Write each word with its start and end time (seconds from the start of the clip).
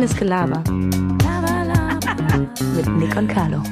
Reines 0.00 0.16
Gelaber. 0.16 0.64
Mit 2.74 2.88
Nick 2.96 3.14
und 3.16 3.28
Carlo. 3.28 3.62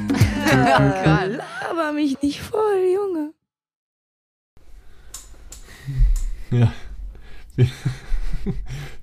Laber 0.52 1.92
mich 1.94 2.20
nicht 2.20 2.42
voll, 2.42 2.84
Junge. 2.94 3.32
Ja. 6.50 6.70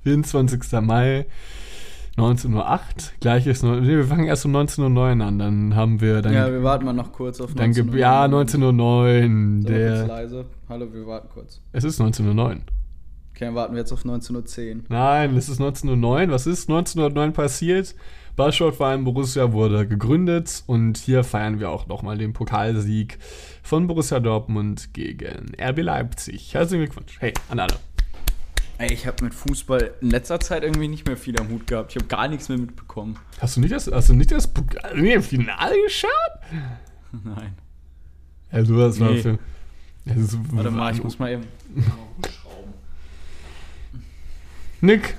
24. 0.04 0.62
Mai, 0.84 1.26
19.08 2.16 2.54
Uhr. 2.54 2.80
Gleiches, 3.22 3.64
nee, 3.64 3.82
wir 3.88 4.04
fangen 4.05 4.26
erst 4.26 4.46
um 4.46 4.55
19.09 4.55 4.96
Uhr 5.20 5.26
an. 5.26 5.39
Dann 5.39 5.76
haben 5.76 6.02
wir 6.02 6.21
dann. 6.21 6.32
ja, 6.32 6.52
wir 6.52 6.62
warten 6.62 6.86
mal 6.86 6.94
noch 6.94 7.12
kurz 7.12 7.42
auf 7.42 7.55
dann 7.55 7.70
19 7.71 7.86
ge- 7.88 7.94
Uhr. 7.96 8.00
ja, 8.02 8.26
19.09 8.26 9.64
Uhr. 9.64 9.68
Der, 9.68 10.05
leise. 10.05 10.46
Hallo, 10.70 10.94
wir 10.94 11.07
warten 11.07 11.30
kurz. 11.34 11.60
es 11.71 11.84
ist 11.84 12.00
19.09 12.00 12.38
Uhr. 12.38 12.57
Okay, 13.36 13.44
dann 13.46 13.56
warten 13.56 13.74
wir 13.74 13.82
jetzt 13.82 13.92
auf 13.92 14.06
19.10 14.06 14.76
Uhr. 14.76 14.82
Nein, 14.88 15.36
es 15.36 15.50
ist 15.50 15.59
19.09 15.59 16.28
Uhr. 16.28 16.32
Was 16.32 16.48
ist 16.48 16.70
19.09 16.70 17.28
Uhr 17.28 17.34
passiert? 17.34 17.94
Ballsportverein 18.38 19.04
Borussia 19.04 19.52
wurde 19.52 19.86
gegründet 19.86 20.64
und 20.68 20.98
hier 20.98 21.26
feiern 21.26 21.59
wir 21.59 21.70
auch 21.70 21.88
nochmal 21.88 22.18
den 22.18 22.32
Pokalsieg 22.32 23.18
von 23.62 23.88
Borussia 23.88 24.22
Dortmund 24.22 24.94
gegen 24.94 25.52
RB 25.62 25.82
Leipzig. 25.82 26.54
Herzlichen 26.54 26.86
Glückwunsch. 26.86 27.18
Hey, 27.20 27.34
an 27.50 27.59
alle. 27.59 27.76
Ey, 28.78 28.94
ich 28.94 29.06
habe 29.06 29.22
mit 29.26 29.34
Fußball 29.34 29.95
in 30.00 30.12
letzter 30.12 30.40
Zeit 30.40 30.64
irgendwie 30.64 30.88
nicht 30.88 31.06
mehr 31.06 31.17
viel 31.17 31.38
am 31.38 31.50
Hut 31.50 31.67
gehabt. 31.67 31.92
Ich 31.92 31.98
habe 31.98 32.08
gar 32.08 32.30
nichts 32.30 32.48
mehr 32.48 32.58
mitbekommen. 32.58 33.17
Hast 33.42 33.58
du 33.58 33.59
nicht 33.59 33.73
das, 33.73 33.92
hast 33.92 34.08
du 34.08 34.14
nicht 34.14 34.31
das 34.31 34.50
nee, 34.95 35.20
Finale 35.20 35.76
geschaut? 35.84 36.12
Nein. 37.12 37.54
Ja, 38.54 38.62
du 38.62 38.78
das 38.78 38.98
war 38.98 39.12
Nee. 39.12 39.22
für. 39.22 39.40
Das 40.06 40.38
Warte 40.52 40.72
mal, 40.72 40.94
ich 40.94 41.04
muss 41.04 41.20
mal 41.20 41.34
eben. 41.34 41.44
Nick, 44.82 45.16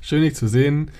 schön 0.00 0.22
dich 0.22 0.34
zu 0.34 0.48
sehen. 0.48 0.90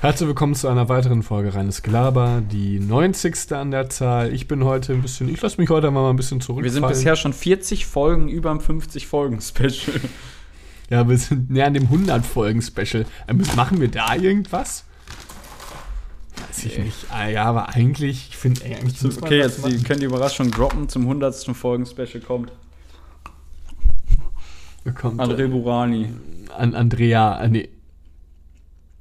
Herzlich 0.00 0.26
willkommen 0.26 0.56
zu 0.56 0.66
einer 0.66 0.88
weiteren 0.88 1.22
Folge 1.22 1.54
Reines 1.54 1.82
Gelaber, 1.82 2.42
die 2.50 2.80
90. 2.80 3.52
an 3.52 3.70
der 3.70 3.88
Zahl. 3.88 4.34
Ich 4.34 4.48
bin 4.48 4.64
heute 4.64 4.92
ein 4.92 5.02
bisschen, 5.02 5.28
ich 5.28 5.40
lasse 5.40 5.60
mich 5.60 5.70
heute 5.70 5.92
mal 5.92 6.10
ein 6.10 6.16
bisschen 6.16 6.40
zurückfallen. 6.40 6.64
Wir 6.64 6.72
sind 6.72 6.88
bisher 6.88 7.14
schon 7.14 7.32
40 7.32 7.86
Folgen 7.86 8.28
über 8.28 8.50
dem 8.50 8.58
50-Folgen-Special. 8.58 10.00
Ja, 10.90 11.08
wir 11.08 11.16
sind 11.16 11.48
näher 11.48 11.68
an 11.68 11.74
dem 11.74 11.86
100-Folgen-Special. 11.86 13.06
Ähm, 13.28 13.42
Machen 13.54 13.80
wir 13.80 13.88
da 13.88 14.16
irgendwas? 14.16 14.84
Weiß 16.48 16.64
ich 16.64 16.76
nicht. 16.78 17.06
Ah, 17.10 17.28
ja, 17.28 17.44
aber 17.44 17.68
eigentlich, 17.68 18.30
ich 18.30 18.36
finde, 18.36 18.64
eigentlich 18.64 18.98
Okay, 19.22 19.38
jetzt 19.38 19.64
die, 19.64 19.82
können 19.84 20.00
die 20.00 20.06
Überraschung 20.06 20.50
droppen. 20.50 20.88
Zum 20.88 21.02
100. 21.02 21.56
Folgen-Special 21.56 22.20
kommt 22.20 22.50
Kommt, 24.90 25.20
André 25.20 25.46
Burani. 25.48 26.08
An 26.56 26.74
Andrea, 26.74 27.40
äh, 27.42 27.48
nee, 27.48 27.68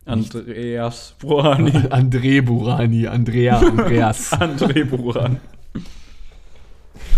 Andreas 0.06 1.16
Burani. 1.20 1.72
André 1.90 2.42
Burani, 2.42 3.08
Andrea, 3.08 3.60
Andreas. 3.60 4.32
André 4.40 4.86
Burani. 4.86 5.38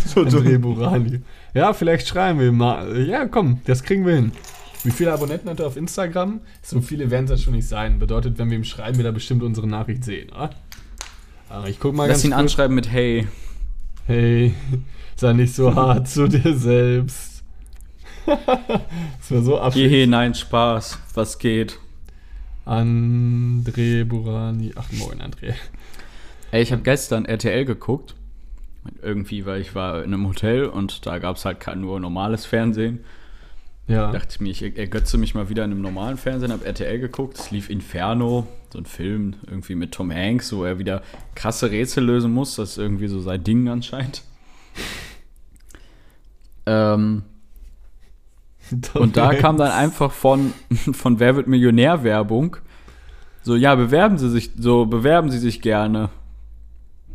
So 0.05 0.21
André 0.21 0.57
Burani. 0.57 1.21
Ja, 1.53 1.73
vielleicht 1.73 2.07
schreiben 2.07 2.39
wir 2.39 2.47
ihm 2.47 2.57
mal. 2.57 3.05
Ja, 3.07 3.25
komm, 3.25 3.61
das 3.65 3.83
kriegen 3.83 4.05
wir 4.05 4.15
hin. 4.15 4.31
Wie 4.83 4.91
viele 4.91 5.13
Abonnenten 5.13 5.49
hat 5.49 5.59
er 5.61 5.67
auf 5.67 5.77
Instagram? 5.77 6.41
So 6.61 6.81
viele 6.81 7.09
werden 7.09 7.23
es 7.25 7.31
ja 7.31 7.37
schon 7.37 7.53
nicht 7.53 7.67
sein. 7.67 7.99
Bedeutet, 7.99 8.37
wenn 8.37 8.49
wir 8.49 8.57
ihm 8.57 8.65
schreiben, 8.65 8.97
wird 8.97 9.05
er 9.05 9.13
bestimmt 9.13 9.43
unsere 9.43 9.67
Nachricht 9.67 10.03
sehen, 10.03 10.29
oder? 10.31 10.49
Aber 11.49 11.69
ich 11.69 11.79
guck 11.79 11.95
mal 11.95 12.07
Lass 12.07 12.23
ihn 12.25 12.31
kurz. 12.31 12.39
anschreiben 12.39 12.75
mit 12.75 12.91
Hey. 12.91 13.27
Hey, 14.05 14.53
sei 15.15 15.31
nicht 15.33 15.55
so 15.55 15.73
hart 15.73 16.09
zu 16.09 16.27
dir 16.27 16.57
selbst. 16.57 17.32
Das 18.25 19.31
war 19.31 19.41
so 19.41 19.59
abschätzig. 19.59 19.91
Jehe, 19.91 20.07
nein, 20.07 20.33
Spaß. 20.33 20.99
Was 21.13 21.39
geht? 21.39 21.79
André 22.65 24.05
Burani. 24.05 24.71
Ach, 24.75 24.91
moin, 24.93 25.21
André. 25.21 25.53
Ey, 26.51 26.61
ich 26.61 26.71
habe 26.71 26.81
gestern 26.81 27.25
RTL 27.25 27.65
geguckt. 27.65 28.15
Irgendwie, 29.01 29.45
weil 29.45 29.61
ich 29.61 29.75
war 29.75 30.03
in 30.03 30.13
einem 30.13 30.27
Hotel 30.27 30.65
und 30.65 31.05
da 31.05 31.19
gab 31.19 31.37
es 31.37 31.45
halt 31.45 31.65
nur 31.75 31.99
normales 31.99 32.45
Fernsehen. 32.45 33.03
Ja. 33.87 34.11
dachte 34.11 34.29
ich 34.31 34.39
mir, 34.39 34.49
ich 34.49 34.77
ergötze 34.77 35.17
mich 35.17 35.35
mal 35.35 35.49
wieder 35.49 35.65
in 35.65 35.71
einem 35.71 35.81
normalen 35.81 36.15
Fernsehen, 36.15 36.53
habe 36.53 36.65
RTL 36.65 36.99
geguckt, 36.99 37.37
es 37.37 37.51
lief 37.51 37.69
Inferno, 37.69 38.47
so 38.71 38.79
ein 38.79 38.85
Film 38.85 39.35
irgendwie 39.45 39.75
mit 39.75 39.91
Tom 39.91 40.09
Hanks, 40.09 40.53
wo 40.53 40.63
er 40.63 40.79
wieder 40.79 41.01
krasse 41.35 41.69
Rätsel 41.69 42.05
lösen 42.05 42.33
muss, 42.33 42.55
das 42.55 42.71
ist 42.71 42.77
irgendwie 42.77 43.07
so 43.07 43.19
sein 43.19 43.43
Ding 43.43 43.67
anscheinend. 43.67 44.23
Ähm, 46.65 47.23
und 48.93 49.17
da 49.17 49.33
kam 49.33 49.57
dann 49.57 49.71
einfach 49.71 50.11
von, 50.11 50.53
von 50.93 51.19
Wer 51.19 51.35
wird 51.35 51.47
Millionär 51.47 52.03
Werbung, 52.03 52.57
so, 53.41 53.55
ja, 53.55 53.75
bewerben 53.75 54.17
Sie 54.17 54.29
sich, 54.29 54.51
so, 54.57 54.85
bewerben 54.85 55.29
Sie 55.29 55.39
sich 55.39 55.61
gerne 55.61 56.09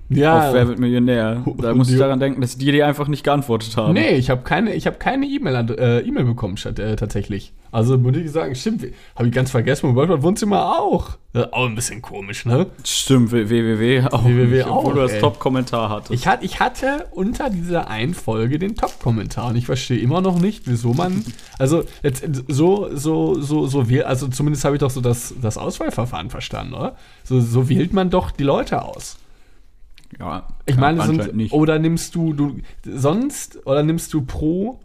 ja. 0.08 0.48
auf 0.48 0.54
Wer 0.54 0.68
wird 0.68 0.78
Millionär. 0.78 1.42
Da 1.58 1.74
muss 1.74 1.90
ich 1.90 1.98
daran 1.98 2.20
denken, 2.20 2.40
dass 2.40 2.56
die 2.56 2.70
dir 2.72 2.86
einfach 2.86 3.08
nicht 3.08 3.24
geantwortet 3.24 3.76
haben. 3.76 3.94
Nee, 3.94 4.16
ich 4.16 4.30
habe 4.30 4.42
keine, 4.42 4.74
ich 4.74 4.86
hab 4.86 4.98
keine 5.00 5.26
E-Mail 5.26 5.56
ad- 5.56 5.74
äh, 5.78 6.00
E-Mail 6.00 6.24
bekommen 6.24 6.56
statt, 6.56 6.78
äh, 6.78 6.96
tatsächlich. 6.96 7.52
Also 7.70 7.98
muss 7.98 8.16
ich 8.16 8.30
sagen, 8.30 8.54
stimmt, 8.54 8.86
habe 9.14 9.28
ich 9.28 9.34
ganz 9.34 9.50
vergessen, 9.50 9.94
World 9.94 10.22
Wohnzimmer 10.22 10.78
auch. 10.80 11.18
Ist 11.34 11.52
auch 11.52 11.66
ein 11.66 11.74
bisschen 11.74 12.00
komisch, 12.00 12.46
ne? 12.46 12.66
Stimmt, 12.82 13.30
www 13.30 14.04
auch. 14.10 14.24
www 14.24 14.46
nicht, 14.56 14.66
obwohl 14.66 14.92
auch, 14.92 14.94
du 14.94 15.00
das. 15.12 15.18
Top-Kommentar 15.18 15.90
hattest. 15.90 16.12
Ich, 16.12 16.26
hat, 16.26 16.42
ich 16.42 16.60
hatte 16.60 17.06
unter 17.10 17.50
dieser 17.50 17.90
einen 17.90 18.14
Folge 18.14 18.58
den 18.58 18.74
Top-Kommentar 18.74 19.48
und 19.50 19.56
ich 19.56 19.66
verstehe 19.66 19.98
immer 19.98 20.22
noch 20.22 20.40
nicht, 20.40 20.62
wieso 20.66 20.94
man. 20.94 21.22
Also, 21.58 21.82
jetzt, 22.04 22.24
so, 22.46 22.88
so, 22.94 23.34
so, 23.40 23.66
so 23.66 23.90
wählt, 23.90 24.04
also 24.04 24.28
zumindest 24.28 24.64
habe 24.64 24.76
ich 24.76 24.80
doch 24.80 24.90
so 24.90 25.00
das, 25.00 25.34
das 25.42 25.58
Auswahlverfahren 25.58 26.30
verstanden, 26.30 26.72
oder? 26.74 26.94
So, 27.24 27.40
so 27.40 27.68
wählt 27.68 27.92
man 27.92 28.10
doch 28.10 28.30
die 28.30 28.44
Leute 28.44 28.82
aus. 28.82 29.18
Ja, 30.18 30.46
Ich 30.66 30.76
meine, 30.76 31.02
sind, 31.04 31.34
nicht. 31.36 31.52
oder 31.52 31.78
nimmst 31.78 32.14
du, 32.14 32.32
du 32.32 32.56
sonst, 32.84 33.66
oder 33.66 33.82
nimmst 33.82 34.14
du 34.14 34.22
pro 34.22 34.80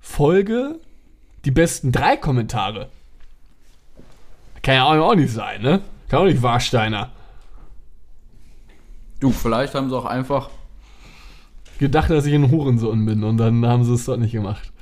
Folge 0.00 0.78
die 1.44 1.50
besten 1.50 1.92
drei 1.92 2.16
Kommentare? 2.16 2.88
Kann 4.62 4.74
ja 4.74 4.84
auch 4.84 5.14
nicht 5.14 5.32
sein, 5.32 5.62
ne? 5.62 5.80
Kann 6.08 6.20
auch 6.20 6.24
nicht 6.24 6.42
Warsteiner. 6.42 7.10
Du, 9.20 9.30
vielleicht 9.30 9.74
haben 9.74 9.88
sie 9.90 9.96
auch 9.96 10.04
einfach. 10.06 10.50
Gedacht, 11.78 12.10
dass 12.10 12.26
ich 12.26 12.34
ein 12.34 12.50
Hurensohn 12.50 13.04
bin 13.04 13.22
und 13.22 13.36
dann 13.36 13.64
haben 13.66 13.84
sie 13.84 13.94
es 13.94 14.04
doch 14.06 14.16
nicht 14.16 14.32
gemacht. 14.32 14.72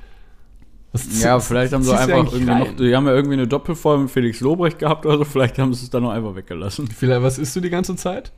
Das 0.93 1.21
Ja, 1.21 1.39
vielleicht 1.39 1.73
haben 1.73 1.83
sie 1.83 1.95
einfach 1.95 2.31
irgendwie 2.33 2.49
rein. 2.49 2.59
noch. 2.59 2.75
Die 2.75 2.95
haben 2.95 3.05
ja 3.05 3.13
irgendwie 3.13 3.33
eine 3.33 3.47
Doppelfolge 3.47 4.03
mit 4.03 4.11
Felix 4.11 4.39
Lobrecht 4.39 4.79
gehabt 4.79 5.05
oder 5.05 5.17
so. 5.19 5.25
Vielleicht 5.25 5.59
haben 5.59 5.73
sie 5.73 5.83
es 5.83 5.89
dann 5.89 6.03
noch 6.03 6.11
einfach 6.11 6.35
weggelassen. 6.35 6.87
Vielleicht, 6.87 7.21
was 7.21 7.37
isst 7.37 7.55
du 7.55 7.59
die 7.59 7.69
ganze 7.69 7.95
Zeit? 7.95 8.31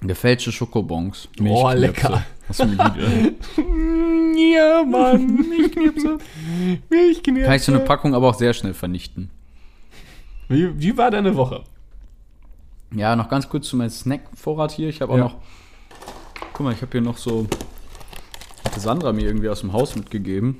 Gefälschte 0.00 0.52
Schokobons. 0.52 1.28
Oh, 1.38 1.42
Milchknöpfe. 1.42 1.78
lecker. 1.78 2.22
Hast 2.48 2.60
du 2.60 2.66
mir 2.66 2.94
die, 3.56 4.52
Ja, 4.54 4.84
Mann. 4.84 5.48
Milchknipse. 5.48 6.18
Milchknipse. 6.88 7.44
Kann 7.44 7.54
ich 7.56 7.62
so 7.62 7.72
eine 7.72 7.80
Packung 7.82 8.14
aber 8.14 8.28
auch 8.28 8.34
sehr 8.34 8.54
schnell 8.54 8.74
vernichten. 8.74 9.30
Wie, 10.48 10.78
wie 10.80 10.96
war 10.96 11.10
deine 11.10 11.34
Woche? 11.36 11.64
Ja, 12.94 13.16
noch 13.16 13.28
ganz 13.28 13.48
kurz 13.48 13.68
zu 13.68 13.76
meinem 13.76 13.90
Snack-Vorrat 13.90 14.72
hier. 14.72 14.88
Ich 14.88 15.00
habe 15.02 15.12
auch 15.12 15.16
Ja. 15.18 15.24
noch. 15.24 15.36
Guck 16.54 16.64
mal, 16.64 16.72
ich 16.72 16.80
habe 16.80 16.92
hier 16.92 17.00
noch 17.02 17.18
so. 17.18 17.46
Hatte 18.64 18.80
Sandra 18.80 19.12
mir 19.12 19.24
irgendwie 19.26 19.48
aus 19.48 19.60
dem 19.60 19.72
Haus 19.72 19.94
mitgegeben. 19.94 20.58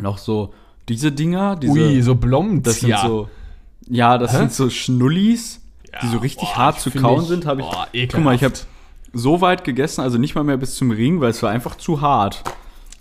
Noch 0.00 0.18
so 0.18 0.52
diese 0.88 1.12
Dinger. 1.12 1.56
Diese, 1.56 1.72
Ui, 1.72 2.02
so 2.02 2.14
Blomzia. 2.16 2.62
Das 2.62 2.80
sind 2.80 2.98
so. 2.98 3.28
Ja, 3.88 4.18
das 4.18 4.32
Hä? 4.32 4.38
sind 4.38 4.52
so 4.52 4.68
Schnullis, 4.70 5.60
die 6.02 6.06
so 6.08 6.18
richtig 6.18 6.48
boah, 6.48 6.56
hart 6.56 6.80
zu 6.80 6.90
kauen 6.90 7.22
ich- 7.22 7.28
sind. 7.28 7.46
Hab 7.46 7.58
ich, 7.58 7.64
boah, 7.64 7.86
guck 7.92 8.20
mal, 8.24 8.34
ich 8.34 8.42
habe 8.44 8.54
ekelhaft. 8.54 8.66
so 9.12 9.40
weit 9.40 9.64
gegessen, 9.64 10.00
also 10.00 10.18
nicht 10.18 10.34
mal 10.34 10.44
mehr 10.44 10.56
bis 10.56 10.76
zum 10.76 10.90
Ring, 10.90 11.20
weil 11.20 11.30
es 11.30 11.42
war 11.42 11.50
einfach 11.50 11.76
zu 11.76 12.00
hart. 12.00 12.42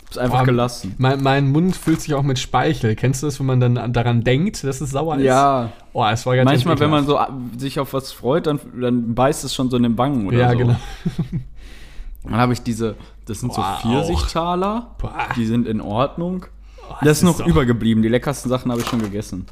Hab's 0.05 0.17
einfach 0.17 0.39
Boah, 0.39 0.45
gelassen. 0.45 0.95
Mein, 0.97 1.23
mein 1.23 1.49
Mund 1.53 1.73
füllt 1.73 2.01
sich 2.01 2.13
auch 2.15 2.23
mit 2.23 2.37
Speichel. 2.37 2.97
Kennst 2.97 3.23
du 3.23 3.27
das, 3.27 3.39
wenn 3.39 3.45
man 3.45 3.61
dann 3.61 3.77
an- 3.77 3.93
daran 3.93 4.25
denkt, 4.25 4.61
dass 4.65 4.81
es 4.81 4.91
sauer 4.91 5.15
ist? 5.17 5.23
Ja, 5.23 5.71
Oh, 5.93 6.05
es 6.05 6.25
war 6.25 6.35
ganz 6.35 6.49
manchmal, 6.49 6.77
wenn 6.81 6.89
man 6.89 7.05
ekelhaft. 7.05 7.31
so 7.31 7.55
äh, 7.55 7.59
sich 7.59 7.79
auf 7.79 7.93
was 7.93 8.11
freut, 8.11 8.45
dann, 8.47 8.59
dann 8.79 9.15
beißt 9.15 9.45
es 9.45 9.55
schon 9.55 9.69
so 9.69 9.77
in 9.77 9.83
den 9.83 9.97
Wangen 9.97 10.27
oder 10.27 10.37
Ja, 10.37 10.51
so. 10.51 10.57
genau. 10.57 10.75
Dann 12.23 12.35
habe 12.35 12.53
ich 12.53 12.61
diese, 12.61 12.95
das 13.25 13.39
sind 13.39 13.53
Boah, 13.53 13.79
so 13.81 13.89
Pfirsichtaler, 13.89 14.91
Boah. 14.99 15.29
die 15.35 15.45
sind 15.45 15.67
in 15.67 15.81
Ordnung. 15.81 16.45
Oh, 16.89 16.93
das 17.03 17.17
ist 17.19 17.23
noch 17.23 17.39
doch- 17.39 17.47
übergeblieben, 17.47 18.03
die 18.03 18.09
leckersten 18.09 18.49
Sachen 18.49 18.69
habe 18.71 18.81
ich 18.81 18.87
schon 18.87 19.01
gegessen. 19.01 19.45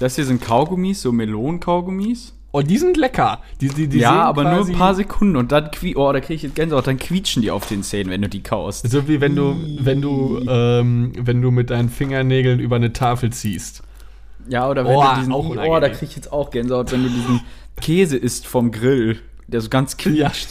Das 0.00 0.16
hier 0.16 0.24
sind 0.24 0.42
Kaugummis, 0.42 1.02
so 1.02 1.12
Melonen-Kaugummis. 1.12 2.34
Oh, 2.52 2.62
die 2.62 2.78
sind 2.78 2.96
lecker. 2.96 3.40
Die, 3.60 3.68
die, 3.68 3.88
die 3.88 3.98
ja, 3.98 4.22
aber 4.22 4.44
nur 4.44 4.64
ein 4.66 4.72
paar 4.74 4.94
Sekunden 4.94 5.34
und 5.36 5.50
dann 5.50 5.72
qui 5.72 5.96
oh, 5.96 6.12
da 6.12 6.20
kriege 6.20 6.34
ich 6.34 6.42
jetzt 6.42 6.54
Gänsehaut, 6.54 6.86
dann 6.86 6.98
quietschen 6.98 7.42
die 7.42 7.50
auf 7.50 7.66
den 7.66 7.82
Zähnen, 7.82 8.10
wenn 8.10 8.22
du 8.22 8.28
die 8.28 8.42
kaust. 8.44 8.88
So 8.88 9.08
wie 9.08 9.20
wenn 9.20 9.34
du, 9.34 9.56
wenn 9.80 10.00
du, 10.00 10.40
ähm, 10.48 11.12
wenn 11.18 11.42
du 11.42 11.50
mit 11.50 11.70
deinen 11.70 11.88
Fingernägeln 11.88 12.60
über 12.60 12.76
eine 12.76 12.92
Tafel 12.92 13.30
ziehst. 13.30 13.82
Ja, 14.48 14.68
oder 14.70 14.84
wenn 14.84 14.94
Oh, 14.94 15.02
du 15.02 15.18
diesen, 15.18 15.32
auch 15.32 15.48
oh, 15.48 15.80
da 15.80 15.88
kriege 15.88 16.04
ich 16.06 16.14
jetzt 16.16 16.32
auch 16.32 16.50
Gänsehaut, 16.50 16.92
wenn 16.92 17.02
du 17.02 17.08
diesen 17.08 17.40
Käse 17.80 18.16
isst 18.16 18.46
vom 18.46 18.70
Grill, 18.70 19.18
der 19.48 19.60
so 19.60 19.68
ganz 19.68 19.96
Ja. 20.04 20.28
quietscht. 20.28 20.50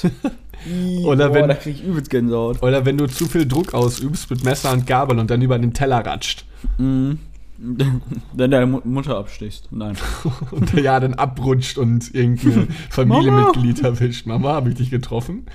Oder 1.06 1.32
oh, 1.32 1.34
wenn- 1.34 1.48
da 1.48 1.54
kriege 1.56 1.78
ich 1.80 1.84
übelst 1.86 2.10
Gänsehaut. 2.10 2.62
Oder 2.64 2.86
wenn 2.86 2.98
du 2.98 3.08
zu 3.08 3.28
viel 3.28 3.46
Druck 3.48 3.74
ausübst 3.74 4.30
mit 4.30 4.44
Messer 4.44 4.74
und 4.74 4.88
Gabel 4.88 5.20
und 5.20 5.30
dann 5.30 5.42
über 5.42 5.58
den 5.60 5.74
Teller 5.74 6.06
ratscht. 6.06 6.46
Mhm. 6.78 7.20
Wenn 8.34 8.52
deine 8.52 8.66
Mu- 8.66 8.82
Mutter 8.84 9.18
abstichst. 9.18 9.70
Nein. 9.72 9.96
und 10.52 10.74
ja 10.74 11.00
dann 11.00 11.14
abrutscht 11.14 11.78
und 11.78 12.14
irgendein 12.14 12.68
Familienmitglied 12.90 13.82
erwischt. 13.84 14.26
Mama, 14.26 14.54
habe 14.54 14.70
ich 14.70 14.76
dich 14.76 14.90
getroffen? 14.90 15.46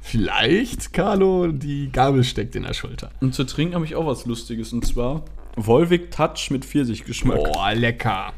Vielleicht, 0.00 0.92
Carlo, 0.92 1.48
die 1.48 1.90
Gabel 1.92 2.24
steckt 2.24 2.56
in 2.56 2.62
der 2.62 2.74
Schulter. 2.74 3.10
Und 3.20 3.34
zu 3.34 3.44
trinken 3.44 3.74
habe 3.74 3.84
ich 3.84 3.94
auch 3.94 4.06
was 4.06 4.26
Lustiges. 4.26 4.72
Und 4.72 4.86
zwar 4.86 5.24
Volvic 5.56 6.10
Touch 6.10 6.50
mit 6.50 6.64
Pfirsichgeschmack. 6.64 7.36
Boah, 7.36 7.74
lecker. 7.74 8.32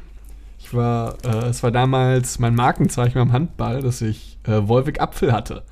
Ich 0.58 0.74
war, 0.74 1.16
äh, 1.24 1.46
es 1.48 1.62
war 1.62 1.70
damals 1.70 2.38
mein 2.38 2.54
Markenzeichen 2.54 3.14
beim 3.14 3.32
Handball, 3.32 3.82
dass 3.82 4.02
ich 4.02 4.38
äh, 4.44 4.68
Wolwig 4.68 5.00
Apfel 5.00 5.32
hatte. 5.32 5.62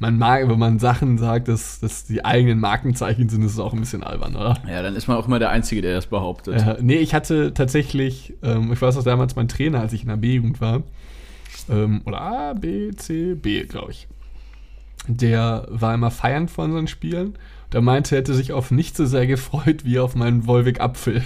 Man 0.00 0.16
mag, 0.16 0.48
wenn 0.48 0.58
man 0.58 0.78
Sachen 0.78 1.18
sagt, 1.18 1.48
dass, 1.48 1.80
dass 1.80 2.04
die 2.04 2.24
eigenen 2.24 2.60
Markenzeichen 2.60 3.28
sind, 3.28 3.42
ist 3.42 3.52
es 3.52 3.58
auch 3.58 3.72
ein 3.72 3.80
bisschen 3.80 4.04
albern, 4.04 4.36
oder? 4.36 4.56
Ja, 4.68 4.82
dann 4.82 4.94
ist 4.94 5.08
man 5.08 5.16
auch 5.16 5.26
immer 5.26 5.40
der 5.40 5.50
Einzige, 5.50 5.82
der 5.82 5.94
das 5.94 6.06
behauptet. 6.06 6.64
Äh, 6.64 6.76
nee, 6.80 6.98
ich 6.98 7.14
hatte 7.14 7.52
tatsächlich, 7.52 8.34
ähm, 8.42 8.72
ich 8.72 8.80
weiß 8.80 8.96
auch 8.96 9.02
damals 9.02 9.34
mein 9.34 9.48
Trainer, 9.48 9.80
als 9.80 9.92
ich 9.92 10.02
in 10.02 10.08
der 10.08 10.16
B-Jugend 10.16 10.60
war, 10.60 10.82
ähm, 11.68 12.02
oder 12.04 12.20
A, 12.20 12.52
B, 12.52 12.92
C, 12.92 13.34
B, 13.34 13.64
glaube 13.64 13.90
ich. 13.90 14.06
Der 15.08 15.66
war 15.70 15.94
immer 15.94 16.10
feiernd 16.10 16.50
vor 16.50 16.64
unseren 16.66 16.86
Spielen. 16.86 17.34
Der 17.72 17.80
meinte, 17.80 18.14
er 18.14 18.20
hätte 18.20 18.34
sich 18.34 18.52
auf 18.52 18.70
nichts 18.70 18.98
so 18.98 19.06
sehr 19.06 19.26
gefreut 19.26 19.84
wie 19.84 19.98
auf 19.98 20.14
meinen 20.14 20.46
Wolwig 20.46 20.80
Apfel. 20.80 21.22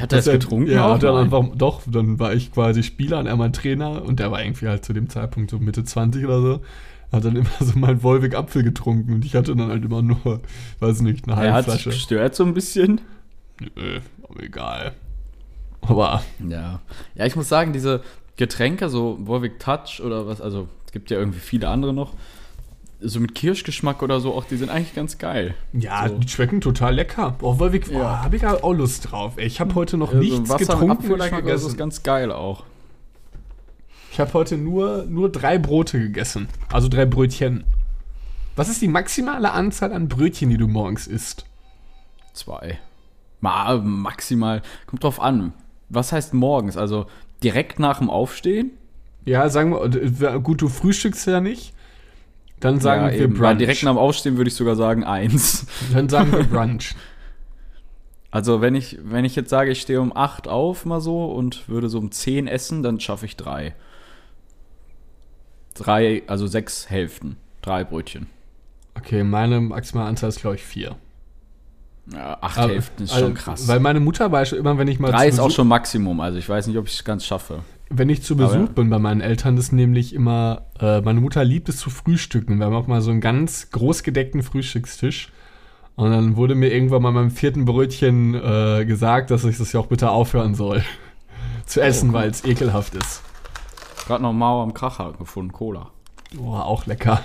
Hat 0.00 0.12
er 0.12 0.18
das 0.18 0.24
getrunken? 0.24 0.70
Ja, 0.70 0.96
Nein. 0.96 1.16
einfach, 1.16 1.44
doch, 1.54 1.82
dann 1.86 2.18
war 2.18 2.32
ich 2.32 2.52
quasi 2.52 2.82
Spieler 2.82 3.18
und 3.18 3.26
er 3.26 3.36
mein 3.36 3.52
Trainer 3.52 4.02
und 4.02 4.18
der 4.18 4.30
war 4.30 4.42
irgendwie 4.42 4.68
halt 4.68 4.84
zu 4.84 4.92
dem 4.92 5.08
Zeitpunkt 5.08 5.50
so 5.50 5.58
Mitte 5.58 5.84
20 5.84 6.24
oder 6.24 6.40
so. 6.40 6.60
Hat 7.12 7.24
dann 7.24 7.36
immer 7.36 7.48
so 7.60 7.78
meinen 7.78 8.02
Wolwig 8.02 8.34
Apfel 8.34 8.62
getrunken 8.62 9.12
und 9.14 9.24
ich 9.24 9.34
hatte 9.34 9.54
dann 9.56 9.68
halt 9.68 9.84
immer 9.84 10.02
nur, 10.02 10.40
weiß 10.80 11.00
nicht, 11.02 11.24
eine 11.26 11.32
Er 11.34 11.38
halbe 11.38 11.52
hat 11.54 11.64
Flasche. 11.64 11.90
gestört 11.90 12.34
so 12.34 12.44
ein 12.44 12.54
bisschen. 12.54 13.00
Nö, 13.60 14.00
aber 14.28 14.42
egal. 14.42 14.92
Aber 15.82 16.22
Ja. 16.46 16.80
Ja, 17.14 17.26
ich 17.26 17.36
muss 17.36 17.48
sagen, 17.48 17.72
diese 17.72 18.02
Getränke, 18.36 18.88
so 18.88 19.18
Volvic 19.20 19.58
Touch 19.58 20.00
oder 20.04 20.26
was, 20.26 20.40
also 20.40 20.68
es 20.86 20.92
gibt 20.92 21.10
ja 21.10 21.18
irgendwie 21.18 21.40
viele 21.40 21.68
andere 21.68 21.92
noch, 21.92 22.14
so 23.02 23.18
mit 23.18 23.34
Kirschgeschmack 23.34 24.02
oder 24.02 24.20
so, 24.20 24.34
auch 24.34 24.44
die 24.44 24.56
sind 24.56 24.70
eigentlich 24.70 24.94
ganz 24.94 25.16
geil. 25.18 25.54
ja, 25.72 26.06
So. 26.08 26.18
die 26.18 26.28
schmecken 26.28 26.60
total 26.60 26.94
lecker. 26.94 27.34
Oh, 27.40 27.58
Wolwig, 27.58 27.88
Ja. 27.90 27.98
oh, 27.98 28.24
habe 28.24 28.36
ich 28.36 28.46
auch 28.46 28.72
Lust 28.74 29.10
drauf. 29.10 29.34
Ey, 29.36 29.46
ich 29.46 29.58
habe 29.60 29.74
heute 29.74 29.96
noch 29.96 30.12
Ja, 30.12 30.18
so 30.18 30.22
nichts 30.22 30.48
Wasser- 30.50 30.74
und 30.74 30.88
getrunken 30.98 31.12
oder 31.12 31.42
das 31.42 31.64
ist 31.64 31.76
ganz 31.78 32.02
geil 32.02 32.30
auch. 32.30 32.64
Ich 34.12 34.18
habe 34.18 34.32
heute 34.34 34.56
nur, 34.56 35.04
nur 35.08 35.30
drei 35.30 35.58
Brote 35.58 36.00
gegessen. 36.00 36.48
Also 36.72 36.88
drei 36.88 37.06
Brötchen. 37.06 37.64
Was 38.56 38.68
ist 38.68 38.82
die 38.82 38.88
maximale 38.88 39.52
Anzahl 39.52 39.92
an 39.92 40.08
Brötchen, 40.08 40.50
die 40.50 40.56
du 40.56 40.66
morgens 40.66 41.06
isst? 41.06 41.46
Zwei. 42.32 42.78
Ma 43.40 43.76
maximal. 43.76 44.62
Kommt 44.86 45.04
drauf 45.04 45.20
an. 45.20 45.52
Was 45.88 46.12
heißt 46.12 46.34
morgens? 46.34 46.76
Also 46.76 47.06
direkt 47.42 47.78
nach 47.78 47.98
dem 47.98 48.10
Aufstehen? 48.10 48.72
Ja, 49.24 49.48
sagen 49.48 49.72
wir, 49.72 50.40
gut, 50.40 50.60
du 50.60 50.68
frühstückst 50.68 51.26
ja 51.28 51.40
nicht. 51.40 51.72
Dann 52.58 52.80
sagen 52.80 53.06
ja, 53.06 53.12
wir 53.12 53.18
eben, 53.18 53.38
weil 53.38 53.54
Brunch. 53.54 53.58
direkt 53.58 53.82
nach 53.84 53.92
dem 53.92 53.98
Aufstehen 53.98 54.36
würde 54.36 54.48
ich 54.48 54.54
sogar 54.54 54.76
sagen 54.76 55.04
eins. 55.04 55.66
Dann 55.94 56.08
sagen 56.08 56.32
wir 56.32 56.44
Brunch. 56.44 56.94
Also 58.32 58.60
wenn 58.60 58.76
ich, 58.76 58.96
wenn 59.02 59.24
ich 59.24 59.34
jetzt 59.34 59.50
sage, 59.50 59.72
ich 59.72 59.80
stehe 59.80 60.00
um 60.00 60.16
8 60.16 60.46
auf 60.46 60.84
mal 60.84 61.00
so 61.00 61.24
und 61.24 61.68
würde 61.68 61.88
so 61.88 61.98
um 61.98 62.12
10 62.12 62.46
essen, 62.46 62.84
dann 62.84 63.00
schaffe 63.00 63.26
ich 63.26 63.36
drei. 63.36 63.74
Drei, 65.80 66.22
also 66.26 66.46
sechs 66.46 66.88
Hälften. 66.90 67.36
Drei 67.62 67.84
Brötchen. 67.84 68.26
Okay, 68.96 69.24
meine 69.24 69.60
maximale 69.60 70.08
Anzahl 70.08 70.28
ist, 70.28 70.40
glaube 70.40 70.56
ich, 70.56 70.62
vier. 70.62 70.96
Ja, 72.12 72.38
acht 72.40 72.58
Aber- 72.58 72.72
Hälften 72.72 73.04
ist 73.04 73.12
also, 73.12 73.26
schon 73.26 73.34
krass. 73.34 73.68
Weil 73.68 73.80
meine 73.80 74.00
Mutter 74.00 74.28
beispielsweise, 74.28 74.68
immer 74.68 74.78
wenn 74.78 74.88
ich 74.88 74.98
mal 74.98 75.10
Drei 75.10 75.28
ist 75.28 75.36
zu 75.36 75.42
auch 75.42 75.46
Besuch- 75.46 75.56
schon 75.56 75.68
Maximum, 75.68 76.20
also 76.20 76.38
ich 76.38 76.48
weiß 76.48 76.66
nicht, 76.66 76.76
ob 76.76 76.86
ich 76.86 76.94
es 76.94 77.04
ganz 77.04 77.24
schaffe. 77.24 77.60
Wenn 77.88 78.08
ich 78.08 78.22
zu 78.22 78.36
Besuch 78.36 78.54
ja. 78.54 78.66
bin 78.66 78.88
bei 78.88 78.98
meinen 78.98 79.20
Eltern, 79.20 79.56
ist 79.56 79.72
nämlich 79.72 80.14
immer, 80.14 80.66
äh, 80.80 81.00
meine 81.00 81.20
Mutter 81.20 81.44
liebt 81.44 81.68
es 81.68 81.78
zu 81.78 81.90
frühstücken. 81.90 82.58
Wir 82.58 82.66
haben 82.66 82.74
auch 82.74 82.86
mal 82.86 83.00
so 83.00 83.10
einen 83.10 83.20
ganz 83.20 83.70
groß 83.70 84.02
gedeckten 84.04 84.42
Frühstückstisch. 84.42 85.32
Und 85.96 86.10
dann 86.12 86.36
wurde 86.36 86.54
mir 86.54 86.72
irgendwann 86.72 87.02
mal 87.02 87.12
beim 87.12 87.30
vierten 87.30 87.64
Brötchen 87.64 88.34
äh, 88.34 88.84
gesagt, 88.86 89.30
dass 89.30 89.44
ich 89.44 89.58
das 89.58 89.72
ja 89.72 89.80
auch 89.80 89.86
bitte 89.88 90.10
aufhören 90.10 90.54
soll. 90.54 90.82
zu 91.66 91.80
essen, 91.80 92.10
cool. 92.10 92.14
weil 92.14 92.30
es 92.30 92.44
ekelhaft 92.44 92.94
ist. 92.94 93.22
Gerade 94.10 94.24
noch 94.24 94.32
Mauer 94.32 94.64
am 94.64 94.74
Kracher 94.74 95.12
gefunden, 95.16 95.52
Cola. 95.52 95.92
Oh, 96.36 96.52
auch 96.54 96.84
lecker. 96.86 97.22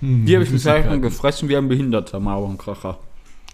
Hm, 0.00 0.26
Die 0.26 0.34
habe 0.34 0.44
ich 0.44 0.50
lang 0.50 0.58
Süßigkeiten. 0.58 1.00
gefressen 1.00 1.48
wie 1.48 1.56
ein 1.56 1.66
Behinderter, 1.66 2.20
Mauer 2.20 2.46
am 2.46 2.58
Kracher. 2.58 2.98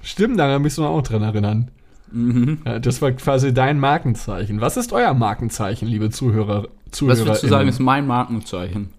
Stimmt, 0.02 0.36
daran 0.40 0.60
mich 0.62 0.74
so 0.74 0.84
auch 0.84 1.00
dran 1.02 1.22
erinnern. 1.22 1.70
Mhm. 2.10 2.58
Ja, 2.66 2.80
das 2.80 3.00
war 3.02 3.12
quasi 3.12 3.54
dein 3.54 3.78
Markenzeichen. 3.78 4.60
Was 4.60 4.76
ist 4.76 4.92
euer 4.92 5.14
Markenzeichen, 5.14 5.86
liebe 5.86 6.10
Zuhörer? 6.10 6.66
Zuhörer 6.90 7.18
Was 7.20 7.24
würdest 7.24 7.42
du 7.44 7.46
sagen, 7.46 7.68
ist 7.68 7.78
mein 7.78 8.08
Markenzeichen? 8.08 8.90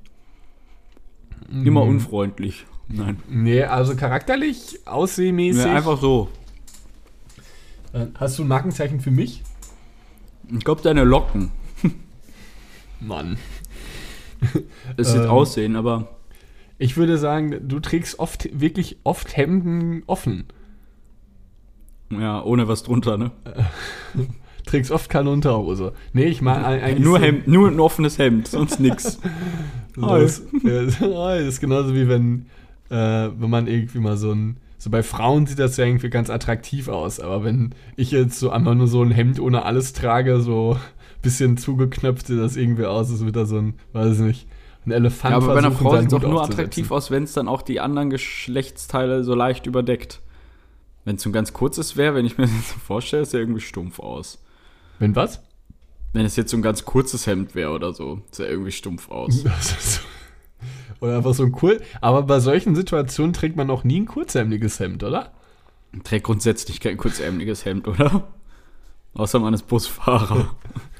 Mhm. 1.49 1.67
Immer 1.67 1.81
unfreundlich. 1.81 2.65
Nein. 2.87 3.19
Nee, 3.29 3.63
also 3.65 3.97
charakterlich, 3.97 4.79
aussehmäßig. 4.85 5.65
Nee, 5.65 5.71
einfach 5.71 5.99
so. 5.99 6.29
Äh, 7.91 8.05
Hast 8.17 8.39
du 8.39 8.43
ein 8.43 8.47
Markenzeichen 8.47 9.01
für 9.01 9.11
mich? 9.11 9.43
Ich 10.49 10.63
glaube, 10.63 10.81
deine 10.81 11.03
Locken. 11.03 11.51
Mann. 13.01 13.37
Das 14.97 15.13
jetzt 15.13 15.25
Ähm. 15.25 15.29
aussehen, 15.29 15.75
aber 15.75 16.07
Ich 16.79 16.97
würde 16.97 17.17
sagen, 17.19 17.67
du 17.67 17.79
trägst 17.79 18.17
oft, 18.17 18.49
wirklich 18.59 18.97
oft 19.03 19.37
Hemden 19.37 20.01
offen. 20.07 20.45
ja, 22.09 22.41
ohne 22.43 22.67
was 22.67 22.81
drunter, 22.83 23.17
ne? 23.17 23.31
Trägst 24.65 24.91
oft 24.91 25.09
keine 25.09 25.29
Unterhose. 25.29 25.93
Nee, 26.13 26.25
ich 26.25 26.41
meine 26.41 26.65
eigentlich. 26.65 27.05
Nur 27.05 27.19
so, 27.19 27.23
Hemd, 27.25 27.47
nur 27.47 27.67
ein 27.67 27.79
offenes 27.79 28.17
Hemd, 28.17 28.47
sonst 28.47 28.79
nix. 28.79 29.19
So, 29.93 30.07
das, 30.07 30.41
ja, 30.63 30.83
das 30.85 31.45
ist 31.47 31.59
genauso 31.59 31.93
wie 31.93 32.07
wenn, 32.07 32.45
äh, 32.89 32.95
wenn 33.37 33.49
man 33.49 33.67
irgendwie 33.67 33.99
mal 33.99 34.15
so 34.15 34.31
ein. 34.31 34.55
So 34.77 34.89
bei 34.89 35.03
Frauen 35.03 35.45
sieht 35.47 35.59
das 35.59 35.75
ja 35.75 35.83
irgendwie 35.85 36.09
ganz 36.09 36.29
attraktiv 36.29 36.87
aus, 36.87 37.19
aber 37.19 37.43
wenn 37.43 37.75
ich 37.97 38.09
jetzt 38.11 38.39
so 38.39 38.51
einfach 38.51 38.73
nur 38.73 38.87
so 38.87 39.03
ein 39.03 39.11
Hemd 39.11 39.41
ohne 39.41 39.65
alles 39.65 39.91
trage, 39.91 40.39
so 40.39 40.77
bisschen 41.21 41.57
zugeknöpft, 41.57 42.27
sieht 42.27 42.39
das 42.39 42.55
irgendwie 42.55 42.85
aus, 42.85 43.09
als 43.11 43.19
würde 43.19 43.39
da 43.39 43.45
so 43.45 43.57
ein, 43.57 43.73
weiß 43.93 44.19
ich 44.19 44.25
nicht, 44.25 44.47
ein 44.85 44.91
Elefant 44.91 45.31
Ja, 45.31 45.37
aber 45.37 45.47
bei 45.47 45.59
einer 45.59 45.71
Frau 45.71 45.97
sieht 45.97 46.07
es 46.07 46.13
auch 46.13 46.21
nur 46.21 46.43
attraktiv 46.43 46.91
aus, 46.91 47.11
wenn 47.11 47.23
es 47.23 47.33
dann 47.33 47.47
auch 47.47 47.61
die 47.61 47.79
anderen 47.79 48.09
Geschlechtsteile 48.09 49.23
so 49.23 49.35
leicht 49.35 49.67
überdeckt. 49.67 50.21
Wenn 51.05 51.15
es 51.15 51.23
so 51.23 51.29
ein 51.29 51.33
ganz 51.33 51.53
kurzes 51.53 51.97
wäre, 51.97 52.15
wenn 52.15 52.25
ich 52.25 52.37
mir 52.37 52.45
das 52.47 52.69
so 52.69 52.79
vorstelle, 52.79 53.25
sieht 53.25 53.35
ja 53.35 53.39
irgendwie 53.39 53.61
stumpf 53.61 53.99
aus. 53.99 54.41
Wenn 54.99 55.15
was? 55.15 55.41
Wenn 56.13 56.25
es 56.25 56.35
jetzt 56.35 56.51
so 56.51 56.57
ein 56.57 56.61
ganz 56.61 56.83
kurzes 56.83 57.25
Hemd 57.25 57.55
wäre 57.55 57.71
oder 57.71 57.93
so, 57.93 58.21
sieht 58.31 58.45
ja 58.45 58.51
irgendwie 58.51 58.71
stumpf 58.71 59.09
aus. 59.09 59.43
Ist 59.59 60.01
Oder 60.99 61.17
einfach 61.17 61.33
so 61.33 61.43
ein 61.43 61.55
cool. 61.61 61.81
Aber 62.01 62.23
bei 62.23 62.39
solchen 62.39 62.75
Situationen 62.75 63.33
trägt 63.33 63.55
man 63.55 63.69
auch 63.69 63.83
nie 63.83 64.01
ein 64.01 64.05
kurzärmeliges 64.05 64.79
Hemd, 64.79 65.03
oder? 65.03 65.31
Trägt 66.03 66.25
grundsätzlich 66.25 66.79
kein 66.79 66.97
kurzärmeliges 66.97 67.65
Hemd, 67.65 67.87
oder? 67.87 68.27
Außer 69.13 69.39
man 69.39 69.53
ist 69.53 69.67
Busfahrer. 69.67 70.55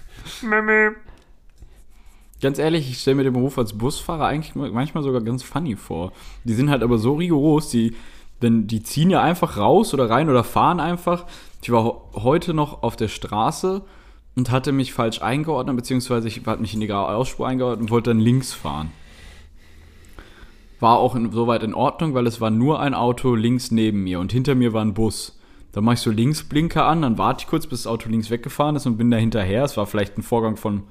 Ganz 2.42 2.58
ehrlich, 2.58 2.90
ich 2.90 3.00
stelle 3.00 3.16
mir 3.16 3.24
den 3.24 3.34
Beruf 3.34 3.58
als 3.60 3.78
Busfahrer 3.78 4.26
eigentlich 4.26 4.56
manchmal 4.56 5.04
sogar 5.04 5.22
ganz 5.22 5.44
funny 5.44 5.76
vor. 5.76 6.12
Die 6.44 6.54
sind 6.54 6.72
halt 6.72 6.82
aber 6.82 6.98
so 6.98 7.14
rigoros, 7.14 7.70
die, 7.70 7.96
denn 8.42 8.66
die 8.66 8.82
ziehen 8.82 9.12
ja 9.12 9.22
einfach 9.22 9.58
raus 9.58 9.94
oder 9.94 10.10
rein 10.10 10.28
oder 10.28 10.44
fahren 10.44 10.80
einfach. 10.80 11.26
Ich 11.62 11.72
war 11.72 12.02
heute 12.16 12.56
noch 12.56 12.82
auf 12.82 12.96
der 12.96 13.10
Straße 13.10 13.84
und 14.36 14.50
hatte 14.50 14.72
mich 14.72 14.94
falsch 14.94 15.22
eingeordnet, 15.22 15.76
beziehungsweise 15.76 16.28
ich 16.28 16.46
hatte 16.46 16.62
mich 16.62 16.74
in 16.74 16.80
die 16.80 16.92
Ausspur 16.92 17.48
eingeordnet 17.48 17.82
und 17.82 17.92
wollte 17.92 18.10
dann 18.10 18.20
links 18.20 18.54
fahren. 18.54 18.92
War 20.80 20.98
auch 20.98 21.16
in, 21.16 21.32
soweit 21.32 21.62
in 21.62 21.76
Ordnung, 21.76 22.16
weil 22.16 22.26
es 22.26 22.42
war 22.42 22.50
nur 22.50 22.80
ein 22.80 22.96
Auto 22.96 23.36
links 23.36 23.70
neben 23.70 24.04
mir 24.04 24.20
und 24.20 24.32
hinter 24.32 24.56
mir 24.56 24.74
war 24.74 24.84
ein 24.84 24.96
Bus. 24.96 25.40
Dann 25.72 25.84
mache 25.86 25.96
ich 25.96 26.02
so 26.02 26.12
Linksblinker 26.12 26.86
an, 26.86 27.02
dann 27.02 27.18
warte 27.18 27.44
ich 27.44 27.48
kurz, 27.48 27.66
bis 27.66 27.84
das 27.84 27.92
Auto 27.92 28.10
links 28.10 28.30
weggefahren 28.30 28.76
ist 28.76 28.86
und 28.86 28.98
bin 28.98 29.10
da 29.10 29.18
hinterher. 29.18 29.64
Es 29.64 29.78
war 29.78 29.86
vielleicht 29.86 30.18
ein 30.18 30.24
Vorgang 30.24 30.58
von 30.58 30.84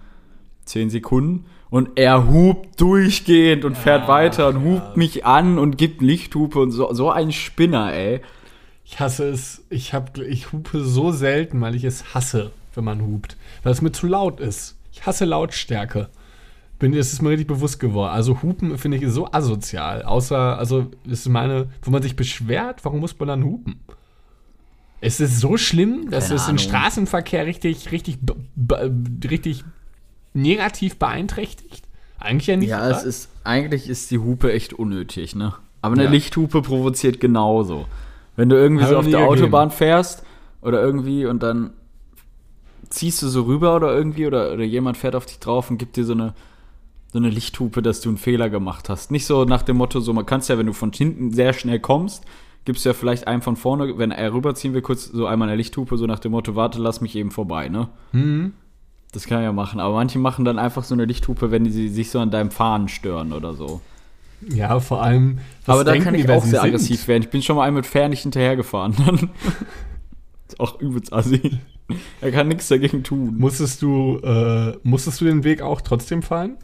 10 0.64 0.90
Sekunden. 0.90 1.46
Und 1.68 1.90
er 1.96 2.28
hupt 2.28 2.80
durchgehend 2.80 3.64
und 3.64 3.76
fährt 3.76 4.08
weiter 4.08 4.48
und 4.48 4.64
hupt 4.64 4.96
mich 4.96 5.24
an 5.24 5.58
und 5.58 5.78
gibt 5.78 6.00
Lichthupe 6.00 6.58
und 6.58 6.72
so, 6.72 6.92
so 6.92 7.10
ein 7.10 7.30
Spinner, 7.30 7.92
ey. 7.92 8.22
Ich 8.84 8.98
hasse 8.98 9.28
es. 9.28 9.64
Ich, 9.70 9.94
hab, 9.94 10.18
ich 10.18 10.52
hupe 10.52 10.82
so 10.82 11.12
selten, 11.12 11.60
weil 11.60 11.76
ich 11.76 11.84
es 11.84 12.12
hasse, 12.14 12.50
wenn 12.74 12.84
man 12.84 13.02
hupt. 13.02 13.36
Weil 13.62 13.72
es 13.72 13.82
mir 13.82 13.92
zu 13.92 14.06
laut 14.06 14.40
ist. 14.40 14.76
Ich 14.92 15.06
hasse 15.06 15.26
Lautstärke. 15.26 16.08
Bin, 16.80 16.92
das 16.92 17.12
ist 17.12 17.22
mir 17.22 17.28
richtig 17.28 17.46
bewusst 17.46 17.78
geworden. 17.78 18.10
Also 18.10 18.42
Hupen 18.42 18.76
finde 18.78 18.96
ich 18.96 19.06
so 19.08 19.30
asozial. 19.30 20.02
Außer, 20.02 20.58
also, 20.58 20.86
das 21.04 21.20
ist 21.20 21.28
meine, 21.28 21.68
wo 21.82 21.90
man 21.90 22.02
sich 22.02 22.16
beschwert, 22.16 22.84
warum 22.84 23.00
muss 23.00 23.16
man 23.18 23.28
dann 23.28 23.44
hupen? 23.44 23.80
Es 25.00 25.20
ist 25.20 25.40
so 25.40 25.56
schlimm, 25.56 26.10
dass 26.10 26.26
Keine 26.26 26.36
es 26.36 26.42
den 26.42 26.50
Ahnung. 26.50 26.58
Straßenverkehr 26.58 27.46
richtig, 27.46 27.90
richtig, 27.90 28.18
richtig 29.30 29.64
negativ 30.34 30.96
beeinträchtigt. 30.96 31.84
Eigentlich 32.18 32.46
ja 32.48 32.56
nicht. 32.56 32.68
Ja, 32.68 32.86
oder? 32.86 32.96
es 32.96 33.04
ist, 33.04 33.30
eigentlich 33.44 33.88
ist 33.88 34.10
die 34.10 34.18
Hupe 34.18 34.52
echt 34.52 34.74
unnötig, 34.74 35.34
ne? 35.34 35.54
Aber 35.82 35.94
eine 35.94 36.04
Ja. 36.04 36.10
Lichthupe 36.10 36.60
provoziert 36.60 37.20
genauso. 37.20 37.86
Wenn 38.36 38.50
du 38.50 38.56
irgendwie 38.56 38.84
Hab 38.84 38.90
so 38.90 38.98
auf 38.98 39.08
der 39.08 39.20
ergeben. 39.20 39.32
Autobahn 39.44 39.70
fährst 39.70 40.22
oder 40.60 40.82
irgendwie 40.82 41.24
und 41.24 41.42
dann 41.42 41.70
ziehst 42.90 43.22
du 43.22 43.28
so 43.28 43.42
rüber 43.42 43.76
oder 43.76 43.94
irgendwie 43.94 44.26
oder, 44.26 44.52
oder 44.52 44.64
jemand 44.64 44.98
fährt 44.98 45.14
auf 45.14 45.24
dich 45.24 45.38
drauf 45.38 45.70
und 45.70 45.78
gibt 45.78 45.96
dir 45.96 46.04
so 46.04 46.12
eine, 46.12 46.34
so 47.12 47.18
eine 47.18 47.30
Lichthupe, 47.30 47.80
dass 47.80 48.02
du 48.02 48.10
einen 48.10 48.18
Fehler 48.18 48.50
gemacht 48.50 48.88
hast. 48.90 49.10
Nicht 49.10 49.24
so 49.24 49.44
nach 49.44 49.62
dem 49.62 49.78
Motto, 49.78 50.00
so 50.00 50.12
man 50.12 50.26
kannst 50.26 50.48
ja, 50.50 50.58
wenn 50.58 50.66
du 50.66 50.72
von 50.74 50.92
hinten 50.92 51.32
sehr 51.32 51.52
schnell 51.54 51.80
kommst, 51.80 52.24
gibst 52.64 52.84
du 52.84 52.90
ja 52.90 52.94
vielleicht 52.94 53.26
einem 53.26 53.42
von 53.42 53.56
vorne, 53.56 53.98
wenn 53.98 54.10
er 54.10 54.32
rüberziehen 54.32 54.74
will, 54.74 54.82
kurz 54.82 55.06
so 55.06 55.26
einmal 55.26 55.48
eine 55.48 55.56
Lichthupe, 55.56 55.96
so 55.96 56.06
nach 56.06 56.18
dem 56.18 56.32
Motto, 56.32 56.56
warte, 56.56 56.80
lass 56.80 57.00
mich 57.00 57.16
eben 57.16 57.30
vorbei, 57.30 57.68
ne? 57.68 57.88
Mhm. 58.12 58.52
Das 59.12 59.26
kann 59.26 59.38
er 59.38 59.44
ja 59.44 59.52
machen. 59.52 59.80
Aber 59.80 59.94
manche 59.94 60.18
machen 60.18 60.44
dann 60.44 60.58
einfach 60.58 60.84
so 60.84 60.94
eine 60.94 61.04
Lichthupe, 61.04 61.50
wenn 61.50 61.64
die 61.64 61.88
sich 61.88 62.10
so 62.10 62.20
an 62.20 62.30
deinem 62.30 62.50
Fahren 62.50 62.88
stören 62.88 63.32
oder 63.32 63.54
so. 63.54 63.80
Ja, 64.48 64.78
vor 64.80 65.02
allem. 65.02 65.38
was 65.66 65.74
Aber 65.74 65.84
da 65.84 65.96
kann 65.98 66.14
ich 66.14 66.28
auch 66.30 66.42
sie 66.42 66.50
sehr 66.50 66.60
sind? 66.60 66.68
aggressiv 66.68 67.08
werden. 67.08 67.22
Ich 67.24 67.30
bin 67.30 67.42
schon 67.42 67.56
mal 67.56 67.64
einem 67.66 67.76
mit 67.76 67.86
Fair 67.86 68.08
nicht 68.08 68.22
hinterhergefahren. 68.22 68.94
Ist 70.48 70.60
auch 70.60 70.80
übelst 70.80 71.12
assi. 71.12 71.58
Er 72.20 72.30
kann 72.30 72.48
nichts 72.48 72.68
dagegen 72.68 73.02
tun. 73.02 73.36
Musstest 73.38 73.82
du, 73.82 74.18
äh, 74.22 74.76
musstest 74.84 75.20
du 75.20 75.24
den 75.24 75.44
Weg 75.44 75.60
auch 75.60 75.80
trotzdem 75.80 76.22
fahren? 76.22 76.56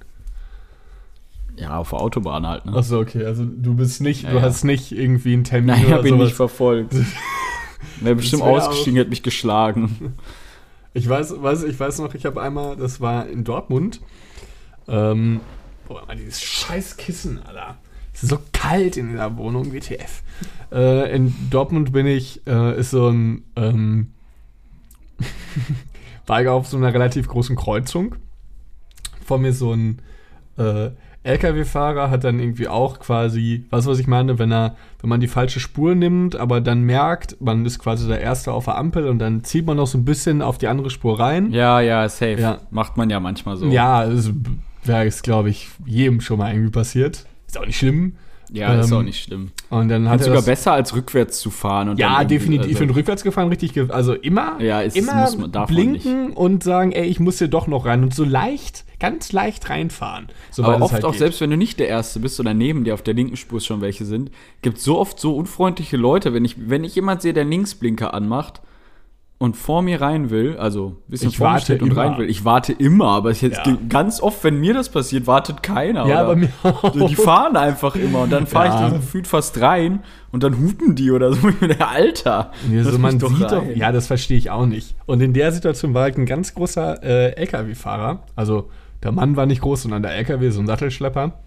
Ja, 1.56 1.78
auf 1.78 1.90
der 1.90 2.00
Autobahn 2.00 2.46
halt, 2.46 2.66
ne? 2.66 2.74
Achso, 2.74 3.00
okay, 3.00 3.24
also 3.24 3.44
du 3.44 3.74
bist 3.74 4.00
nicht, 4.00 4.24
Ja, 4.24 4.30
du 4.30 4.36
ja. 4.36 4.42
hast 4.42 4.64
nicht 4.64 4.92
irgendwie 4.92 5.32
einen 5.32 5.44
Termin 5.44 5.68
Nein, 5.68 5.86
oder 5.86 5.96
hab 5.96 6.04
ihn 6.04 6.18
nicht 6.18 6.34
verfolgt. 6.34 6.94
Wäre 8.00 8.14
bestimmt 8.14 8.42
wär 8.42 8.50
ausgestiegen, 8.50 8.96
hätte 8.96 9.10
mich 9.10 9.22
geschlagen. 9.22 10.14
Ich 10.92 11.08
weiß, 11.08 11.42
weiß, 11.42 11.62
ich 11.64 11.78
weiß 11.78 11.98
noch, 12.00 12.14
ich 12.14 12.26
habe 12.26 12.42
einmal, 12.42 12.76
das 12.76 13.00
war 13.00 13.26
in 13.26 13.44
Dortmund. 13.44 14.00
Ähm, 14.88 15.40
boah, 15.88 16.02
dieses 16.14 16.42
scheiß 16.42 16.96
Kissen, 16.96 17.42
Alter. 17.42 17.76
Es 18.12 18.22
ist 18.22 18.30
so 18.30 18.38
kalt 18.52 18.96
in 18.96 19.10
dieser 19.10 19.36
Wohnung, 19.36 19.72
WTF. 19.72 20.22
Äh, 20.72 21.14
in 21.14 21.34
Dortmund 21.50 21.92
bin 21.92 22.06
ich, 22.06 22.46
äh, 22.46 22.78
ist 22.78 22.90
so 22.90 23.08
ein, 23.08 23.44
ähm, 23.56 24.12
war 26.26 26.42
ich 26.42 26.48
auf 26.48 26.66
so 26.66 26.76
einer 26.76 26.92
relativ 26.92 27.28
großen 27.28 27.56
Kreuzung. 27.56 28.14
Vor 29.24 29.38
mir 29.38 29.52
so 29.52 29.72
ein 29.72 30.00
äh, 30.56 30.90
LKW-Fahrer 31.26 32.10
hat 32.10 32.24
dann 32.24 32.38
irgendwie 32.40 32.68
auch 32.68 32.98
quasi, 32.98 33.64
weißt 33.70 33.86
du, 33.86 33.90
was 33.90 33.98
ich 33.98 34.06
meine, 34.06 34.38
wenn 34.38 34.52
er, 34.52 34.76
wenn 35.00 35.10
man 35.10 35.20
die 35.20 35.28
falsche 35.28 35.60
Spur 35.60 35.94
nimmt, 35.94 36.36
aber 36.36 36.60
dann 36.60 36.82
merkt, 36.82 37.36
man 37.40 37.64
ist 37.66 37.78
quasi 37.78 38.06
der 38.08 38.20
Erste 38.20 38.52
auf 38.52 38.64
der 38.66 38.78
Ampel 38.78 39.08
und 39.08 39.18
dann 39.18 39.44
zieht 39.44 39.66
man 39.66 39.76
noch 39.76 39.86
so 39.86 39.98
ein 39.98 40.04
bisschen 40.04 40.42
auf 40.42 40.58
die 40.58 40.68
andere 40.68 40.90
Spur 40.90 41.18
rein. 41.20 41.52
Ja, 41.52 41.80
ja, 41.80 42.08
safe. 42.08 42.40
Ja. 42.40 42.58
Macht 42.70 42.96
man 42.96 43.10
ja 43.10 43.20
manchmal 43.20 43.56
so. 43.56 43.66
Ja, 43.66 44.06
das 44.06 44.30
wäre 44.84 45.06
es, 45.06 45.22
glaube 45.22 45.50
ich, 45.50 45.68
jedem 45.84 46.20
schon 46.20 46.38
mal 46.38 46.52
irgendwie 46.52 46.70
passiert. 46.70 47.26
Ist 47.46 47.58
auch 47.58 47.66
nicht 47.66 47.78
schlimm. 47.78 48.14
Ja, 48.52 48.74
ist 48.80 48.92
Ähm, 48.92 48.98
auch 48.98 49.02
nicht 49.02 49.20
schlimm. 49.24 49.50
Und 49.70 49.88
dann 49.88 50.08
hat 50.08 50.20
Ist 50.20 50.28
er 50.28 50.30
sogar 50.34 50.42
besser 50.42 50.72
als 50.72 50.94
rückwärts 50.94 51.40
zu 51.40 51.50
fahren. 51.50 51.88
Und 51.88 51.98
Ja, 51.98 52.22
definitiv. 52.22 52.66
Ich 52.70 52.76
also- 52.76 52.86
bin 52.86 52.94
rückwärts 52.94 53.24
gefahren 53.24 53.48
richtig, 53.48 53.72
ge 53.74 53.86
also 53.90 54.14
immer, 54.14 54.60
Ja, 54.62 54.82
ist- 54.82 54.96
immer 54.96 55.22
muss 55.22 55.36
man- 55.36 55.50
blinken 55.66 56.30
und 56.30 56.62
sagen, 56.62 56.92
ey, 56.92 57.06
ich 57.06 57.18
muss 57.18 57.38
hier 57.38 57.48
doch 57.48 57.66
noch 57.66 57.86
rein 57.86 58.04
und 58.04 58.14
so 58.14 58.22
leicht, 58.24 58.84
ganz 58.98 59.32
leicht 59.32 59.68
reinfahren. 59.68 60.28
Aber 60.58 60.76
es 60.76 60.82
oft 60.82 60.92
halt 60.94 61.04
auch 61.04 61.10
geht. 61.12 61.18
selbst, 61.18 61.40
wenn 61.40 61.50
du 61.50 61.56
nicht 61.56 61.78
der 61.78 61.88
Erste 61.88 62.18
bist 62.20 62.40
oder 62.40 62.54
neben 62.54 62.84
dir 62.84 62.94
auf 62.94 63.02
der 63.02 63.14
linken 63.14 63.36
Spur 63.36 63.60
schon 63.60 63.80
welche 63.80 64.04
sind, 64.04 64.30
gibt 64.62 64.78
so 64.78 64.98
oft 64.98 65.20
so 65.20 65.36
unfreundliche 65.36 65.96
Leute, 65.96 66.32
wenn 66.34 66.44
ich, 66.44 66.56
wenn 66.68 66.84
ich 66.84 66.94
jemand 66.94 67.22
sehe, 67.22 67.32
der 67.34 67.44
Linksblinker 67.44 68.14
anmacht 68.14 68.62
und 69.38 69.54
vor 69.54 69.82
mir 69.82 70.00
rein 70.00 70.30
will, 70.30 70.56
also 70.56 70.96
ein 71.06 71.10
bisschen 71.10 71.28
Ich 71.28 71.36
vor 71.36 71.48
mir 71.48 71.52
warte 71.52 71.64
steht 71.66 71.82
und 71.82 71.90
immer. 71.90 72.00
rein 72.00 72.16
will, 72.16 72.30
ich 72.30 72.46
warte 72.46 72.72
immer, 72.72 73.08
aber 73.08 73.28
es 73.30 73.42
jetzt 73.42 73.66
Ja. 73.66 73.76
ganz 73.90 74.22
oft, 74.22 74.42
wenn 74.44 74.58
mir 74.58 74.72
das 74.72 74.88
passiert, 74.88 75.26
wartet 75.26 75.62
keiner. 75.62 76.06
Ja, 76.06 76.24
bei 76.24 76.36
mir 76.36 76.48
auch. 76.62 76.90
Die 77.06 77.14
fahren 77.16 77.54
einfach 77.54 77.96
immer 77.96 78.20
und 78.22 78.32
dann 78.32 78.46
fahre 78.46 78.68
Ja. 78.68 78.86
ich 78.88 78.94
gefühlt 78.94 79.26
fast 79.26 79.60
rein 79.60 80.00
und 80.32 80.42
dann 80.42 80.56
hupen 80.58 80.94
die 80.94 81.10
oder 81.10 81.34
so. 81.34 81.50
Der 81.60 81.86
Alter. 81.86 82.50
Ja, 82.72 82.80
lass 82.82 82.92
so, 82.94 82.98
man 82.98 83.18
doch 83.18 83.28
sieht 83.36 83.50
doch, 83.52 83.62
ja, 83.74 83.92
das 83.92 84.06
verstehe 84.06 84.38
ich 84.38 84.48
auch 84.50 84.64
nicht. 84.64 84.94
Und 85.04 85.20
in 85.20 85.34
der 85.34 85.52
Situation 85.52 85.92
war 85.92 86.04
halt 86.04 86.16
ein 86.16 86.24
ganz 86.24 86.54
großer 86.54 87.02
äh, 87.02 87.32
LKW-Fahrer. 87.36 88.22
Also 88.36 88.70
der 89.02 89.12
Mann 89.12 89.36
war 89.36 89.46
nicht 89.46 89.60
groß, 89.60 89.82
sondern 89.82 90.02
der 90.02 90.12
LKW, 90.12 90.50
so 90.50 90.60
ein 90.60 90.66
Sattelschlepper. 90.66 91.38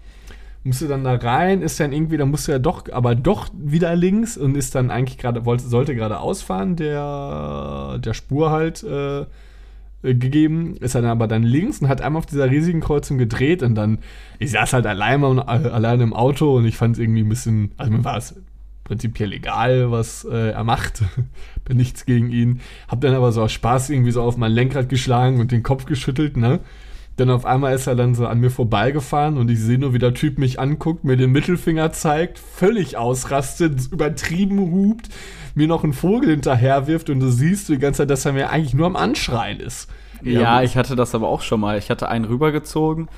Musste 0.62 0.88
dann 0.88 1.04
da 1.04 1.14
rein, 1.14 1.62
ist 1.62 1.80
dann 1.80 1.92
irgendwie, 1.92 2.18
dann 2.18 2.30
musste 2.30 2.52
er 2.52 2.58
doch, 2.58 2.84
aber 2.92 3.14
doch 3.14 3.48
wieder 3.54 3.96
links 3.96 4.36
und 4.36 4.56
ist 4.56 4.74
dann 4.74 4.90
eigentlich 4.90 5.16
gerade, 5.16 5.46
wollte, 5.46 5.66
sollte 5.66 5.94
gerade 5.94 6.20
ausfahren, 6.20 6.76
der, 6.76 7.98
der 7.98 8.12
Spur 8.12 8.50
halt 8.50 8.82
äh, 8.82 9.24
äh, 10.02 10.14
gegeben, 10.14 10.76
ist 10.76 10.94
dann 10.94 11.04
aber 11.04 11.28
dann 11.28 11.42
links 11.42 11.80
und 11.80 11.88
hat 11.88 12.00
einmal 12.00 12.20
auf 12.20 12.26
dieser 12.26 12.50
riesigen 12.50 12.80
Kreuzung 12.80 13.18
gedreht 13.18 13.62
und 13.62 13.74
dann, 13.74 13.98
ich 14.38 14.50
saß 14.50 14.72
halt 14.72 14.86
alleine, 14.86 15.46
alleine 15.46 16.02
im 16.02 16.14
Auto 16.14 16.56
und 16.56 16.64
ich 16.64 16.76
fand 16.76 16.96
es 16.96 17.02
irgendwie 17.02 17.22
ein 17.22 17.28
bisschen, 17.28 17.72
also 17.76 17.92
mir 17.92 18.04
war 18.04 18.16
es 18.16 18.34
prinzipiell 18.84 19.32
egal, 19.32 19.90
was 19.90 20.24
äh, 20.24 20.50
er 20.50 20.64
macht. 20.64 21.04
Bin 21.64 21.76
nichts 21.76 22.06
gegen 22.06 22.30
ihn. 22.30 22.60
Hab 22.88 23.00
dann 23.02 23.14
aber 23.14 23.30
so 23.30 23.42
aus 23.42 23.52
Spaß 23.52 23.90
irgendwie 23.90 24.10
so 24.10 24.22
auf 24.22 24.36
mein 24.36 24.50
Lenkrad 24.52 24.88
geschlagen 24.88 25.38
und 25.38 25.52
den 25.52 25.62
Kopf 25.62 25.84
geschüttelt, 25.84 26.36
ne? 26.36 26.58
Dann 27.16 27.30
auf 27.30 27.44
einmal 27.44 27.74
ist 27.74 27.86
er 27.86 27.96
dann 27.96 28.14
so 28.14 28.26
an 28.26 28.40
mir 28.40 28.50
vorbeigefahren 28.50 29.36
und 29.36 29.50
ich 29.50 29.60
sehe 29.60 29.78
nur, 29.78 29.92
wie 29.92 29.98
der 29.98 30.14
Typ 30.14 30.38
mich 30.38 30.58
anguckt, 30.58 31.04
mir 31.04 31.16
den 31.16 31.32
Mittelfinger 31.32 31.92
zeigt, 31.92 32.38
völlig 32.38 32.96
ausrastet, 32.96 33.92
übertrieben 33.92 34.58
hupt, 34.72 35.10
mir 35.54 35.66
noch 35.66 35.84
einen 35.84 35.92
Vogel 35.92 36.30
hinterher 36.30 36.86
wirft 36.86 37.10
und 37.10 37.20
du 37.20 37.30
siehst 37.30 37.68
die 37.68 37.78
ganze 37.78 37.98
Zeit, 37.98 38.10
dass 38.10 38.24
er 38.24 38.32
mir 38.32 38.50
eigentlich 38.50 38.74
nur 38.74 38.86
am 38.86 38.96
Anschreien 38.96 39.60
ist. 39.60 39.90
Ja, 40.22 40.60
gut. 40.60 40.68
ich 40.68 40.76
hatte 40.76 40.96
das 40.96 41.14
aber 41.14 41.28
auch 41.28 41.42
schon 41.42 41.60
mal. 41.60 41.78
Ich 41.78 41.90
hatte 41.90 42.08
einen 42.08 42.24
rübergezogen 42.24 43.08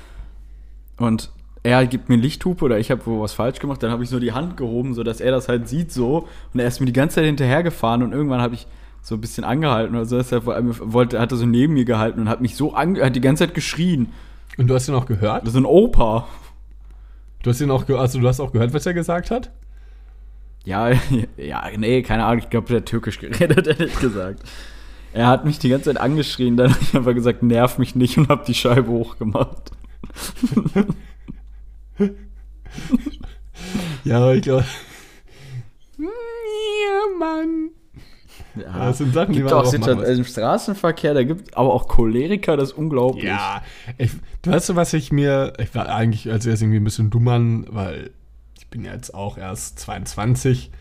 und 0.97 1.31
er 1.63 1.85
gibt 1.87 2.09
mir 2.09 2.17
Lichthupe 2.17 2.65
oder 2.65 2.77
ich 2.77 2.91
habe 2.91 3.05
wo 3.05 3.21
was 3.21 3.33
falsch 3.33 3.59
gemacht. 3.59 3.81
Dann 3.81 3.91
habe 3.91 4.03
ich 4.03 4.09
so 4.09 4.19
die 4.19 4.33
Hand 4.33 4.57
gehoben, 4.57 4.93
sodass 4.93 5.21
er 5.21 5.31
das 5.31 5.47
halt 5.47 5.69
sieht 5.69 5.91
so. 5.91 6.27
Und 6.53 6.59
er 6.59 6.67
ist 6.67 6.81
mir 6.81 6.85
die 6.85 6.93
ganze 6.93 7.15
Zeit 7.15 7.25
hinterhergefahren 7.25 8.03
und 8.03 8.11
irgendwann 8.11 8.41
habe 8.41 8.55
ich 8.55 8.67
so 9.03 9.15
ein 9.15 9.21
bisschen 9.21 9.43
angehalten 9.43 9.95
oder 9.95 10.05
so. 10.05 10.17
Deshalb 10.17 10.45
wollte, 10.45 11.19
hat 11.19 11.31
er 11.31 11.37
so 11.37 11.45
neben 11.45 11.73
mir 11.73 11.85
gehalten 11.85 12.21
und 12.21 12.29
hat 12.29 12.41
mich 12.41 12.55
so 12.55 12.73
ange 12.73 13.03
hat 13.03 13.15
die 13.15 13.21
ganze 13.21 13.45
Zeit 13.45 13.53
geschrien. 13.53 14.11
Und 14.57 14.67
du 14.67 14.73
hast 14.73 14.87
ihn 14.87 14.95
auch 14.95 15.05
gehört? 15.05 15.43
Das 15.43 15.53
ist 15.53 15.59
ein 15.59 15.65
Opa. 15.65 16.27
Du 17.43 17.49
hast 17.49 17.59
ihn 17.59 17.69
auch 17.69 17.87
also 17.89 18.19
du 18.19 18.27
hast 18.27 18.39
auch 18.39 18.53
gehört, 18.53 18.73
was 18.73 18.85
er 18.85 18.93
gesagt 18.93 19.29
hat? 19.29 19.51
Ja, 20.63 20.91
ja, 21.37 21.63
nee, 21.77 22.01
keine 22.01 22.23
Ahnung. 22.23 22.39
Ich 22.39 22.49
glaube, 22.49 22.67
der 22.67 22.77
hat 22.77 22.85
türkisch 22.85 23.19
geredet, 23.19 23.67
ehrlich 23.79 23.99
gesagt. 23.99 24.43
Er 25.11 25.27
hat 25.27 25.45
mich 25.45 25.59
die 25.59 25.69
ganze 25.69 25.93
Zeit 25.93 26.01
angeschrien, 26.01 26.57
dann 26.57 26.71
habe 26.73 26.81
ich 26.81 26.95
einfach 26.95 27.13
gesagt, 27.13 27.43
nerv 27.43 27.77
mich 27.77 27.93
nicht 27.93 28.17
und 28.17 28.29
habe 28.29 28.45
die 28.47 28.55
Scheibe 28.55 28.89
hochgemacht. 28.89 29.71
Ja, 34.03 34.17
aber 34.17 34.35
ich 34.35 34.41
glaube. 34.41 34.65
Ja, 35.97 37.17
Mann. 37.17 37.69
Ja, 38.55 38.85
das 38.85 38.99
sind 38.99 39.13
Sachen, 39.13 39.33
die 39.33 39.39
gibt 39.39 39.51
man 39.51 39.65
auch 39.65 39.71
machen 39.71 39.95
muss. 39.95 40.07
im 40.07 40.25
Straßenverkehr, 40.25 41.13
da 41.13 41.23
gibt 41.23 41.55
aber 41.57 41.73
auch 41.73 41.87
Choleriker, 41.87 42.55
das 42.57 42.69
ist 42.71 42.77
unglaublich. 42.77 43.25
Ja, 43.25 43.63
ich, 43.97 44.11
du 44.41 44.51
weißt 44.51 44.69
du, 44.69 44.75
was 44.75 44.93
ich 44.93 45.11
mir, 45.11 45.53
ich 45.59 45.73
war 45.73 45.89
eigentlich 45.89 46.31
als 46.31 46.45
erst 46.45 46.61
irgendwie 46.61 46.79
ein 46.79 46.83
bisschen 46.83 47.09
dummern, 47.09 47.65
weil 47.69 48.11
ich 48.57 48.67
bin 48.67 48.85
ja 48.85 48.93
jetzt 48.93 49.13
auch 49.13 49.37
erst 49.37 49.79
22, 49.79 50.71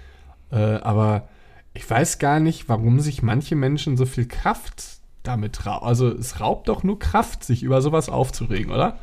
äh, 0.51 0.57
aber 0.57 1.29
ich 1.75 1.89
weiß 1.89 2.19
gar 2.19 2.41
nicht, 2.41 2.69
warum 2.69 3.01
sich 3.01 3.23
manche 3.23 3.57
Menschen 3.57 3.97
so 3.97 4.05
viel 4.05 4.27
Kraft 4.27 4.99
damit 5.23 5.67
rauben. 5.67 5.87
Also 5.87 6.09
es 6.09 6.41
raubt 6.41 6.69
doch 6.69 6.83
nur 6.83 6.99
Kraft, 6.99 7.45
sich 7.45 7.63
über 7.63 7.81
sowas 7.81 8.09
aufzuregen, 8.09 8.73
oder? 8.73 8.99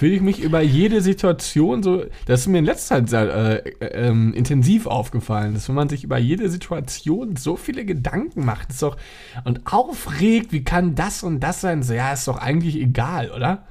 Will 0.00 0.14
ich 0.14 0.22
mich 0.22 0.40
über 0.40 0.62
jede 0.62 1.02
Situation 1.02 1.82
so, 1.82 2.04
das 2.26 2.40
ist 2.40 2.46
mir 2.46 2.58
in 2.58 2.64
letzter 2.64 2.96
Zeit 2.96 3.10
sehr 3.10 3.34
äh, 3.34 3.70
äh, 3.80 4.08
ähm, 4.08 4.32
intensiv 4.32 4.86
aufgefallen, 4.86 5.52
dass 5.54 5.68
wenn 5.68 5.74
man 5.74 5.90
sich 5.90 6.04
über 6.04 6.18
jede 6.18 6.48
Situation 6.48 7.36
so 7.36 7.56
viele 7.56 7.84
Gedanken 7.84 8.44
macht, 8.44 8.70
ist 8.70 8.82
doch 8.82 8.96
und 9.44 9.70
aufregt, 9.70 10.52
wie 10.52 10.64
kann 10.64 10.94
das 10.94 11.22
und 11.22 11.40
das 11.40 11.60
sein? 11.60 11.82
So, 11.82 11.92
ja, 11.92 12.12
ist 12.12 12.26
doch 12.28 12.38
eigentlich 12.38 12.76
egal, 12.76 13.30
oder? 13.30 13.66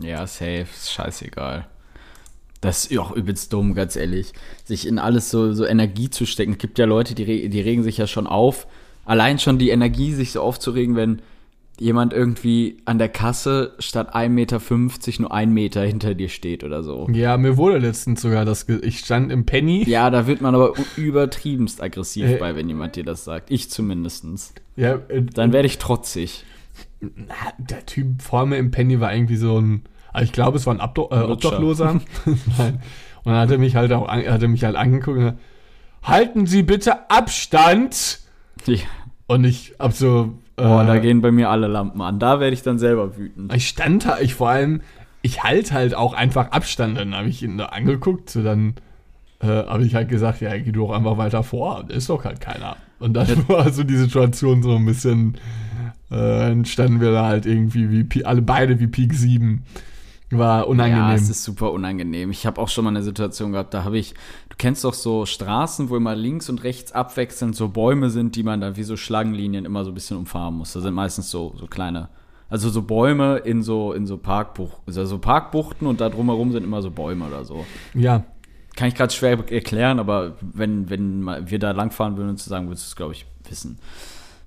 Ja, 0.00 0.26
safe, 0.26 0.66
ist 0.72 0.92
scheißegal. 0.92 1.66
Das 2.60 2.86
ist 2.86 2.98
auch 2.98 3.12
übelst 3.12 3.52
dumm, 3.52 3.74
ganz 3.74 3.96
ehrlich. 3.96 4.32
Sich 4.64 4.86
in 4.86 4.98
alles 4.98 5.30
so, 5.30 5.52
so 5.52 5.64
Energie 5.64 6.10
zu 6.10 6.26
stecken. 6.26 6.52
Es 6.52 6.58
gibt 6.58 6.78
ja 6.78 6.86
Leute, 6.86 7.14
die, 7.14 7.48
die 7.48 7.60
regen 7.60 7.82
sich 7.82 7.98
ja 7.98 8.06
schon 8.06 8.26
auf. 8.26 8.66
Allein 9.04 9.38
schon 9.38 9.58
die 9.58 9.70
Energie, 9.70 10.12
sich 10.12 10.32
so 10.32 10.42
aufzuregen, 10.42 10.94
wenn 10.94 11.22
jemand 11.82 12.12
irgendwie 12.12 12.78
an 12.84 12.98
der 12.98 13.08
Kasse 13.08 13.74
statt 13.78 14.14
1,50 14.14 14.28
Meter 14.28 14.60
nur 15.20 15.32
ein 15.32 15.52
Meter 15.52 15.82
hinter 15.82 16.14
dir 16.14 16.28
steht 16.28 16.62
oder 16.62 16.82
so. 16.82 17.08
Ja, 17.12 17.36
mir 17.36 17.56
wurde 17.56 17.78
letztens 17.78 18.22
sogar 18.22 18.44
das, 18.44 18.68
ich 18.68 19.00
stand 19.00 19.32
im 19.32 19.44
Penny. 19.44 19.84
Ja, 19.88 20.08
da 20.10 20.26
wird 20.26 20.40
man 20.40 20.54
aber 20.54 20.74
übertriebenst 20.96 21.82
aggressiv 21.82 22.24
Äh. 22.24 22.36
bei, 22.36 22.54
wenn 22.54 22.68
jemand 22.68 22.96
dir 22.96 23.04
das 23.04 23.24
sagt. 23.24 23.50
Ich 23.50 23.68
zumindestens. 23.70 24.54
Ja, 24.76 25.00
äh, 25.08 25.22
Dann 25.22 25.52
werde 25.52 25.66
ich 25.66 25.78
trotzig. 25.78 26.44
der 27.00 27.84
Typ 27.84 28.22
vor 28.22 28.46
mir 28.46 28.58
im 28.58 28.70
Penny 28.70 29.00
war 29.00 29.12
irgendwie 29.12 29.36
so 29.36 29.60
ein, 29.60 29.82
also 30.12 30.24
ich 30.24 30.32
glaube, 30.32 30.58
es 30.58 30.66
war 30.66 30.74
ein 30.74 30.80
Abdo 30.80 31.08
äh. 31.10 31.16
Obdachloser. 31.16 32.00
Und 33.24 33.32
dann 33.32 33.36
hat 33.36 33.50
er 33.50 33.58
mich 33.58 33.76
halt 33.76 33.92
auch, 33.92 34.08
an, 34.08 34.24
hat 34.24 34.42
mich 34.42 34.64
halt 34.64 34.76
angeguckt 34.76 35.16
und 35.16 35.24
gesagt, 35.24 35.38
halten 36.02 36.46
Sie 36.46 36.62
bitte 36.62 37.10
Abstand. 37.10 38.20
Ja. 38.66 38.78
Und 39.26 39.44
ich 39.44 39.74
hab 39.78 39.92
so, 39.92 40.34
äh, 40.56 40.62
Boah, 40.62 40.84
da 40.84 40.98
gehen 40.98 41.20
bei 41.20 41.30
mir 41.30 41.50
alle 41.50 41.66
Lampen 41.66 42.00
an. 42.00 42.18
Da 42.18 42.40
werde 42.40 42.54
ich 42.54 42.62
dann 42.62 42.78
selber 42.78 43.16
wütend. 43.16 43.54
ich 43.54 43.68
stand 43.68 44.06
da, 44.06 44.18
ich 44.18 44.34
vor 44.34 44.50
allem, 44.50 44.82
ich 45.22 45.42
halt 45.42 45.72
halt 45.72 45.94
auch 45.94 46.14
einfach 46.14 46.50
Abstand. 46.50 46.98
Dann 46.98 47.14
habe 47.14 47.28
ich 47.28 47.42
ihn 47.42 47.58
da 47.58 47.66
angeguckt, 47.66 48.30
so 48.30 48.42
dann 48.42 48.74
äh, 49.40 49.46
habe 49.46 49.84
ich 49.84 49.94
halt 49.94 50.08
gesagt, 50.08 50.40
ja, 50.40 50.56
geh 50.56 50.72
du 50.72 50.86
doch 50.86 50.92
einfach 50.92 51.16
weiter 51.16 51.42
vor. 51.42 51.84
Da 51.88 51.94
ist 51.94 52.08
doch 52.08 52.24
halt 52.24 52.40
keiner. 52.40 52.76
Und 52.98 53.14
dann 53.14 53.26
war 53.48 53.70
so 53.72 53.82
die 53.82 53.96
Situation 53.96 54.62
so 54.62 54.76
ein 54.76 54.86
bisschen, 54.86 55.34
äh, 56.10 56.16
dann 56.16 56.64
standen 56.64 57.00
wir 57.00 57.12
da 57.12 57.26
halt 57.26 57.46
irgendwie 57.46 58.06
wie 58.10 58.24
alle 58.24 58.42
beide 58.42 58.78
wie 58.78 58.86
Peak 58.86 59.14
7. 59.14 59.64
War 60.32 60.66
unangenehm. 60.66 61.02
Ja, 61.02 61.14
es 61.14 61.28
ist 61.28 61.44
super 61.44 61.72
unangenehm. 61.72 62.30
Ich 62.30 62.46
habe 62.46 62.60
auch 62.60 62.68
schon 62.68 62.84
mal 62.84 62.90
eine 62.90 63.02
Situation 63.02 63.52
gehabt, 63.52 63.74
da 63.74 63.84
habe 63.84 63.98
ich, 63.98 64.14
du 64.48 64.56
kennst 64.56 64.84
doch 64.84 64.94
so 64.94 65.26
Straßen, 65.26 65.90
wo 65.90 65.96
immer 65.96 66.14
links 66.14 66.48
und 66.48 66.64
rechts 66.64 66.92
abwechselnd 66.92 67.54
so 67.54 67.68
Bäume 67.68 68.10
sind, 68.10 68.34
die 68.36 68.42
man 68.42 68.60
da 68.60 68.76
wie 68.76 68.82
so 68.82 68.96
Schlangenlinien 68.96 69.64
immer 69.64 69.84
so 69.84 69.90
ein 69.90 69.94
bisschen 69.94 70.16
umfahren 70.16 70.54
muss. 70.54 70.72
Da 70.72 70.80
sind 70.80 70.94
meistens 70.94 71.30
so, 71.30 71.54
so 71.58 71.66
kleine, 71.66 72.08
also 72.48 72.70
so 72.70 72.82
Bäume 72.82 73.38
in 73.38 73.62
so, 73.62 73.92
in 73.92 74.06
so 74.06 74.16
Parkbuchten, 74.16 74.82
also 74.86 75.04
so 75.04 75.18
Parkbuchten 75.18 75.86
und 75.86 76.00
da 76.00 76.08
drumherum 76.08 76.52
sind 76.52 76.64
immer 76.64 76.82
so 76.82 76.90
Bäume 76.90 77.26
oder 77.26 77.44
so. 77.44 77.64
ja, 77.94 78.24
Kann 78.76 78.88
ich 78.88 78.94
gerade 78.94 79.12
schwer 79.12 79.38
erklären, 79.50 79.98
aber 79.98 80.36
wenn, 80.40 80.88
wenn 80.88 81.26
wir 81.50 81.58
da 81.58 81.72
langfahren 81.72 82.16
würden 82.16 82.30
und 82.30 82.38
zu 82.38 82.48
sagen, 82.48 82.68
würdest 82.68 82.86
du 82.86 82.88
es, 82.88 82.96
glaube 82.96 83.12
ich, 83.12 83.26
wissen. 83.48 83.78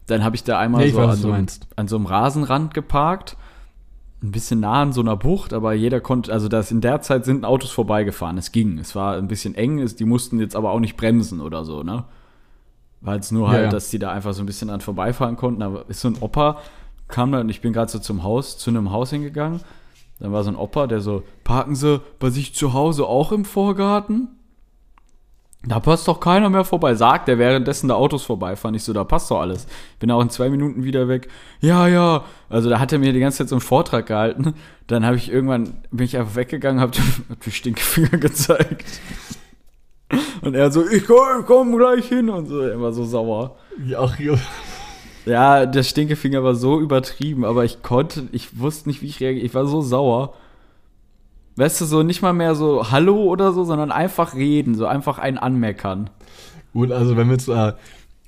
Dann 0.07 0.23
habe 0.23 0.35
ich 0.35 0.43
da 0.43 0.59
einmal 0.59 0.85
Nee, 0.85 0.91
so, 0.91 0.97
weiß, 0.97 1.09
an 1.09 1.47
so 1.47 1.61
an 1.75 1.87
so 1.87 1.95
einem 1.95 2.05
Rasenrand 2.05 2.73
geparkt. 2.73 3.37
Ein 4.25 4.31
bisschen 4.31 4.61
nah 4.61 4.81
an 4.81 4.91
so 4.91 5.01
einer 5.01 5.15
Bucht, 5.15 5.53
aber 5.53 5.73
jeder 5.73 6.01
konnte, 6.01 6.33
also 6.33 6.47
das 6.47 6.71
in 6.71 6.81
der 6.81 7.01
Zeit 7.01 7.25
sind 7.25 7.45
Autos 7.45 7.69
vorbeigefahren. 7.69 8.39
Es 8.39 8.51
ging. 8.51 8.79
Es 8.79 8.95
war 8.95 9.15
ein 9.17 9.27
bisschen 9.27 9.53
eng, 9.53 9.79
es, 9.79 9.95
die 9.95 10.05
mussten 10.05 10.39
jetzt 10.39 10.55
aber 10.55 10.71
auch 10.71 10.79
nicht 10.79 10.97
bremsen 10.97 11.41
oder 11.41 11.63
so, 11.63 11.83
ne? 11.83 12.05
War 13.01 13.15
jetzt 13.15 13.31
nur 13.31 13.47
Ja, 13.47 13.53
halt, 13.53 13.63
ja. 13.65 13.69
dass 13.69 13.91
die 13.91 13.99
da 13.99 14.11
einfach 14.11 14.33
so 14.33 14.41
ein 14.41 14.47
bisschen 14.47 14.71
an 14.71 14.81
vorbeifahren 14.81 15.35
konnten. 15.35 15.61
Aber 15.61 15.85
ist 15.89 16.01
so 16.01 16.07
ein 16.07 16.17
Opa, 16.19 16.57
kam 17.07 17.31
da 17.31 17.39
und 17.39 17.49
ich 17.49 17.61
bin 17.61 17.71
gerade 17.71 17.91
so 17.91 17.99
zum 17.99 18.23
Haus, 18.23 18.57
zu 18.57 18.71
einem 18.71 18.91
Haus 18.91 19.11
hingegangen. 19.11 19.61
Dann 20.19 20.31
war 20.31 20.43
so 20.43 20.49
ein 20.49 20.55
Opa, 20.55 20.87
der 20.87 21.01
so, 21.01 21.21
parken 21.43 21.75
Sie 21.75 22.01
bei 22.17 22.31
sich 22.31 22.55
zu 22.55 22.73
Hause 22.73 23.05
auch 23.05 23.31
im 23.31 23.45
Vorgarten? 23.45 24.29
Da 25.67 25.79
passt 25.79 26.07
doch 26.07 26.19
keiner 26.19 26.49
mehr 26.49 26.63
vorbei. 26.63 26.93
Sagt 26.93 27.27
er, 27.27 27.39
währenddessen 27.39 27.87
da 27.87 27.95
Autos 27.95 28.23
vorbeifahren. 28.23 28.75
Ich 28.75 28.83
so, 28.83 28.93
da 28.93 29.03
passt 29.03 29.31
doch 29.31 29.41
alles. 29.41 29.65
Bin 29.99 30.11
auch 30.11 30.21
in 30.21 30.29
zwei 30.29 30.49
Minuten 30.49 30.83
wieder 30.83 31.07
weg. 31.07 31.27
Ja, 31.59 31.87
ja. 31.87 32.23
Also 32.49 32.69
da 32.69 32.79
hat 32.79 32.91
er 32.93 32.99
mir 32.99 33.13
die 33.13 33.19
ganze 33.19 33.39
Zeit 33.39 33.49
so 33.49 33.55
einen 33.55 33.61
Vortrag 33.61 34.05
gehalten. 34.05 34.53
Dann 34.87 35.05
habe 35.05 35.15
ich 35.17 35.31
irgendwann, 35.31 35.77
bin 35.91 36.05
ich 36.05 36.17
einfach 36.17 36.35
weggegangen, 36.35 36.79
habe 36.79 36.91
hab 37.29 37.41
die 37.41 37.51
Stinkefinger 37.51 38.17
gezeigt. 38.17 38.85
Und 40.41 40.53
er 40.53 40.71
so, 40.71 40.87
ich 40.87 41.05
komm, 41.07 41.45
komm 41.45 41.75
gleich 41.75 42.05
hin 42.05 42.29
und 42.29 42.47
so. 42.47 42.61
Er 42.61 42.79
war 42.79 42.93
so 42.93 43.03
sauer. 43.03 43.55
ja 43.83 44.15
hier. 44.15 44.37
Ja, 45.25 45.65
der 45.65 45.81
Stinkefinger 45.81 46.43
war 46.43 46.53
so 46.53 46.79
übertrieben, 46.79 47.43
aber 47.43 47.65
ich 47.65 47.81
konnte, 47.81 48.27
ich 48.31 48.59
wusste 48.59 48.89
nicht, 48.89 49.01
wie 49.01 49.07
ich 49.07 49.19
reagiere. 49.19 49.45
Ich 49.45 49.55
war 49.55 49.65
so 49.65 49.81
sauer. 49.81 50.35
Weißt 51.57 51.79
du, 51.79 51.85
so 51.85 52.03
nicht 52.03 52.21
mal 52.21 52.33
mehr 52.33 52.55
so 52.55 52.91
Hallo 52.91 53.23
oder 53.23 53.53
so, 53.53 53.63
sondern 53.63 53.91
einfach 53.91 54.35
reden, 54.35 54.75
so 54.75 54.85
einfach 54.85 55.19
einen 55.19 55.37
anmeckern. 55.37 56.09
Gut, 56.73 56.91
also 56.91 57.15
wenn 57.15 57.27
wir 57.27 57.35
jetzt 57.35 57.47
äh, 57.47 57.73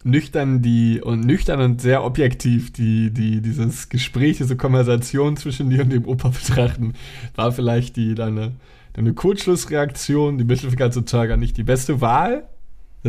nüchtern 0.05 0.62
die 0.62 1.01
und 1.01 1.25
nüchtern 1.25 1.60
und 1.60 1.81
sehr 1.81 2.03
objektiv 2.05 2.72
die, 2.72 3.12
die, 3.12 3.41
dieses 3.41 3.89
Gespräch, 3.89 4.38
diese 4.38 4.55
Konversation 4.55 5.36
zwischen 5.36 5.69
dir 5.69 5.81
und 5.81 5.91
dem 5.91 6.05
Opa 6.05 6.29
betrachten, 6.48 6.93
war 7.36 7.51
vielleicht 7.51 7.98
die 7.98 8.15
deine, 8.15 8.53
deine 8.93 9.13
Kurzschlussreaktion, 9.13 10.38
die 10.38 10.46
Mittelfinger 10.46 10.91
zu 10.91 11.01
Tiger 11.01 11.36
nicht 11.36 11.57
die 11.57 11.63
beste 11.63 12.00
Wahl. 12.00 12.48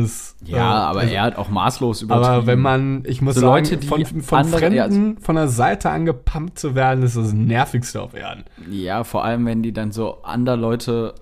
Das, 0.03 0.37
Ja, 0.45 0.57
äh, 0.57 0.61
aber 0.61 1.01
also- 1.01 1.15
er 1.15 1.23
hat 1.23 1.37
auch 1.37 1.49
maßlos 1.49 2.03
übertrieben. 2.03 2.29
Aber 2.29 2.47
wenn 2.47 2.61
man, 2.61 3.03
ich 3.07 3.21
muss 3.23 3.35
So 3.35 3.41
sagen, 3.43 3.53
Leute, 3.55 3.77
die 3.77 3.87
von, 3.87 4.05
von 4.23 4.45
Fremden 4.45 4.79
also- 4.81 5.15
von 5.21 5.37
der 5.37 5.49
Seite 5.49 5.91
angepumpt 5.91 6.59
zu 6.59 6.75
werden, 6.75 7.03
ist 7.03 7.17
das 7.17 7.33
nervigste 7.33 8.01
auf 8.03 8.15
Erden. 8.15 8.45
Ja, 8.71 9.05
vor 9.05 9.25
allem, 9.25 9.47
wenn 9.47 9.63
die 9.63 9.73
dann 9.73 9.93
so 9.93 10.23
andere 10.23 10.57
Leute 10.57 11.15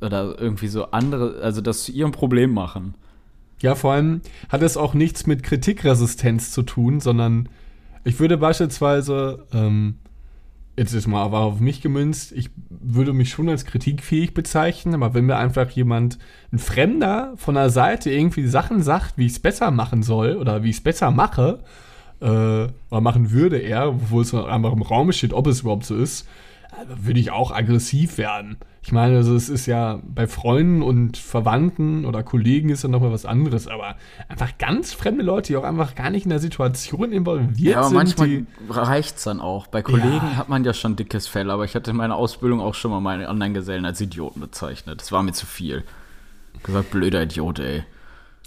oder 0.00 0.38
irgendwie 0.40 0.68
so 0.68 0.90
andere, 0.90 1.40
also 1.42 1.60
das 1.60 1.84
zu 1.84 1.92
ihrem 1.92 2.12
Problem 2.12 2.52
machen. 2.52 2.94
Ja, 3.60 3.74
vor 3.74 3.92
allem 3.92 4.20
hat 4.48 4.62
es 4.62 4.76
auch 4.76 4.94
nichts 4.94 5.26
mit 5.26 5.42
Kritikresistenz 5.42 6.50
zu 6.50 6.62
tun, 6.62 7.00
sondern 7.00 7.48
ich 8.02 8.18
würde 8.20 8.36
beispielsweise, 8.36 9.46
ähm, 9.52 9.96
jetzt 10.76 10.92
ist 10.92 11.06
mal 11.06 11.22
aber 11.22 11.40
auf 11.40 11.60
mich 11.60 11.80
gemünzt, 11.80 12.32
ich 12.32 12.50
würde 12.68 13.12
mich 13.12 13.30
schon 13.30 13.48
als 13.48 13.64
kritikfähig 13.64 14.34
bezeichnen, 14.34 14.94
aber 14.94 15.14
wenn 15.14 15.26
mir 15.26 15.36
einfach 15.36 15.70
jemand, 15.70 16.18
ein 16.52 16.58
Fremder 16.58 17.32
von 17.36 17.54
der 17.54 17.70
Seite 17.70 18.10
irgendwie 18.10 18.46
Sachen 18.46 18.82
sagt, 18.82 19.16
wie 19.16 19.26
ich 19.26 19.32
es 19.32 19.38
besser 19.38 19.70
machen 19.70 20.02
soll 20.02 20.36
oder 20.36 20.62
wie 20.62 20.70
ich 20.70 20.76
es 20.76 20.82
besser 20.82 21.10
mache, 21.10 21.60
äh, 22.20 22.26
oder 22.26 23.00
machen 23.00 23.30
würde 23.30 23.58
er, 23.58 23.88
obwohl 23.88 24.22
es 24.22 24.34
einfach 24.34 24.72
im 24.72 24.82
Raum 24.82 25.12
steht, 25.12 25.32
ob 25.32 25.46
es 25.46 25.60
überhaupt 25.60 25.84
so 25.84 25.96
ist, 25.96 26.28
würde 27.02 27.20
ich 27.20 27.30
auch 27.30 27.50
aggressiv 27.50 28.18
werden. 28.18 28.56
Ich 28.82 28.92
meine, 28.92 29.16
also 29.16 29.34
es 29.34 29.48
ist 29.48 29.64
ja 29.66 30.00
bei 30.04 30.26
Freunden 30.26 30.82
und 30.82 31.16
Verwandten 31.16 32.04
oder 32.04 32.22
Kollegen 32.22 32.68
ist 32.68 32.82
ja 32.82 32.90
nochmal 32.90 33.12
was 33.12 33.24
anderes, 33.24 33.66
aber 33.66 33.96
einfach 34.28 34.58
ganz 34.58 34.92
fremde 34.92 35.24
Leute, 35.24 35.52
die 35.52 35.56
auch 35.56 35.64
einfach 35.64 35.94
gar 35.94 36.10
nicht 36.10 36.24
in 36.24 36.30
der 36.30 36.38
Situation 36.38 37.10
involviert 37.12 37.58
Ja, 37.74 37.78
aber 37.78 37.88
sind. 37.88 37.96
manchmal 37.96 38.28
die, 38.28 38.46
reicht's 38.68 39.24
dann 39.24 39.40
auch. 39.40 39.66
Bei 39.68 39.80
Kollegen 39.82 40.10
Ja. 40.16 40.36
hat 40.36 40.48
man 40.50 40.64
ja 40.64 40.74
schon 40.74 40.96
dickes 40.96 41.26
Fell, 41.26 41.50
aber 41.50 41.64
ich 41.64 41.74
hatte 41.74 41.92
in 41.92 41.96
meiner 41.96 42.16
Ausbildung 42.16 42.60
auch 42.60 42.74
schon 42.74 42.90
mal 42.90 43.00
meine 43.00 43.28
anderen 43.28 43.54
Gesellen 43.54 43.86
als 43.86 44.00
Idioten 44.02 44.40
bezeichnet. 44.40 45.00
Das 45.00 45.12
war 45.12 45.22
mir 45.22 45.32
zu 45.32 45.46
viel. 45.46 45.82
Gesagt, 46.62 46.90
blöder 46.90 47.22
Idiot, 47.22 47.58
ey. 47.60 47.84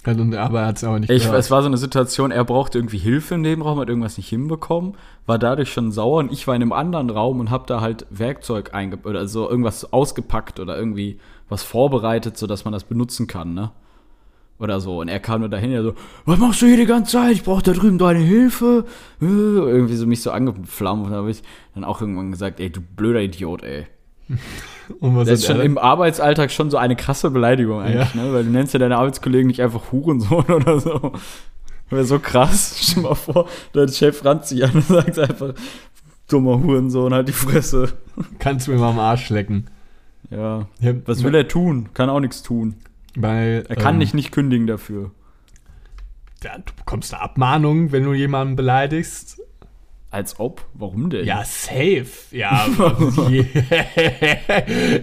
Und, 0.07 0.33
aber 0.35 0.61
er 0.61 0.67
hat 0.67 0.77
es 0.77 0.83
aber 0.83 0.99
nicht 0.99 1.09
Ich, 1.09 1.23
gehört. 1.23 1.39
es 1.39 1.51
war 1.51 1.61
so 1.61 1.67
eine 1.67 1.77
Situation, 1.77 2.31
er 2.31 2.43
brauchte 2.45 2.77
irgendwie 2.77 2.97
Hilfe 2.97 3.35
im 3.35 3.41
Nebenraum, 3.41 3.79
hat 3.79 3.89
irgendwas 3.89 4.17
nicht 4.17 4.29
hinbekommen, 4.29 4.93
war 5.25 5.37
dadurch 5.37 5.71
schon 5.71 5.91
sauer 5.91 6.19
und 6.19 6.31
ich 6.31 6.47
war 6.47 6.55
in 6.55 6.61
einem 6.61 6.71
anderen 6.73 7.09
Raum 7.09 7.39
und 7.39 7.51
habe 7.51 7.65
da 7.67 7.81
halt 7.81 8.05
Werkzeug 8.09 8.73
einge 8.73 8.97
oder 9.03 9.27
so 9.27 9.49
irgendwas 9.49 9.91
ausgepackt 9.91 10.59
oder 10.59 10.77
irgendwie 10.77 11.19
was 11.49 11.63
vorbereitet, 11.63 12.37
sodass 12.37 12.65
man 12.65 12.71
das 12.73 12.83
benutzen 12.85 13.27
kann, 13.27 13.53
ne? 13.53 13.71
Oder 14.59 14.79
so. 14.79 15.01
Und 15.01 15.07
er 15.07 15.19
kam 15.19 15.41
nur 15.41 15.49
dahin, 15.49 15.71
ja 15.71 15.83
so, 15.83 15.93
was 16.25 16.39
machst 16.39 16.61
du 16.63 16.65
hier 16.65 16.77
die 16.77 16.85
ganze 16.87 17.11
Zeit? 17.11 17.31
Ich 17.33 17.43
brauche 17.43 17.61
da 17.61 17.73
drüben 17.73 17.99
deine 17.99 18.17
Hilfe. 18.19 18.85
Äh, 19.21 19.25
Irgendwie 19.25 19.95
so 19.95 20.07
mich 20.07 20.23
so 20.23 20.31
angeflammt. 20.31 21.05
Und 21.05 21.11
da 21.11 21.17
habe 21.17 21.29
ich 21.29 21.43
dann 21.75 21.83
auch 21.83 22.01
irgendwann 22.01 22.31
gesagt, 22.31 22.59
ey, 22.59 22.71
du 22.71 22.81
blöder 22.81 23.21
Idiot, 23.21 23.63
ey. 23.63 23.85
Das 25.01 25.27
ist 25.27 25.45
schon 25.45 25.59
im 25.59 25.77
Arbeitsalltag 25.77 26.49
schon 26.49 26.71
so 26.71 26.77
eine 26.77 26.95
krasse 26.95 27.29
Beleidigung 27.29 27.81
eigentlich, 27.81 28.15
ne? 28.15 28.31
Weil 28.31 28.45
du 28.45 28.51
nennst 28.51 28.73
ja 28.73 28.79
deine 28.79 28.97
Arbeitskollegen 28.97 29.47
nicht 29.47 29.61
einfach 29.61 29.91
Hurensohn 29.91 30.45
oder 30.49 30.79
so. 30.79 31.11
Wäre 31.89 32.05
so 32.05 32.19
krass. 32.19 32.77
Stell 32.81 33.03
dir 33.03 33.09
mal 33.09 33.15
vor, 33.15 33.49
dein 33.73 33.89
Chef 33.89 34.23
ranzt 34.23 34.47
sich 34.47 34.63
an 34.63 34.71
und 34.71 34.87
sagt 34.87 35.19
einfach, 35.19 35.53
dummer 36.29 36.61
Hurensohn, 36.63 37.13
halt 37.13 37.27
die 37.27 37.33
Fresse. 37.33 37.93
kannst 38.39 38.67
du 38.67 38.71
mir 38.71 38.77
mal 38.77 38.91
am 38.91 38.99
Arsch 38.99 39.29
lecken. 39.29 39.67
Ja. 40.29 40.67
Ja, 40.79 40.93
Was 41.05 41.23
will 41.23 41.35
er 41.35 41.47
tun? 41.47 41.89
Kann 41.93 42.09
auch 42.09 42.19
nichts 42.21 42.41
tun. 42.41 42.75
Bei, 43.17 43.63
Er 43.67 43.75
kann 43.75 43.95
ähm, 43.95 43.99
nicht 43.99 44.13
nicht 44.13 44.31
kündigen 44.31 44.67
dafür. 44.67 45.11
Ja, 46.43 46.57
du 46.57 46.73
bekommst 46.77 47.13
eine 47.13 47.23
Abmahnung, 47.23 47.91
wenn 47.91 48.03
du 48.03 48.13
jemanden 48.13 48.55
beleidigst. 48.55 49.41
Als 50.09 50.39
ob? 50.39 50.65
Warum 50.73 51.09
denn? 51.09 51.25
Ja, 51.25 51.43
safe. 51.43 52.07
Ja, 52.31 52.65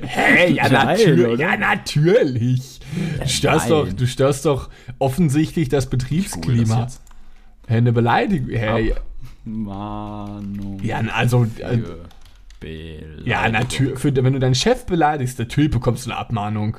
hey, 0.06 0.54
ja, 0.54 0.68
natürlich. 0.70 1.38
Ja, 1.38 1.56
natürlich. 1.58 2.80
Du 3.20 3.28
störst, 3.28 3.70
doch, 3.70 3.92
du 3.92 4.06
störst 4.06 4.46
doch 4.46 4.70
offensichtlich 4.98 5.68
das 5.68 5.84
das 5.84 5.90
Betriebsklima. 5.90 6.88
Hey, 7.66 7.78
eine 7.78 7.92
Beleidigung. 7.92 8.48
Hey, 8.50 8.94
ja, 10.82 11.00
also, 11.12 11.46
äh, 11.58 11.82
ja, 13.24 13.48
natürlich. 13.50 14.02
Wenn 14.02 14.32
du 14.32 14.38
deinen 14.38 14.54
Chef 14.54 14.86
beleidigst, 14.86 15.38
natürlich 15.38 15.70
bekommst 15.70 16.06
du 16.06 16.10
eine 16.10 16.18
Abmahnung. 16.18 16.78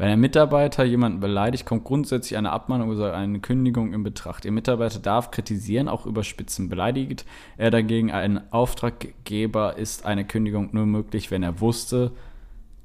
Wenn 0.00 0.08
ein 0.08 0.20
Mitarbeiter 0.20 0.82
jemanden 0.82 1.20
beleidigt, 1.20 1.66
kommt 1.66 1.84
grundsätzlich 1.84 2.38
eine 2.38 2.52
Abmahnung 2.52 2.88
oder 2.88 3.14
eine 3.14 3.38
Kündigung 3.38 3.92
in 3.92 4.02
Betracht. 4.02 4.46
Ihr 4.46 4.50
Mitarbeiter 4.50 4.98
darf 4.98 5.30
kritisieren, 5.30 5.88
auch 5.88 6.06
überspitzen. 6.06 6.70
Beleidigt 6.70 7.26
er 7.58 7.70
dagegen 7.70 8.10
einen 8.10 8.40
Auftraggeber, 8.50 9.76
ist 9.76 10.06
eine 10.06 10.24
Kündigung 10.24 10.70
nur 10.72 10.86
möglich, 10.86 11.30
wenn 11.30 11.42
er 11.42 11.60
wusste, 11.60 12.12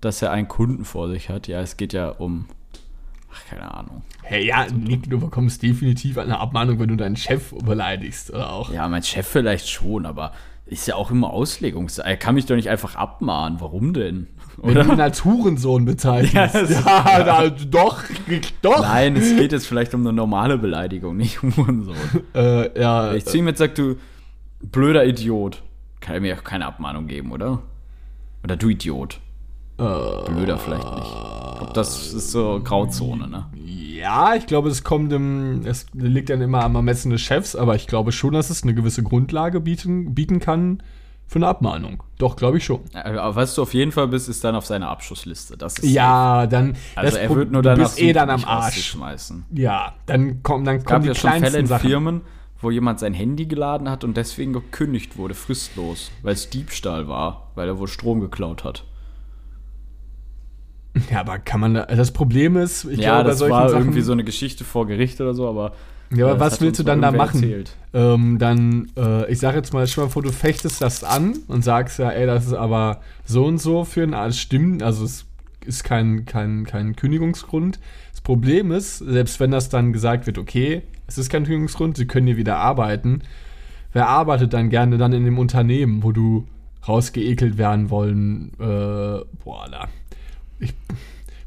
dass 0.01 0.21
er 0.21 0.31
einen 0.31 0.49
Kunden 0.49 0.83
vor 0.83 1.07
sich 1.07 1.29
hat. 1.29 1.47
Ja, 1.47 1.61
es 1.61 1.77
geht 1.77 1.93
ja 1.93 2.09
um. 2.09 2.47
Ach, 3.33 3.45
keine 3.49 3.73
Ahnung. 3.73 4.01
Hey, 4.21 4.45
ja, 4.45 4.67
Nick, 4.69 5.09
du 5.09 5.17
bekommst 5.17 5.63
definitiv 5.63 6.17
eine 6.17 6.41
Abmahnung, 6.41 6.79
wenn 6.79 6.89
du 6.89 6.97
deinen 6.97 7.15
Chef 7.15 7.53
beleidigst, 7.63 8.31
oder 8.31 8.51
auch? 8.51 8.73
Ja, 8.73 8.89
mein 8.89 9.03
Chef 9.03 9.25
vielleicht 9.25 9.69
schon, 9.69 10.05
aber 10.05 10.33
ist 10.65 10.85
ja 10.85 10.95
auch 10.95 11.11
immer 11.11 11.29
Auslegungs. 11.29 11.99
Er 11.99 12.17
kann 12.17 12.35
mich 12.35 12.45
doch 12.45 12.57
nicht 12.57 12.69
einfach 12.69 12.97
abmahnen. 12.97 13.61
Warum 13.61 13.93
denn? 13.93 14.27
Wenn 14.61 14.73
du 14.87 14.93
ihn 14.93 15.01
als 15.01 15.25
Hurensohn 15.25 15.85
bezeichnest. 15.85 16.55
Ja, 16.71 17.19
Ja, 17.19 17.23
das- 17.23 17.59
da, 17.59 17.65
doch, 17.69 18.03
doch. 18.61 18.81
Nein, 18.81 19.15
es 19.15 19.35
geht 19.35 19.51
jetzt 19.51 19.67
vielleicht 19.67 19.93
um 19.93 20.01
eine 20.01 20.13
normale 20.13 20.57
Beleidigung, 20.57 21.17
nicht 21.17 21.41
Hurensohn. 21.41 21.95
Äh, 22.33 22.79
ja, 22.79 23.13
ich 23.13 23.25
zu 23.25 23.37
ihm 23.37 23.47
jetzt 23.47 23.59
sag, 23.59 23.75
du 23.75 23.95
blöder 24.61 25.05
Idiot, 25.05 25.61
kann 25.99 26.15
er 26.15 26.21
mir 26.21 26.35
auch 26.37 26.43
keine 26.43 26.65
Abmahnung 26.65 27.07
geben, 27.07 27.31
oder? 27.31 27.59
Oder 28.43 28.55
du 28.55 28.69
Idiot. 28.69 29.19
Blöder 29.77 30.57
vielleicht 30.57 30.89
nicht. 30.95 31.05
Ich 31.07 31.57
glaub, 31.59 31.73
das 31.73 32.13
ist 32.13 32.31
so 32.31 32.61
Grauzone, 32.63 33.27
ne? 33.27 33.45
Ja, 33.55 34.33
ich 34.35 34.45
glaube, 34.47 34.69
es 34.69 34.83
kommt 34.85 35.11
im, 35.11 35.65
es 35.65 35.85
liegt 35.93 36.29
dann 36.29 36.39
immer 36.41 36.63
am 36.63 36.75
Ermessen 36.75 37.11
des 37.11 37.19
Chefs, 37.21 37.55
aber 37.57 37.75
ich 37.75 37.85
glaube 37.87 38.13
schon, 38.13 38.33
dass 38.33 38.49
es 38.49 38.63
eine 38.63 38.73
gewisse 38.73 39.03
Grundlage 39.03 39.59
bieten, 39.59 40.13
bieten 40.15 40.39
kann 40.39 40.81
für 41.27 41.39
eine 41.39 41.47
Abmahnung. 41.47 42.03
Doch, 42.17 42.35
glaube 42.35 42.57
ich 42.57 42.65
schon. 42.65 42.81
Aber 42.93 43.35
was 43.35 43.55
du 43.55 43.63
auf 43.63 43.73
jeden 43.73 43.91
Fall 43.91 44.07
bist, 44.07 44.29
ist 44.29 44.43
dann 44.43 44.55
auf 44.55 44.65
seiner 44.65 44.89
Abschussliste. 44.89 45.57
Das 45.57 45.79
ist 45.79 45.89
Ja, 45.91 46.47
dann. 46.47 46.77
Also 46.95 47.17
er 47.17 47.33
wird 47.33 47.51
nur 47.51 47.61
danach 47.61 47.85
bist 47.85 48.01
eh 48.01 48.13
dann 48.13 48.29
am 48.29 48.45
Arsch. 48.45 48.65
rauszuschmeißen. 48.75 49.45
Ja, 49.51 49.95
dann 50.05 50.43
kommen, 50.43 50.65
dann 50.65 50.77
gab 50.77 50.87
kommen 50.87 51.01
die 51.01 51.07
ja 51.09 51.15
schon 51.15 51.31
Fälle 51.31 51.57
in 51.57 51.65
Sachen. 51.65 51.89
Firmen, 51.89 52.21
wo 52.61 52.71
jemand 52.71 52.99
sein 52.99 53.13
Handy 53.13 53.47
geladen 53.47 53.89
hat 53.89 54.03
und 54.03 54.15
deswegen 54.17 54.53
gekündigt 54.53 55.17
wurde, 55.17 55.33
fristlos, 55.33 56.11
weil 56.21 56.33
es 56.33 56.49
Diebstahl 56.49 57.07
war, 57.07 57.51
weil 57.55 57.67
er 57.67 57.79
wohl 57.79 57.87
Strom 57.87 58.21
geklaut 58.21 58.63
hat. 58.63 58.85
Ja, 61.11 61.19
aber 61.19 61.39
kann 61.39 61.59
man 61.59 61.73
da, 61.73 61.85
das 61.87 62.11
Problem 62.11 62.55
ist, 62.55 62.85
ich 62.85 62.99
ja, 62.99 63.15
glaube, 63.15 63.23
bei 63.23 63.29
das 63.31 63.39
solchen 63.39 63.51
war 63.51 63.67
Sachen, 63.69 63.81
irgendwie 63.81 64.01
so 64.01 64.13
eine 64.13 64.23
Geschichte 64.23 64.63
vor 64.63 64.87
Gericht 64.87 65.19
oder 65.19 65.33
so, 65.33 65.49
aber. 65.49 65.73
Ja, 66.11 66.27
aber 66.27 66.35
äh, 66.35 66.39
was 66.39 66.61
willst 66.61 66.79
du 66.79 66.83
dann 66.83 67.01
da 67.01 67.11
machen? 67.11 67.65
Ähm, 67.93 68.37
dann, 68.39 68.91
äh, 68.97 69.31
ich 69.31 69.39
sage 69.39 69.57
jetzt 69.57 69.73
mal, 69.73 69.87
stell 69.87 70.05
mal 70.05 70.09
vor, 70.09 70.21
du 70.21 70.31
fechtest 70.31 70.81
das 70.81 71.03
an 71.03 71.37
und 71.47 71.63
sagst 71.63 71.99
ja, 71.99 72.09
ey, 72.09 72.25
das 72.25 72.45
ist 72.45 72.53
aber 72.53 73.01
so 73.25 73.45
und 73.45 73.57
so 73.57 73.85
für 73.85 74.03
ein 74.03 74.13
alles 74.13 74.39
stimmt, 74.39 74.83
also 74.83 75.05
es 75.05 75.25
ist 75.65 75.83
kein, 75.83 76.25
kein, 76.25 76.65
kein 76.65 76.95
Kündigungsgrund. 76.95 77.79
Das 78.11 78.21
Problem 78.21 78.71
ist, 78.71 78.99
selbst 78.99 79.39
wenn 79.39 79.51
das 79.51 79.69
dann 79.69 79.93
gesagt 79.93 80.27
wird, 80.27 80.37
okay, 80.37 80.83
es 81.07 81.17
ist 81.17 81.29
kein 81.29 81.43
Kündigungsgrund, 81.43 81.97
sie 81.97 82.05
können 82.05 82.27
hier 82.27 82.37
wieder 82.37 82.57
arbeiten, 82.57 83.21
wer 83.93 84.07
arbeitet 84.07 84.53
dann 84.53 84.69
gerne 84.69 84.97
dann 84.97 85.13
in 85.13 85.25
dem 85.25 85.39
Unternehmen, 85.39 86.03
wo 86.03 86.11
du 86.11 86.45
rausgeekelt 86.87 87.57
werden 87.57 87.89
wollen, 87.89 88.51
äh, 88.59 89.23
boah, 89.43 89.67
da, 89.71 89.87
ich, 90.59 90.73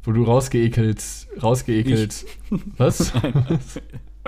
wo 0.03 0.12
du 0.12 0.25
rausgeekelt, 0.25 1.03
rausgeekelt, 1.42 2.25
was? 2.77 3.12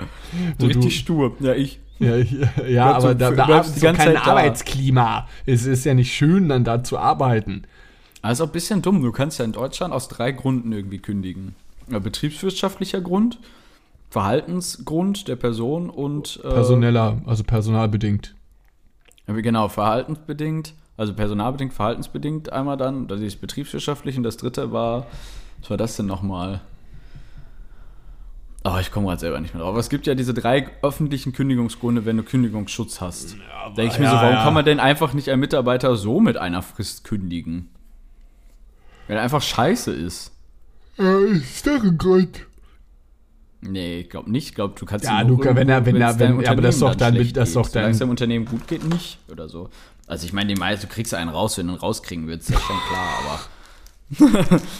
So 0.01 0.65
Wo 0.65 0.69
du- 0.71 0.79
richtig 0.79 0.99
stur. 0.99 1.35
Ja, 1.39 1.53
ich. 1.53 1.79
ja, 1.99 2.15
ja, 2.17 2.63
ja 2.67 2.91
aber 2.93 3.13
du- 3.15 3.19
da, 3.19 3.31
da 3.31 3.63
so 3.63 3.79
ganze 3.81 3.85
kein 3.85 3.95
Zeit 3.95 4.15
da. 4.15 4.31
Arbeitsklima. 4.31 5.27
Es 5.45 5.65
ist 5.65 5.85
ja 5.85 5.93
nicht 5.93 6.13
schön, 6.13 6.49
dann 6.49 6.63
da 6.63 6.83
zu 6.83 6.97
arbeiten. 6.97 7.63
Also 8.21 8.43
ein 8.45 8.51
bisschen 8.51 8.81
dumm. 8.81 9.01
Du 9.01 9.11
kannst 9.11 9.39
ja 9.39 9.45
in 9.45 9.51
Deutschland 9.51 9.93
aus 9.93 10.07
drei 10.07 10.31
Gründen 10.31 10.71
irgendwie 10.71 10.99
kündigen. 10.99 11.55
Betriebswirtschaftlicher 11.87 13.01
Grund, 13.01 13.39
Verhaltensgrund 14.09 15.27
der 15.27 15.35
Person 15.35 15.89
und 15.89 16.39
äh, 16.43 16.49
Personeller, 16.49 17.21
also 17.25 17.43
personalbedingt. 17.43 18.35
Genau, 19.27 19.69
verhaltensbedingt, 19.69 20.73
also 20.97 21.13
personalbedingt, 21.13 21.73
verhaltensbedingt 21.73 22.51
einmal 22.51 22.77
dann, 22.77 23.07
das 23.07 23.21
ist 23.21 23.39
betriebswirtschaftlich 23.41 24.17
und 24.17 24.23
das 24.23 24.37
dritte 24.37 24.71
war, 24.71 25.07
was 25.61 25.69
war 25.69 25.77
das 25.77 25.95
denn 25.95 26.05
nochmal? 26.07 26.61
Oh, 28.63 28.77
ich 28.79 28.91
komme 28.91 29.07
gerade 29.07 29.19
selber 29.19 29.39
nicht 29.39 29.53
mehr 29.53 29.61
drauf. 29.63 29.71
Aber 29.71 29.79
es 29.79 29.89
gibt 29.89 30.05
ja 30.05 30.13
diese 30.13 30.33
drei 30.35 30.69
öffentlichen 30.83 31.33
Kündigungsgründe, 31.33 32.05
wenn 32.05 32.17
du 32.17 32.23
Kündigungsschutz 32.23 33.01
hast. 33.01 33.35
da 33.49 33.69
denke 33.75 33.93
ich 33.93 33.99
mir 33.99 34.07
so, 34.09 34.15
ja, 34.15 34.21
warum 34.21 34.35
ja. 34.35 34.43
kann 34.43 34.53
man 34.53 34.65
denn 34.65 34.79
einfach 34.79 35.13
nicht 35.13 35.29
einen 35.29 35.39
Mitarbeiter 35.39 35.95
so 35.95 36.19
mit 36.19 36.37
einer 36.37 36.61
Frist 36.61 37.03
kündigen? 37.03 37.69
Wenn 39.07 39.17
er 39.17 39.23
einfach 39.23 39.41
scheiße 39.41 39.91
ist. 39.91 40.31
ist 40.97 41.65
doch 41.67 41.83
ein 41.83 41.97
Grund. 41.97 42.45
Nee, 43.61 44.01
ich 44.01 44.09
glaube 44.09 44.31
nicht. 44.31 44.49
Ich 44.49 44.55
glaube, 44.55 44.75
du 44.79 44.85
kannst 44.85 45.05
Ja, 45.05 45.23
kann- 45.23 45.55
wenn 45.55 45.69
er- 45.69 45.85
wenn 45.85 45.95
er- 45.99 46.17
wenn- 46.19 46.41
ja, 46.41 46.51
aber 46.51 46.61
das 46.61 46.75
ist 46.75 46.81
doch 46.81 46.91
Unternehmen 46.91 46.97
dann- 46.97 47.13
schlecht 47.23 47.37
das 47.37 47.53
doch 47.53 47.63
dein- 47.63 47.71
Solange 47.73 47.91
es 47.91 47.99
deinem 47.99 48.09
Unternehmen 48.11 48.45
gut 48.45 48.67
geht, 48.67 48.83
nicht 48.83 49.17
oder 49.31 49.49
so. 49.49 49.69
Also 50.07 50.25
ich 50.25 50.33
meine, 50.33 50.53
die 50.53 50.59
meisten, 50.59 50.87
du 50.87 50.93
kriegst 50.93 51.13
einen 51.13 51.29
raus, 51.29 51.57
wenn 51.57 51.67
du 51.67 51.73
ihn 51.73 51.79
rauskriegen 51.79 52.27
willst, 52.27 52.49
ist 52.49 52.55
ja 52.55 52.61
schon 52.61 52.77
klar, 52.89 53.39
aber 54.49 54.61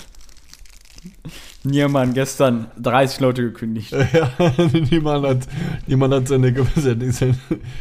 Niemand 1.64 2.16
gestern 2.16 2.68
30 2.80 3.20
Leute 3.20 3.44
gekündigt. 3.44 3.94
Ja, 4.14 4.32
niemand 4.90 5.26
hat, 5.26 5.48
niemand 5.88 6.14
hat 6.14 6.28
seine, 6.28 6.54
seine, 6.76 7.12
seine, 7.12 7.36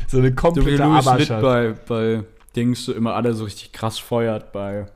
So 0.06 0.30
komplette 0.32 0.68
Schmidt 0.68 0.80
Arbeitschaft. 0.80 1.42
bei, 1.42 1.74
bei 1.88 2.24
Dings 2.54 2.84
so 2.84 2.92
immer 2.92 3.14
alle 3.14 3.32
so 3.32 3.44
richtig 3.44 3.72
krass 3.72 3.98
feuert 3.98 4.52
bei 4.52 4.86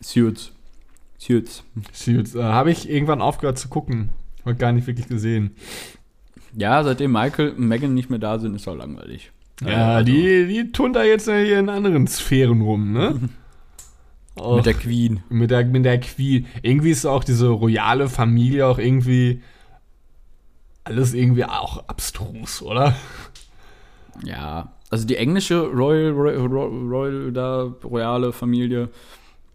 Suits. 0.00 0.52
Suits. 1.18 1.64
Suits. 1.92 2.34
Äh, 2.34 2.42
Habe 2.42 2.70
ich 2.70 2.88
irgendwann 2.88 3.20
aufgehört 3.20 3.58
zu 3.58 3.68
gucken. 3.68 4.10
Hab 4.44 4.58
gar 4.58 4.72
nicht 4.72 4.86
wirklich 4.86 5.08
gesehen. 5.08 5.54
Ja, 6.56 6.82
seitdem 6.82 7.12
Michael 7.12 7.50
und 7.50 7.66
Megan 7.68 7.94
nicht 7.94 8.08
mehr 8.10 8.18
da 8.18 8.38
sind, 8.38 8.54
ist 8.54 8.66
auch 8.68 8.76
langweilig. 8.76 9.30
Ja, 9.64 9.96
also 9.96 10.10
die, 10.10 10.46
die 10.46 10.72
tun 10.72 10.92
da 10.92 11.04
jetzt 11.04 11.24
hier 11.24 11.58
in 11.58 11.68
anderen 11.68 12.06
Sphären 12.06 12.62
rum, 12.62 12.92
ne? 12.92 13.20
Och, 14.40 14.56
Mit 14.56 14.66
der 14.66 14.74
Queen. 14.74 15.22
mit 15.28 15.50
der, 15.50 15.64
mit 15.64 15.84
der 15.84 16.00
Queen. 16.00 16.46
Irgendwie 16.62 16.90
ist 16.90 17.06
auch 17.06 17.24
diese 17.24 17.48
royale 17.48 18.08
Familie 18.08 18.66
auch 18.66 18.78
irgendwie 18.78 19.42
alles 20.84 21.14
irgendwie 21.14 21.44
auch 21.44 21.86
abstrus, 21.88 22.62
oder? 22.62 22.96
Ja, 24.24 24.72
also 24.90 25.06
die 25.06 25.16
englische 25.16 25.60
Royal, 25.60 26.10
Royal, 26.10 26.46
Royal 26.46 27.32
da, 27.32 27.72
royale 27.84 28.32
Familie, 28.32 28.88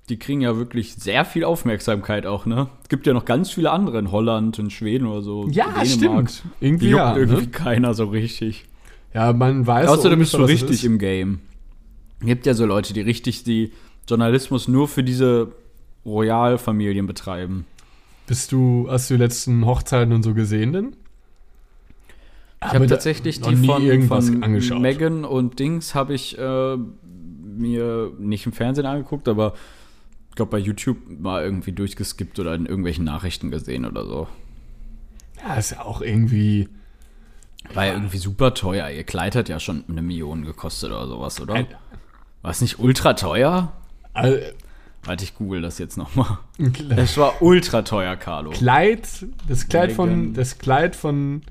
die 0.09 0.17
kriegen 0.17 0.41
ja 0.41 0.55
wirklich 0.55 0.93
sehr 0.93 1.25
viel 1.25 1.43
Aufmerksamkeit 1.43 2.25
auch, 2.25 2.45
ne? 2.45 2.67
Es 2.83 2.89
gibt 2.89 3.07
ja 3.07 3.13
noch 3.13 3.25
ganz 3.25 3.51
viele 3.51 3.71
andere 3.71 3.97
in 3.99 4.11
Holland, 4.11 4.59
in 4.59 4.69
Schweden 4.69 5.07
oder 5.07 5.21
so. 5.21 5.47
Ja, 5.49 5.65
Dänemark. 5.83 5.87
stimmt. 6.29 6.43
Die 6.61 6.65
Irgendwie 6.65 6.89
juckt 6.89 6.99
ja. 7.03 7.17
irgendwie 7.17 7.41
Ne? 7.45 7.47
keiner 7.51 7.93
so 7.93 8.05
richtig. 8.05 8.65
Ja, 9.13 9.33
man 9.33 9.65
weiß 9.65 9.87
Außerdem 9.87 10.19
bist 10.19 10.33
du 10.33 10.43
richtig 10.43 10.85
im 10.85 10.99
Game. 10.99 11.39
Es 12.19 12.27
gibt 12.27 12.45
ja 12.45 12.53
so 12.53 12.65
Leute, 12.65 12.93
die 12.93 13.01
richtig 13.01 13.43
die 13.43 13.71
Journalismus 14.07 14.67
nur 14.67 14.87
für 14.87 15.03
diese 15.03 15.51
Royalfamilien 16.05 17.07
betreiben. 17.07 17.65
Bist 18.27 18.51
du, 18.51 18.87
hast 18.89 19.09
du 19.09 19.15
die 19.15 19.19
letzten 19.19 19.65
Hochzeiten 19.65 20.13
und 20.13 20.23
so 20.23 20.33
gesehen 20.33 20.73
denn? 20.73 20.95
Ich 22.61 22.73
habe 22.73 22.87
tatsächlich 22.87 23.41
die 23.41 23.55
von, 23.55 23.83
irgendwas 23.83 24.29
von 24.29 24.43
angeschaut. 24.43 24.81
Megan 24.81 25.23
und 25.23 25.59
Dings 25.59 25.93
habe 25.93 26.13
ich 26.13 26.37
äh, 26.37 26.77
mir 26.77 28.11
nicht 28.17 28.45
im 28.45 28.53
Fernsehen 28.53 28.85
angeguckt, 28.85 29.27
aber 29.27 29.53
ich 30.29 30.35
glaube 30.35 30.51
bei 30.51 30.57
YouTube 30.57 30.97
mal 31.07 31.43
irgendwie 31.43 31.71
durchgeskippt 31.71 32.39
oder 32.39 32.55
in 32.55 32.65
irgendwelchen 32.65 33.05
Nachrichten 33.05 33.51
gesehen 33.51 33.85
oder 33.85 34.05
so. 34.05 34.27
Ja, 35.43 35.55
ist 35.55 35.71
ja 35.71 35.81
auch 35.81 36.01
irgendwie. 36.01 36.69
War 37.73 37.87
ja 37.87 37.93
irgendwie 37.93 38.17
super 38.17 38.53
teuer. 38.53 38.89
Ihr 38.89 39.03
Kleid 39.03 39.35
hat 39.35 39.49
ja 39.49 39.59
schon 39.59 39.85
eine 39.87 40.01
Million 40.01 40.43
gekostet 40.45 40.91
oder 40.91 41.07
sowas, 41.07 41.41
oder? 41.41 41.65
War 42.41 42.51
es 42.51 42.61
nicht 42.61 42.79
ultra 42.79 43.13
teuer? 43.13 43.73
Äh, 44.15 44.53
Warte, 45.03 45.23
ich 45.23 45.35
google 45.35 45.61
das 45.61 45.77
jetzt 45.77 45.97
nochmal. 45.97 46.39
Kleid, 46.73 46.97
Es 46.97 47.17
war 47.17 47.41
ultra 47.41 47.83
teuer, 47.83 48.15
Carlo. 48.15 48.51
das 49.47 49.67
Kleid 49.67 49.91
von, 49.91 50.09
Megan. 50.09 50.33
das 50.33 50.57
Kleid 50.57 50.95
von 50.95 51.43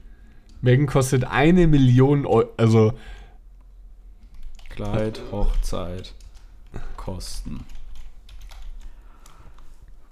Megan 0.60 0.86
kostet 0.86 1.24
eine 1.24 1.68
Million 1.68 2.26
Euro. 2.26 2.50
Also, 2.56 2.94
Kleid, 4.70 5.20
Hochzeit, 5.30 6.14
Kosten. 6.96 7.64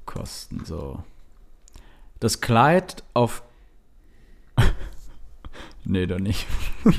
Kosten, 0.07 0.65
so. 0.65 1.03
Das 2.21 2.41
Kleid 2.41 3.03
auf. 3.15 3.43
nee, 5.85 6.07
doch 6.07 6.21
nicht. 6.21 6.47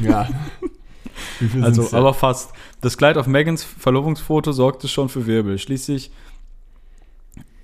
ja. 0.01 0.27
Also, 1.61 1.89
aber 1.95 2.13
fast. 2.13 2.51
Das 2.81 2.97
Kleid 2.97 3.17
auf 3.17 3.27
Megans 3.27 3.63
Verlobungsfoto 3.63 4.51
sorgte 4.51 4.87
schon 4.87 5.09
für 5.09 5.25
Wirbel. 5.27 5.57
Schließlich 5.57 6.11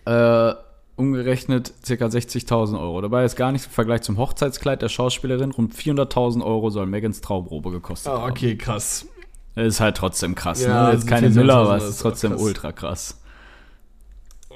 äh, 0.05 0.53
umgerechnet 0.95 1.73
ca. 1.85 1.93
60.000 1.93 2.79
Euro. 2.79 3.01
Dabei 3.01 3.23
ist 3.25 3.35
gar 3.35 3.51
nichts 3.51 3.67
im 3.67 3.73
Vergleich 3.73 4.01
zum 4.01 4.17
Hochzeitskleid 4.17 4.81
der 4.81 4.89
Schauspielerin. 4.89 5.51
Rund 5.51 5.73
400.000 5.73 6.43
Euro 6.43 6.69
soll 6.69 6.85
Megans 6.85 7.21
Traumprobe 7.21 7.71
gekostet 7.71 8.11
Ah, 8.11 8.21
haben. 8.21 8.31
okay, 8.31 8.55
krass. 8.57 9.05
Das 9.55 9.65
ist 9.67 9.79
halt 9.81 9.97
trotzdem 9.97 10.35
krass, 10.35 10.61
Ja, 10.61 10.85
ne? 10.87 10.91
das 10.91 11.01
Jetzt 11.01 11.07
keine 11.07 11.29
400.000, 11.29 11.51
aber 11.51 11.75
es 11.77 11.83
ist 11.85 12.01
trotzdem 12.01 12.31
krass. 12.31 12.41
ultra 12.41 12.71
krass. 12.71 13.21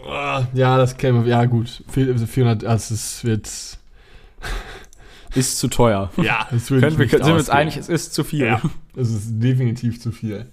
Ah, 0.08 0.44
Ja, 0.54 0.78
das 0.78 0.98
käme, 0.98 1.28
ja 1.28 1.46
gut. 1.46 1.84
Vier- 1.90 2.18
400, 2.18 2.66
also 2.66 2.94
es 2.94 3.24
wird, 3.24 3.50
Ist 5.36 5.60
zu 5.60 5.68
teuer. 5.68 6.12
ja, 6.18 6.48
es 6.52 6.70
wird 6.70 6.82
Können 6.82 6.98
wir, 6.98 7.06
nicht 7.06 7.12
sind 7.12 7.26
wir 7.26 7.36
uns 7.36 7.50
einig, 7.50 7.78
es 7.78 7.90
ist 7.90 8.14
zu 8.14 8.24
viel. 8.24 8.46
Ja, 8.46 8.62
es 8.96 9.10
ist 9.10 9.30
definitiv 9.42 10.00
zu 10.00 10.12
viel. 10.12 10.48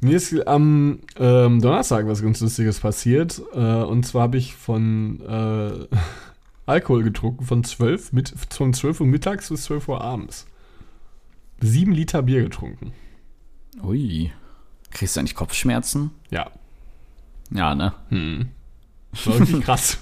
Mir 0.00 0.16
ist 0.16 0.46
am 0.46 1.00
ähm, 1.16 1.60
Donnerstag 1.60 2.06
was 2.06 2.22
ganz 2.22 2.40
Lustiges 2.40 2.80
passiert. 2.80 3.42
Äh, 3.52 3.58
und 3.58 4.04
zwar 4.06 4.22
habe 4.22 4.36
ich 4.36 4.54
von 4.54 5.20
äh, 5.22 5.86
Alkohol 6.66 7.02
getrunken 7.02 7.44
von 7.44 7.64
12, 7.64 8.12
mit, 8.12 8.32
von 8.50 8.72
12 8.72 9.00
Uhr 9.00 9.06
mittags 9.06 9.48
bis 9.48 9.64
12 9.64 9.88
Uhr 9.88 10.00
abends. 10.00 10.46
Sieben 11.60 11.92
Liter 11.92 12.22
Bier 12.22 12.42
getrunken. 12.42 12.92
Ui. 13.82 14.30
Kriegst 14.90 15.16
du 15.16 15.20
eigentlich 15.20 15.34
Kopfschmerzen? 15.34 16.12
Ja. 16.30 16.50
Ja, 17.50 17.74
ne? 17.74 17.92
Hm. 18.10 18.48
Das 19.12 19.26
war 19.26 19.38
wirklich 19.40 19.60
krass. 19.64 19.98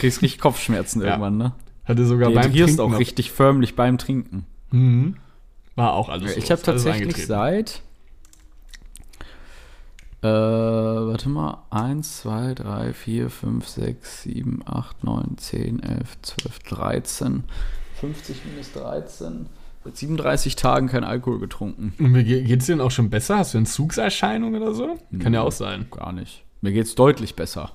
Kriegst 0.00 0.22
richtig 0.22 0.40
Kopfschmerzen 0.40 1.00
Ja. 1.02 1.08
irgendwann, 1.08 1.36
ne? 1.36 1.52
Hatte 1.84 2.06
sogar 2.06 2.28
Du 2.30 2.34
beim 2.36 2.52
Trinken 2.52 2.80
auch 2.80 2.98
richtig 2.98 3.30
förmlich 3.30 3.76
beim 3.76 3.98
Trinken. 3.98 4.46
Mhm. 4.70 5.16
War 5.76 5.92
auch 5.94 6.08
alles 6.08 6.32
so. 6.34 6.38
ich 6.38 6.50
habe 6.50 6.62
tatsächlich 6.62 7.26
seit. 7.26 7.82
Äh, 10.22 10.26
warte 10.26 11.28
mal. 11.28 11.58
1, 11.70 12.22
2, 12.22 12.54
3, 12.54 12.92
4, 12.94 13.28
5, 13.30 13.68
6, 13.68 14.22
7, 14.22 14.62
8, 14.64 15.04
9, 15.04 15.36
10, 15.36 15.82
11, 15.82 16.22
12, 16.22 16.58
13. 16.60 17.44
50 18.00 18.44
minus 18.46 18.72
13. 18.72 19.46
Seit 19.84 19.96
37 19.98 20.56
Tagen 20.56 20.88
kein 20.88 21.04
Alkohol 21.04 21.40
getrunken. 21.40 21.92
Und 21.98 22.12
mir 22.12 22.24
ge- 22.24 22.42
geht's 22.42 22.64
dir 22.66 22.72
denn 22.72 22.80
auch 22.80 22.90
schon 22.90 23.10
besser? 23.10 23.36
Hast 23.38 23.52
du 23.52 23.58
Entzugserscheinungen 23.58 24.62
oder 24.62 24.72
so? 24.74 24.98
Kann 25.20 25.34
ja 25.34 25.42
auch 25.42 25.52
sein. 25.52 25.86
Gar 25.90 26.12
nicht. 26.12 26.42
Mir 26.62 26.72
geht's 26.72 26.94
deutlich 26.94 27.36
besser. 27.36 27.72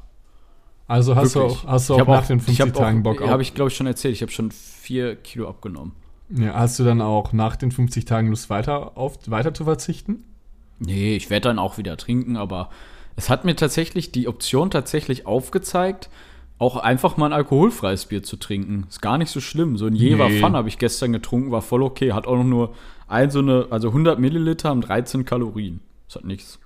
Also 0.89 1.15
hast 1.15 1.35
du 1.35 1.41
Wirklich. 1.41 1.59
auch, 1.59 1.67
hast 1.67 1.89
du 1.89 1.93
auch 1.93 2.07
nach 2.07 2.25
den 2.25 2.39
ich 2.39 2.45
50 2.45 2.61
hab 2.61 2.73
Tagen 2.73 2.99
auch, 2.99 3.03
Bock 3.03 3.21
auf. 3.21 3.29
Habe 3.29 3.43
ich, 3.43 3.53
glaube 3.53 3.69
ich, 3.69 3.77
schon 3.77 3.85
erzählt. 3.85 4.15
Ich 4.15 4.23
habe 4.23 4.31
schon 4.31 4.49
4 4.49 5.15
Kilo 5.17 5.47
abgenommen. 5.47 5.91
Ja, 6.29 6.55
hast 6.55 6.79
du 6.79 6.83
dann 6.83 6.99
auch 6.99 7.31
nach 7.31 7.55
den 7.55 7.71
50 7.71 8.05
Tagen 8.05 8.29
Lust 8.29 8.49
weiter 8.49 8.97
auf 8.97 9.19
weiter 9.27 9.53
zu 9.53 9.65
verzichten? 9.65 10.23
Nee, 10.79 11.15
ich 11.15 11.29
werde 11.29 11.49
dann 11.49 11.59
auch 11.59 11.77
wieder 11.77 11.95
trinken, 11.95 12.37
aber 12.37 12.69
es 13.15 13.29
hat 13.29 13.45
mir 13.45 13.55
tatsächlich 13.55 14.11
die 14.11 14.27
Option 14.27 14.71
tatsächlich 14.71 15.27
aufgezeigt, 15.27 16.09
auch 16.57 16.75
einfach 16.75 17.17
mal 17.17 17.27
ein 17.27 17.33
alkoholfreies 17.33 18.07
Bier 18.07 18.23
zu 18.23 18.37
trinken. 18.37 18.85
Ist 18.89 19.01
gar 19.01 19.17
nicht 19.19 19.29
so 19.29 19.41
schlimm. 19.41 19.77
So 19.77 19.85
ein 19.85 19.95
Jever 19.95 20.29
Nee. 20.29 20.39
Fun 20.39 20.55
habe 20.55 20.69
ich 20.69 20.79
gestern 20.79 21.13
getrunken, 21.13 21.51
war 21.51 21.61
voll 21.61 21.83
okay. 21.83 22.13
Hat 22.13 22.25
auch 22.25 22.35
noch 22.35 22.43
nur 22.43 22.75
ein 23.07 23.29
so 23.29 23.39
eine, 23.39 23.67
also 23.69 23.89
100 23.89 24.19
Milliliter 24.19 24.69
haben 24.69 24.81
13 24.81 25.23
Kalorien. 25.23 25.81
Das 26.07 26.15
hat 26.15 26.25
nichts. 26.25 26.59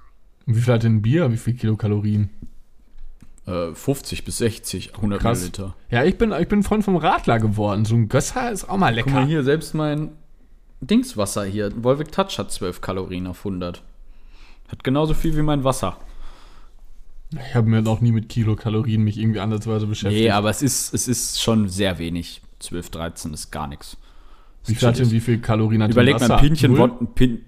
Und 0.46 0.56
wie 0.56 0.62
viel 0.62 0.74
hat 0.74 0.84
denn 0.84 0.96
ein 0.96 1.02
Bier? 1.02 1.32
Wie 1.32 1.38
viel 1.38 1.54
Kilokalorien? 1.56 2.30
Äh, 3.46 3.74
50 3.74 4.24
bis 4.24 4.38
60, 4.38 4.96
100 4.96 5.22
Krass. 5.22 5.38
Milliliter. 5.40 5.76
Ja, 5.90 6.04
ich 6.06 6.18
bin, 6.18 6.32
ich 6.32 6.48
bin 6.48 6.64
Freund 6.64 6.84
vom 6.86 6.96
Radler 6.96 7.40
geworden. 7.40 7.84
So 7.86 7.96
ein 7.96 8.08
Gösser 8.08 8.52
ist 8.52 8.70
auch 8.70 8.78
mal 8.78 8.88
Guck 8.96 9.06
lecker. 9.08 9.20
mal 9.20 9.26
hier, 9.28 9.44
selbst 9.44 9.74
mein 9.74 10.12
Dingswasser 10.82 11.44
hier, 11.46 11.72
Volvic 11.84 12.12
Touch 12.12 12.38
hat 12.40 12.52
12 12.52 12.80
Kalorien 12.82 13.28
auf 13.28 13.40
100. 13.40 13.82
Hat 14.70 14.84
genauso 14.84 15.14
viel 15.14 15.36
wie 15.36 15.42
mein 15.42 15.64
Wasser. 15.64 15.98
Ich 17.50 17.56
habe 17.56 17.68
mir 17.70 17.82
noch 17.82 18.00
nie 18.00 18.12
mit 18.12 18.30
Kilokalorien 18.30 19.04
mich 19.04 19.18
irgendwie 19.18 19.40
ansatzweise 19.40 19.88
beschäftigt. 19.88 20.24
Nee, 20.24 20.30
aber 20.32 20.50
es 20.50 20.62
ist, 20.62 20.94
es 20.94 21.08
ist 21.08 21.42
schon 21.42 21.68
sehr 21.68 21.98
wenig. 22.00 22.42
12, 22.60 22.92
13 22.92 23.34
ist 23.34 23.52
gar 23.52 23.68
nichts. 23.68 23.98
wie 24.68 24.76
viel 24.76 24.92
denn 24.94 25.12
wie 25.12 25.20
viel 25.20 25.40
Kalorien 25.42 25.84
hat 25.84 25.92
Überleg 25.92 26.20
mal, 26.20 26.32
ein 26.32 26.40
Pinchen? 26.40 26.78
Wod- 26.78 27.02
ein 27.02 27.08
Pin 27.14 27.42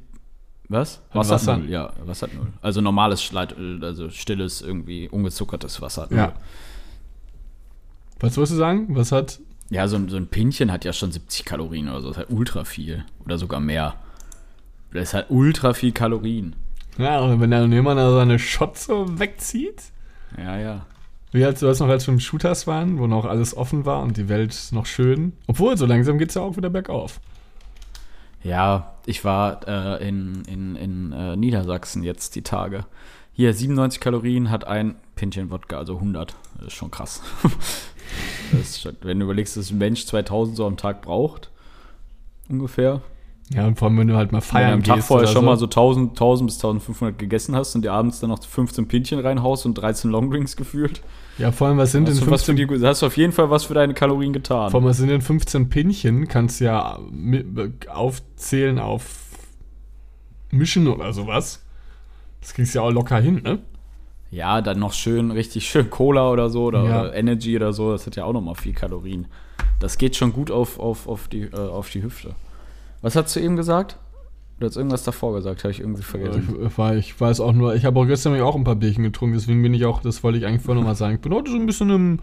Was? 0.70 1.02
Wasser, 1.14 1.36
Wasser? 1.36 1.58
null, 1.58 1.70
ja, 1.70 1.94
Wasser 2.06 2.28
null. 2.34 2.48
Also 2.62 2.82
normales 2.82 3.22
Schleitöl, 3.22 3.84
also 3.84 4.10
stilles, 4.10 4.62
irgendwie 4.62 5.08
ungezuckertes 5.10 5.82
Wasser 5.82 6.04
hat 6.04 6.12
null. 6.12 6.20
Ja. 6.20 6.34
Was 8.20 8.38
wolltest 8.38 8.54
du 8.54 8.58
sagen? 8.58 8.88
Was 8.96 9.12
hat. 9.12 9.40
Ja, 9.70 9.88
so, 9.88 9.96
ein- 9.96 10.10
so 10.10 10.18
ein 10.18 10.28
Pinchen 10.28 10.72
hat 10.72 10.86
ja 10.86 10.94
schon 10.94 11.12
70 11.12 11.44
Kalorien 11.46 11.90
oder 11.90 12.02
so. 12.02 12.08
Das 12.10 12.18
ist 12.18 12.28
halt 12.28 12.30
ultra 12.38 12.64
viel. 12.66 13.04
Oder 13.26 13.38
sogar 13.38 13.60
mehr. 13.60 13.96
Das 14.94 15.04
ist 15.10 15.14
halt 15.14 15.26
ultra 15.30 15.74
viel 15.74 15.92
Kalorien. 15.92 16.56
Ja, 16.98 17.20
und 17.20 17.42
wenn 17.42 17.52
dann 17.52 17.72
jemand 17.72 18.00
da 18.00 18.12
seine 18.14 18.40
Shots 18.40 18.86
so 18.86 19.20
wegzieht. 19.20 19.82
Ja, 20.38 20.58
ja. 20.58 20.86
Wie 21.32 21.44
als 21.44 21.60
du 21.60 21.66
das 21.66 21.80
noch 21.80 21.90
als 21.90 22.08
wir 22.08 22.14
im 22.14 22.20
Shooters 22.20 22.68
waren, 22.68 22.98
wo 23.00 23.08
noch 23.08 23.26
alles 23.26 23.58
offen 23.58 23.86
war 23.86 24.02
und 24.04 24.16
die 24.18 24.30
Welt 24.30 24.56
noch 24.72 24.86
schön. 24.86 25.34
Obwohl, 25.48 25.76
so 25.78 25.86
langsam 25.86 26.18
geht 26.18 26.30
es 26.30 26.36
ja 26.36 26.42
auch 26.42 26.56
wieder 26.56 26.70
bergauf. 26.70 27.20
Ja, 28.46 28.94
ich 29.08 29.26
war 29.26 29.68
äh, 29.68 30.08
in, 30.08 30.44
in, 30.46 30.76
in 30.76 31.12
äh, 31.12 31.36
Niedersachsen 31.36 32.04
jetzt 32.04 32.36
die 32.36 32.44
Tage. 32.44 32.86
Hier, 33.34 33.52
97 33.52 34.00
Kalorien 34.00 34.52
hat 34.52 34.68
ein 34.68 34.98
Pinchen 35.16 35.50
Wodka, 35.50 35.80
also 35.80 35.96
100. 35.96 36.36
Das 36.60 36.68
ist 36.68 36.74
schon 36.74 36.92
krass. 36.92 37.24
ist 38.62 38.82
schon, 38.82 38.98
wenn 39.02 39.20
du 39.20 39.26
überlegst, 39.26 39.58
dass 39.58 39.72
ein 39.72 39.80
Mensch 39.80 40.06
2000 40.06 40.58
so 40.58 40.68
am 40.68 40.78
Tag 40.78 41.02
braucht, 41.02 41.50
ungefähr. 42.48 43.02
Ja, 43.54 43.68
und 43.68 43.78
vor 43.78 43.88
allem, 43.88 44.00
wenn 44.00 44.08
du 44.08 44.16
halt 44.16 44.32
mal 44.32 44.40
Wenn 44.40 44.48
du 44.48 44.48
feiern 44.48 44.74
am 44.74 44.84
Tag 44.84 45.04
vorher 45.04 45.28
schon 45.28 45.46
mal 45.46 45.56
so 45.58 45.66
1000, 45.66 46.12
1000 46.12 46.48
bis 46.48 46.56
1500 46.56 47.20
gegessen 47.20 47.56
hast 47.56 47.76
und 47.76 47.84
dir 47.84 47.94
abends 47.94 48.20
dann 48.20 48.32
noch 48.32 48.44
15 48.44 48.88
Pinchen 48.88 49.20
reinhaust 49.20 49.66
und 49.68 49.76
13 49.76 50.10
Longdrinks 50.10 50.56
gefühlt. 50.56 51.02
Ja, 51.38 51.52
vor 51.52 51.68
allem, 51.68 51.78
was 51.78 51.92
sind 51.92 52.08
denn 52.08 52.16
Hast 52.16 52.26
du, 52.26 52.32
was 52.32 52.44
für 52.44 52.56
15 52.56 52.80
die, 52.80 52.86
hast 52.88 53.02
du 53.02 53.06
auf 53.06 53.18
jeden 53.18 53.34
Fall 53.34 53.50
was 53.52 53.66
für 53.66 53.76
deine 53.76 53.94
Kalorien 53.94 54.34
getan. 54.34 54.72
Vor 54.72 54.80
allem, 54.80 54.90
was 54.90 54.98
sind 54.98 55.10
denn 55.10 55.22
15 55.22 55.70
Pinchen? 55.70 56.28
Kannst 56.28 56.60
du 56.60 56.66
ja 56.66 56.98
aufzählen 57.88 58.80
auf 58.80 59.04
Mischen 60.52 60.88
oder 60.88 61.14
sowas. 61.14 61.64
Das 62.42 62.54
kriegst 62.54 62.74
du 62.74 62.80
ja 62.80 62.86
auch 62.86 62.92
locker 62.92 63.20
hin, 63.20 63.42
ne? 63.44 63.60
Ja, 64.32 64.62
dann 64.62 64.80
noch 64.80 64.94
schön, 64.94 65.32
richtig 65.32 65.68
schön 65.70 65.90
Cola 65.90 66.32
oder 66.32 66.50
so 66.50 66.66
oder, 66.66 66.84
Ja. 66.84 67.02
oder 67.02 67.16
Energy 67.16 67.56
oder 67.56 67.74
so, 67.74 67.92
das 67.92 68.06
hat 68.06 68.16
ja 68.16 68.26
auch 68.26 68.34
nochmal 68.34 68.56
viel 68.56 68.74
Kalorien. 68.74 69.28
Das 69.80 69.98
geht 69.98 70.16
schon 70.16 70.34
gut 70.34 70.50
auf, 70.52 70.80
auf, 70.80 71.08
auf, 71.08 71.28
die, 71.28 71.42
äh, 71.44 71.56
auf 71.56 71.90
die 71.90 72.02
Hüfte. 72.02 72.36
Was 73.06 73.16
hast 73.16 73.36
du 73.36 73.40
eben 73.40 73.56
gesagt? 73.56 74.00
Du 74.60 74.66
hast 74.66 74.78
irgendwas 74.78 75.04
davor 75.04 75.36
gesagt, 75.36 75.64
habe 75.64 75.72
ich 75.72 75.80
irgendwie 75.80 76.02
vergessen. 76.02 76.58
Ich, 76.66 76.76
war, 76.80 76.96
ich 76.96 77.22
weiß 77.22 77.40
auch 77.40 77.54
nur, 77.54 77.76
ich 77.76 77.86
habe 77.86 78.00
auch 78.00 78.08
gestern 78.08 78.42
auch 78.42 78.56
ein 78.56 78.64
paar 78.64 78.78
Bierchen 78.78 79.04
getrunken, 79.04 79.36
deswegen 79.36 79.62
bin 79.62 79.76
ich 79.76 79.86
auch, 79.86 80.02
das 80.02 80.24
wollte 80.24 80.40
ich 80.40 80.46
eigentlich 80.48 80.64
vorher 80.64 80.82
nochmal 80.82 80.96
sagen. 80.96 81.14
Ich 81.14 81.22
bin 81.22 81.32
heute 81.32 81.52
so 81.52 81.58
ein 81.58 81.68
bisschen 81.68 81.92
im, 81.92 82.20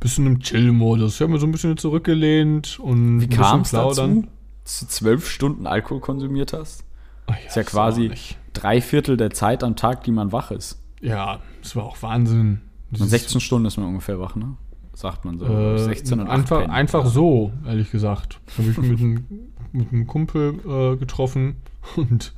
bisschen 0.00 0.26
im 0.26 0.40
Chill-Modus. 0.40 1.14
Ich 1.14 1.22
habe 1.22 1.32
mir 1.32 1.38
so 1.38 1.46
ein 1.46 1.52
bisschen 1.52 1.78
zurückgelehnt 1.78 2.78
und 2.78 3.22
Wie 3.22 3.28
kam 3.28 3.62
es 3.62 3.70
dazu, 3.70 4.26
dass 4.64 4.80
du 4.80 4.86
zwölf 4.88 5.30
Stunden 5.30 5.66
Alkohol 5.66 6.00
konsumiert 6.00 6.52
hast? 6.52 6.84
Ach 7.26 7.36
Ist 7.46 7.56
ja 7.56 7.62
quasi 7.62 8.12
drei 8.52 8.82
Viertel 8.82 9.16
der 9.16 9.30
Zeit 9.30 9.64
am 9.64 9.76
Tag, 9.76 10.04
die 10.04 10.12
man 10.12 10.30
wach 10.30 10.50
ist. 10.50 10.78
Ja, 11.00 11.40
das 11.62 11.74
war 11.74 11.84
auch 11.84 12.02
Wahnsinn. 12.02 12.60
Ist, 12.92 13.08
16 13.08 13.40
Stunden 13.40 13.64
ist 13.64 13.78
man 13.78 13.86
ungefähr 13.86 14.20
wach, 14.20 14.36
ne? 14.36 14.58
Sagt 14.98 15.24
man 15.24 15.38
so. 15.38 15.46
äh, 15.46 15.78
16 15.78 16.18
und 16.18 16.26
8 16.26 16.32
einfach, 16.34 16.58
pennen. 16.58 16.70
einfach 16.72 17.06
so, 17.06 17.52
ehrlich 17.64 17.92
gesagt. 17.92 18.40
Habe 18.58 18.68
ich 18.68 18.78
mit 18.78 18.98
einem, 18.98 19.24
mit 19.70 19.92
einem 19.92 20.08
Kumpel 20.08 20.58
äh, 20.66 20.96
getroffen 20.96 21.54
und 21.94 22.32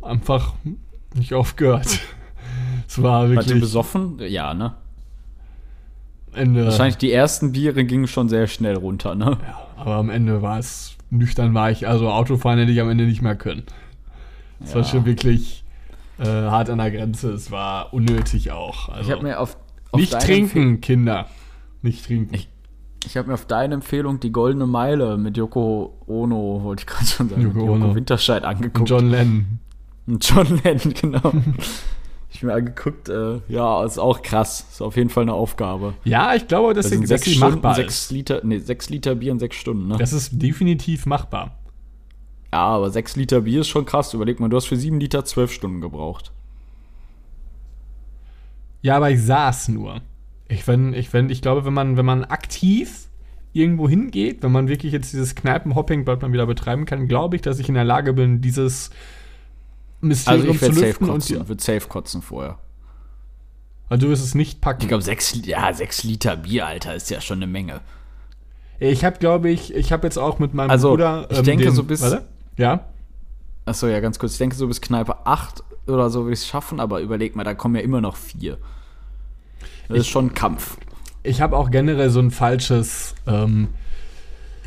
einfach 0.00 0.54
nicht 1.14 1.34
aufgehört. 1.34 2.00
Es 2.88 3.02
war 3.02 3.22
Wart 3.22 3.30
ihr 3.30 3.36
wirklich 3.36 3.60
besoffen? 3.60 4.18
Ja, 4.18 4.54
ne? 4.54 4.74
Ende. 6.32 6.64
Wahrscheinlich 6.66 6.96
die 6.96 7.12
ersten 7.12 7.52
Biere 7.52 7.84
gingen 7.84 8.06
schon 8.06 8.28
sehr 8.28 8.46
schnell 8.46 8.76
runter, 8.76 9.14
ne? 9.14 9.38
Ja, 9.46 9.60
aber 9.76 9.94
am 9.96 10.08
Ende 10.10 10.40
war 10.42 10.58
es 10.58 10.96
nüchtern 11.10 11.52
war 11.54 11.70
ich, 11.70 11.86
also 11.86 12.10
Autofahren 12.10 12.58
hätte 12.58 12.72
ich 12.72 12.80
am 12.80 12.88
Ende 12.90 13.04
nicht 13.04 13.22
mehr 13.22 13.36
können. 13.36 13.62
Es 14.62 14.74
war 14.74 14.82
Ja. 14.82 14.88
schon 14.88 15.04
wirklich 15.06 15.64
äh, 16.18 16.24
hart 16.26 16.70
an 16.70 16.78
der 16.78 16.90
Grenze. 16.90 17.30
Es 17.32 17.50
war 17.50 17.92
unnötig 17.94 18.52
auch. 18.52 18.88
Also 18.88 19.06
Ich 19.06 19.10
habe 19.12 19.22
mir 19.22 19.38
auf, 19.40 19.56
auf 19.92 20.00
nicht 20.00 20.12
trinken, 20.20 20.80
Kinder. 20.80 21.26
Nicht 21.84 22.04
trinken. 22.06 22.34
Ich- 22.34 22.48
Ich 23.06 23.16
habe 23.18 23.28
mir 23.28 23.34
auf 23.34 23.44
deine 23.44 23.74
Empfehlung 23.74 24.18
die 24.18 24.32
Goldene 24.32 24.66
Meile 24.66 25.18
mit 25.18 25.36
Yoko 25.36 25.92
Ono, 26.06 26.60
wollte 26.62 26.80
ich 26.80 26.86
gerade 26.86 27.04
schon 27.06 27.28
sagen, 27.28 27.42
Yoko 27.42 27.58
Yoko 27.60 27.72
Ono. 27.74 27.94
Winterscheid 27.94 28.42
angeguckt. 28.44 28.78
Und 28.78 28.88
John 28.88 29.10
Lennon. 29.10 29.58
Und 30.06 30.26
John 30.28 30.60
Lennon, 30.64 30.94
genau. 30.94 31.32
ich 32.30 32.42
mir 32.42 32.54
angeguckt, 32.54 33.10
äh, 33.10 33.40
ja, 33.48 33.84
ist 33.84 33.98
auch 33.98 34.22
krass. 34.22 34.66
Ist 34.70 34.80
auf 34.80 34.96
jeden 34.96 35.10
Fall 35.10 35.24
eine 35.24 35.34
Aufgabe. 35.34 35.92
Ja, 36.04 36.34
ich 36.34 36.48
glaube, 36.48 36.72
Das 36.72 36.86
sie, 36.88 36.96
sind 36.96 37.06
sechs 37.06 37.30
Stunden, 37.30 37.56
machbar 37.56 37.74
sechs. 37.74 38.10
Liter, 38.10 38.40
nee, 38.42 38.58
sechs 38.58 38.88
Liter 38.88 39.14
Bier 39.16 39.32
in 39.32 39.38
sechs 39.38 39.56
Stunden, 39.56 39.86
ne? 39.88 39.96
Das 39.98 40.14
ist 40.14 40.40
definitiv 40.40 41.04
machbar. 41.04 41.58
ja, 42.54 42.60
aber 42.60 42.88
sechs 42.90 43.16
Liter 43.16 43.42
Bier 43.42 43.60
ist 43.60 43.68
schon 43.68 43.84
krass. 43.84 44.14
Überleg 44.14 44.40
mal, 44.40 44.48
du 44.48 44.56
hast 44.56 44.64
für 44.66 44.76
sieben 44.76 44.98
Liter 44.98 45.26
zwölf 45.26 45.52
Stunden 45.52 45.82
gebraucht. 45.82 46.32
Ja, 48.80 48.96
aber 48.96 49.10
ich 49.10 49.20
saß 49.22 49.68
nur. 49.68 50.00
Ich, 50.48 50.66
wenn, 50.66 50.92
ich, 50.92 51.12
wenn, 51.12 51.30
ich 51.30 51.42
glaube, 51.42 51.64
wenn 51.64 51.72
man, 51.74 51.96
wenn 51.96 52.04
man 52.06 52.24
aktiv 52.24 53.08
irgendwo 53.52 53.88
hingeht, 53.88 54.42
wenn 54.42 54.52
man 54.52 54.68
wirklich 54.68 54.92
jetzt 54.92 55.12
dieses 55.12 55.34
Kneipenhopping 55.34 56.04
bald 56.04 56.22
mal 56.22 56.32
wieder 56.32 56.46
betreiben 56.46 56.84
kann, 56.84 57.08
glaube 57.08 57.36
ich, 57.36 57.42
dass 57.42 57.58
ich 57.58 57.68
in 57.68 57.74
der 57.74 57.84
Lage 57.84 58.12
bin, 58.12 58.40
dieses 58.40 58.90
Mysterium 60.00 60.40
Also 60.42 60.52
ich 60.52 60.58
zu 60.58 60.62
werde 60.62 60.74
safe 60.74 60.86
lüften. 60.86 61.04
Und 61.08 61.12
kotzen, 61.14 61.38
die, 61.40 61.48
würd 61.48 61.60
safe 61.60 61.88
kotzen 61.88 62.22
vorher. 62.22 62.58
also 63.88 64.06
du 64.06 64.12
wirst 64.12 64.24
es 64.24 64.34
nicht 64.34 64.60
packen. 64.60 64.82
Ich 64.82 64.88
glaube, 64.88 65.02
sechs, 65.02 65.34
ja, 65.46 65.72
sechs 65.72 66.02
Liter 66.04 66.36
Bier, 66.36 66.66
Alter, 66.66 66.94
ist 66.94 67.10
ja 67.10 67.20
schon 67.20 67.38
eine 67.38 67.46
Menge. 67.46 67.80
Ich 68.80 69.04
habe, 69.04 69.18
glaube 69.18 69.50
ich, 69.50 69.72
ich 69.74 69.92
habe 69.92 70.06
jetzt 70.06 70.18
auch 70.18 70.38
mit 70.40 70.52
meinem 70.52 70.70
Also, 70.70 70.90
Bruder. 70.90 71.28
ich 71.30 71.40
denke, 71.42 71.64
den, 71.64 71.74
so 71.74 71.84
bis- 71.84 72.02
Warte? 72.02 72.26
Ja? 72.56 72.86
Achso, 73.66 73.86
ja, 73.86 74.00
ganz 74.00 74.18
kurz. 74.18 74.32
Ich 74.32 74.38
denke, 74.38 74.56
so 74.56 74.66
bis 74.66 74.80
Kneipe 74.80 75.26
8 75.26 75.62
oder 75.86 76.10
so 76.10 76.24
würde 76.24 76.34
ich 76.34 76.40
es 76.40 76.46
schaffen, 76.48 76.80
aber 76.80 77.00
überleg 77.00 77.34
mal, 77.36 77.44
da 77.44 77.54
kommen 77.54 77.76
ja 77.76 77.82
immer 77.82 78.00
noch 78.00 78.16
vier. 78.16 78.58
Das 79.88 79.98
ist 79.98 80.08
schon 80.08 80.26
ein 80.26 80.34
Kampf. 80.34 80.76
Ich 81.22 81.40
habe 81.40 81.56
auch 81.56 81.70
generell 81.70 82.10
so 82.10 82.20
ein 82.20 82.30
falsches, 82.30 83.14
ähm, 83.26 83.68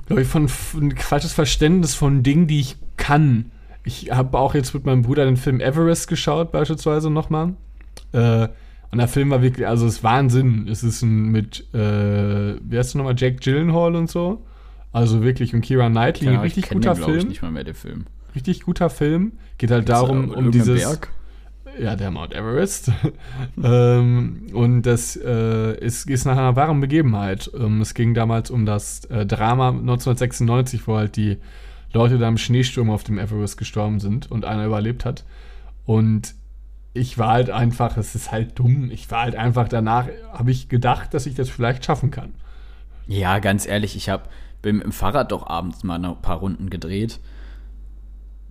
glaube 0.06 0.24
ich, 0.24 0.28
von, 0.28 0.50
ein 0.76 0.98
falsches 0.98 1.34
Verständnis 1.34 1.96
von 1.96 2.24
Dingen, 2.24 2.48
die 2.48 2.60
ich 2.60 2.78
kann. 2.98 3.52
Ich 3.84 4.12
habe 4.12 4.38
auch 4.38 4.54
jetzt 4.54 4.74
mit 4.74 4.86
meinem 4.86 5.04
Bruder 5.04 5.26
den 5.26 5.38
Film 5.38 5.62
Everest 5.62 6.08
geschaut, 6.08 6.52
beispielsweise 6.52 7.10
nochmal. 7.10 7.54
Äh, 8.12 8.48
und 8.90 9.00
der 9.00 9.08
Film 9.08 9.30
war 9.30 9.42
wirklich, 9.42 9.68
also 9.68 9.86
es 9.86 9.96
ist 9.96 10.04
Wahnsinn. 10.04 10.68
Es 10.68 10.84
ist 10.84 11.02
ein 11.02 11.30
mit, 11.30 11.74
äh, 11.74 12.56
wie 12.62 12.78
heißt 12.78 12.94
du 12.94 13.00
nochmal, 13.00 13.16
Jack 13.18 13.42
Gyllenhaal 13.42 13.96
und 13.96 14.10
so. 14.10 14.46
Also 14.94 15.22
wirklich, 15.24 15.54
und 15.54 15.62
Kira 15.62 15.90
Knightley, 15.90 16.30
ein 16.30 16.34
Ja, 16.36 16.42
richtig 16.42 16.66
ich 16.66 16.70
guter 16.72 16.94
den, 16.94 16.98
glaub 16.98 17.10
Ich 17.10 17.16
Film. 17.16 17.28
nicht 17.28 17.42
mal 17.42 17.52
mehr, 17.52 17.64
der 17.64 17.76
Film. 17.76 18.06
Richtig 18.34 18.62
guter 18.64 18.90
Film. 18.90 19.34
Geht 19.58 19.72
halt 19.72 19.90
darum, 19.90 20.30
um 20.30 20.52
dieses. 20.52 20.82
Berg? 20.82 21.10
Ja, 21.80 21.96
der 21.96 22.12
Mount 22.12 22.34
Everest. 22.34 22.92
ähm, 23.64 24.48
und 24.54 24.84
das 24.84 25.16
äh, 25.16 25.78
ist, 25.80 26.10
ist 26.10 26.26
nach 26.26 26.38
einer 26.38 26.56
wahren 26.56 26.82
Begebenheit. 26.82 27.52
Ähm, 27.58 27.82
es 27.82 27.94
ging 27.94 28.14
damals 28.14 28.50
um 28.50 28.66
das 28.66 29.06
äh, 29.06 29.26
Drama 29.26 29.70
1996, 29.70 30.88
wo 30.88 30.98
halt 30.98 31.16
die 31.16 31.38
Leute 31.94 32.18
da 32.18 32.28
im 32.28 32.38
Schneesturm 32.38 32.90
auf 32.90 33.04
dem 33.04 33.20
Everest 33.20 33.58
gestorben 33.58 34.00
sind 34.00 34.32
und 34.32 34.46
einer 34.46 34.66
überlebt 34.66 35.06
hat. 35.06 35.24
Und 35.86 36.36
ich 36.94 37.18
war 37.18 37.30
halt 37.30 37.50
einfach, 37.50 37.98
es 37.98 38.16
ist 38.16 38.32
halt 38.32 38.58
dumm, 38.58 38.90
ich 38.92 39.10
war 39.12 39.22
halt 39.22 39.36
einfach 39.36 39.68
danach, 39.68 40.08
habe 40.34 40.52
ich 40.52 40.70
gedacht, 40.70 41.14
dass 41.14 41.26
ich 41.26 41.36
das 41.36 41.50
vielleicht 41.50 41.86
schaffen 41.86 42.12
kann. 42.12 42.34
Ja, 43.08 43.40
ganz 43.40 43.68
ehrlich, 43.68 43.96
ich 43.96 44.10
habe 44.10 44.24
bin 44.62 44.78
mit 44.78 44.86
dem 44.86 44.92
Fahrrad 44.92 45.32
doch 45.32 45.48
abends 45.48 45.84
mal 45.84 46.04
ein 46.04 46.22
paar 46.22 46.38
Runden 46.38 46.70
gedreht. 46.70 47.20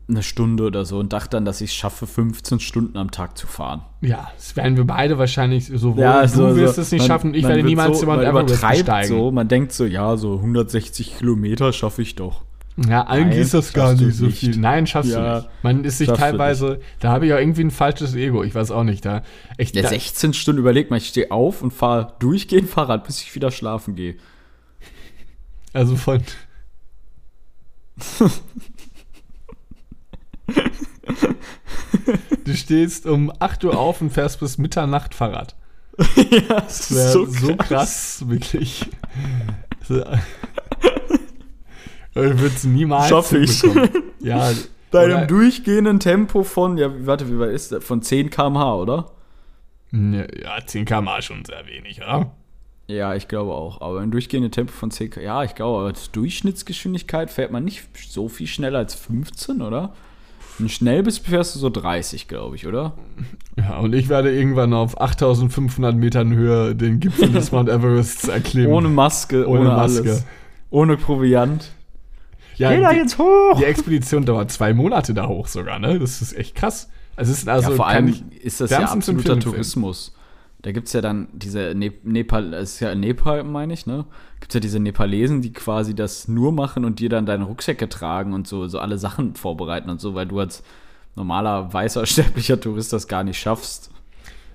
Eine 0.08 0.22
Stunde 0.22 0.62
oder 0.64 0.84
so 0.84 1.00
und 1.00 1.12
dachte 1.12 1.30
dann, 1.30 1.44
dass 1.44 1.60
ich 1.60 1.70
es 1.70 1.76
schaffe, 1.76 2.06
15 2.06 2.60
Stunden 2.60 2.96
am 2.96 3.10
Tag 3.10 3.36
zu 3.36 3.48
fahren. 3.48 3.82
Ja, 4.02 4.30
das 4.36 4.54
werden 4.54 4.76
wir 4.76 4.84
beide 4.84 5.18
wahrscheinlich 5.18 5.66
sowohl 5.66 6.28
so- 6.28 6.50
du 6.50 6.56
wirst 6.56 6.76
so- 6.76 6.82
es 6.82 6.92
nicht 6.92 7.00
man- 7.00 7.08
schaffen, 7.08 7.34
ich 7.34 7.42
man 7.42 7.50
werde 7.56 7.64
niemals 7.64 7.98
so, 8.00 8.06
man 8.06 8.18
Mount 8.22 8.50
Everest 8.52 9.08
so, 9.08 9.30
man 9.32 9.48
denkt 9.48 9.72
so, 9.72 9.84
ja, 9.84 10.16
so 10.16 10.40
160 10.40 11.16
Kilometer 11.18 11.72
schaffe 11.72 12.02
ich 12.02 12.14
doch. 12.14 12.44
Ja, 12.88 13.06
eigentlich 13.08 13.30
Nein, 13.36 13.42
ist 13.42 13.54
das 13.54 13.72
gar 13.72 13.94
nicht 13.94 14.14
so 14.14 14.26
nicht. 14.26 14.38
viel. 14.38 14.56
Nein, 14.58 14.86
schaffst 14.86 15.10
Ja, 15.10 15.30
du 15.30 15.36
nicht. 15.38 15.48
Man 15.62 15.82
ist 15.84 15.98
sich 15.98 16.08
teilweise, 16.08 16.78
da 17.00 17.10
habe 17.10 17.26
ich 17.26 17.32
auch 17.32 17.38
irgendwie 17.38 17.62
ein 17.64 17.70
falsches 17.72 18.14
Ego, 18.14 18.44
ich 18.44 18.54
weiß 18.54 18.70
auch 18.70 18.84
nicht, 18.84 19.04
da 19.04 19.22
echt 19.56 19.74
Ja, 19.74 19.82
da, 19.82 19.88
16 19.88 20.34
Stunden, 20.34 20.60
überleg 20.60 20.90
mal, 20.90 20.98
ich 20.98 21.08
stehe 21.08 21.30
auf 21.32 21.62
und 21.62 21.72
fahre 21.72 22.12
durchgehend 22.20 22.68
Fahrrad, 22.68 23.04
bis 23.04 23.22
ich 23.22 23.34
wieder 23.34 23.50
schlafen 23.50 23.96
gehe. 23.96 24.16
also 25.72 25.96
von 25.96 26.20
Du 32.44 32.54
stehst 32.54 33.06
um 33.06 33.32
8 33.38 33.64
Uhr 33.64 33.76
auf 33.78 34.00
und 34.00 34.10
fährst 34.10 34.40
bis 34.40 34.58
Mitternacht 34.58 35.14
Fahrrad. 35.14 35.56
ja, 36.30 36.60
das 36.60 36.88
Das 36.88 36.94
wäre 36.94 37.26
so, 37.26 37.56
krass. 37.56 38.24
wirklich. 38.28 38.84
So. 39.88 40.00
Ich 42.10 42.14
würde 42.14 42.46
es 42.46 42.64
niemals 42.64 43.08
Schaff 43.08 43.32
ich. 43.32 43.62
Ja, 44.20 44.50
Bei 44.90 45.06
oder- 45.06 45.18
einem 45.18 45.28
durchgehenden 45.28 46.00
Tempo 46.00 46.44
von, 46.44 46.78
ja, 46.78 46.90
warte, 47.06 47.28
wie 47.28 47.38
weit 47.38 47.50
ist 47.50 47.72
das? 47.72 47.84
Von 47.84 48.02
10 48.02 48.30
km/h, 48.30 48.74
oder? 48.76 49.12
Ne, 49.90 50.26
Ja, 50.42 50.58
10 50.64 50.84
km 50.84 51.08
schon 51.20 51.44
sehr 51.44 51.66
wenig, 51.66 51.98
oder? 52.02 52.32
Ja, 52.88 53.14
ich 53.16 53.26
glaube 53.26 53.52
auch. 53.52 53.80
Aber 53.80 54.00
ein 54.00 54.10
durchgehendes 54.12 54.52
Tempo 54.52 54.72
von 54.72 54.90
10 54.90 55.10
km 55.10 55.22
Ja, 55.24 55.42
ich 55.44 55.54
glaube, 55.56 55.78
aber 55.78 55.86
als 55.88 56.10
Durchschnittsgeschwindigkeit 56.12 57.30
fährt 57.30 57.50
man 57.50 57.64
nicht 57.64 57.82
so 58.08 58.28
viel 58.28 58.46
schneller 58.46 58.78
als 58.78 58.94
15, 58.94 59.60
oder? 59.60 59.92
Wenn 60.58 60.66
du 60.68 60.72
schnell 60.72 61.02
bist, 61.02 61.26
fährst 61.26 61.54
du 61.54 61.58
so 61.58 61.68
30, 61.70 62.28
glaube 62.28 62.56
ich, 62.56 62.66
oder? 62.66 62.94
Ja, 63.58 63.78
und 63.78 63.94
ich 63.94 64.08
werde 64.08 64.34
irgendwann 64.34 64.72
auf 64.72 65.00
8500 65.00 65.94
Metern 65.94 66.32
Höhe 66.34 66.74
den 66.74 66.98
Gipfel 67.00 67.30
des 67.30 67.52
Mount 67.52 67.68
Everest 67.68 68.28
erklimmen. 68.28 68.72
Ohne 68.72 68.88
Maske, 68.88 69.46
Ohne 69.46 69.60
ohne, 69.60 69.68
Maske. 69.70 70.00
alles. 70.02 70.24
Ohne 70.70 70.96
Proviant. 70.96 71.72
ja, 72.56 72.72
Geh 72.74 72.80
da 72.80 72.90
die, 72.90 72.96
jetzt 72.98 73.18
hoch! 73.18 73.58
die 73.58 73.64
Expedition 73.64 74.24
dauert 74.24 74.50
zwei 74.50 74.72
Monate 74.72 75.12
da 75.12 75.28
hoch 75.28 75.46
sogar, 75.46 75.78
ne? 75.78 75.98
Das 75.98 76.22
ist 76.22 76.36
echt 76.36 76.54
krass. 76.54 76.88
Also, 77.16 77.32
es 77.32 77.38
ist 77.38 77.48
also 77.48 77.70
ja, 77.70 77.76
vor 77.76 77.86
allem 77.86 78.08
ich 78.08 78.22
ist 78.44 78.60
das 78.60 78.70
ja 78.70 78.80
absoluter. 78.80 79.38
Tourismus. 79.38 80.15
Da 80.66 80.72
gibt 80.72 80.88
es 80.88 80.94
ja 80.94 81.00
dann 81.00 81.29
diese 81.33 81.74
ne 81.76 81.92
Nepal, 82.02 82.50
das 82.50 82.72
ist 82.72 82.81
ja 82.81 82.90
in 82.90 82.98
Nepal, 82.98 83.44
meine 83.44 83.72
ich, 83.72 83.87
ne? 83.87 84.05
Gibt 84.40 84.50
es 84.50 84.55
ja 84.55 84.59
diese 84.59 84.81
Nepalesen, 84.81 85.40
die 85.40 85.52
quasi 85.52 85.94
das 85.94 86.26
nur 86.26 86.50
machen 86.50 86.85
und 86.85 86.98
dir 86.98 87.09
dann 87.09 87.24
deine 87.24 87.44
Rucksäcke 87.44 87.88
tragen 87.88 88.33
und 88.33 88.48
so, 88.48 88.66
so 88.66 88.81
alle 88.81 88.98
Sachen 88.98 89.37
vorbereiten 89.37 89.88
und 89.90 90.00
so, 90.00 90.16
weil 90.16 90.26
du 90.26 90.40
als 90.40 90.64
normaler, 91.14 91.72
weißer, 91.72 92.05
sterblicher 92.07 92.61
Tourist 92.61 92.92
das 92.92 93.07
gar 93.07 93.22
nicht 93.22 93.38
schaffst. 93.38 93.92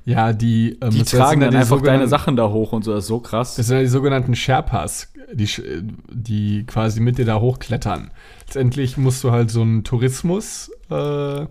Ja, 0.03 0.33
die, 0.33 0.77
ähm, 0.81 0.89
Die 0.89 1.03
tragen 1.03 1.39
dann 1.39 1.51
die 1.51 1.57
einfach 1.57 1.81
deine 1.81 2.09
Sachen 2.09 2.35
da 2.35 2.49
hoch 2.49 2.73
und 2.73 2.83
so, 2.83 2.91
das 2.91 3.05
ist 3.05 3.07
so 3.07 3.21
krass. 3.21 3.55
Das 3.55 3.67
sind 3.67 3.77
ja 3.77 3.83
die 3.83 3.87
sogenannten 3.87 4.35
Sherpas, 4.35 5.13
die, 5.31 5.47
die 6.09 6.65
quasi 6.65 6.99
mit 6.99 7.19
dir 7.19 7.25
da 7.25 7.39
hochklettern. 7.39 8.11
Letztendlich 8.41 8.97
musst 8.97 9.23
du 9.23 9.31
halt 9.31 9.49
so 9.49 9.61
einen 9.61 9.85
Tourismus, 9.85 10.71
äh, 10.89 11.45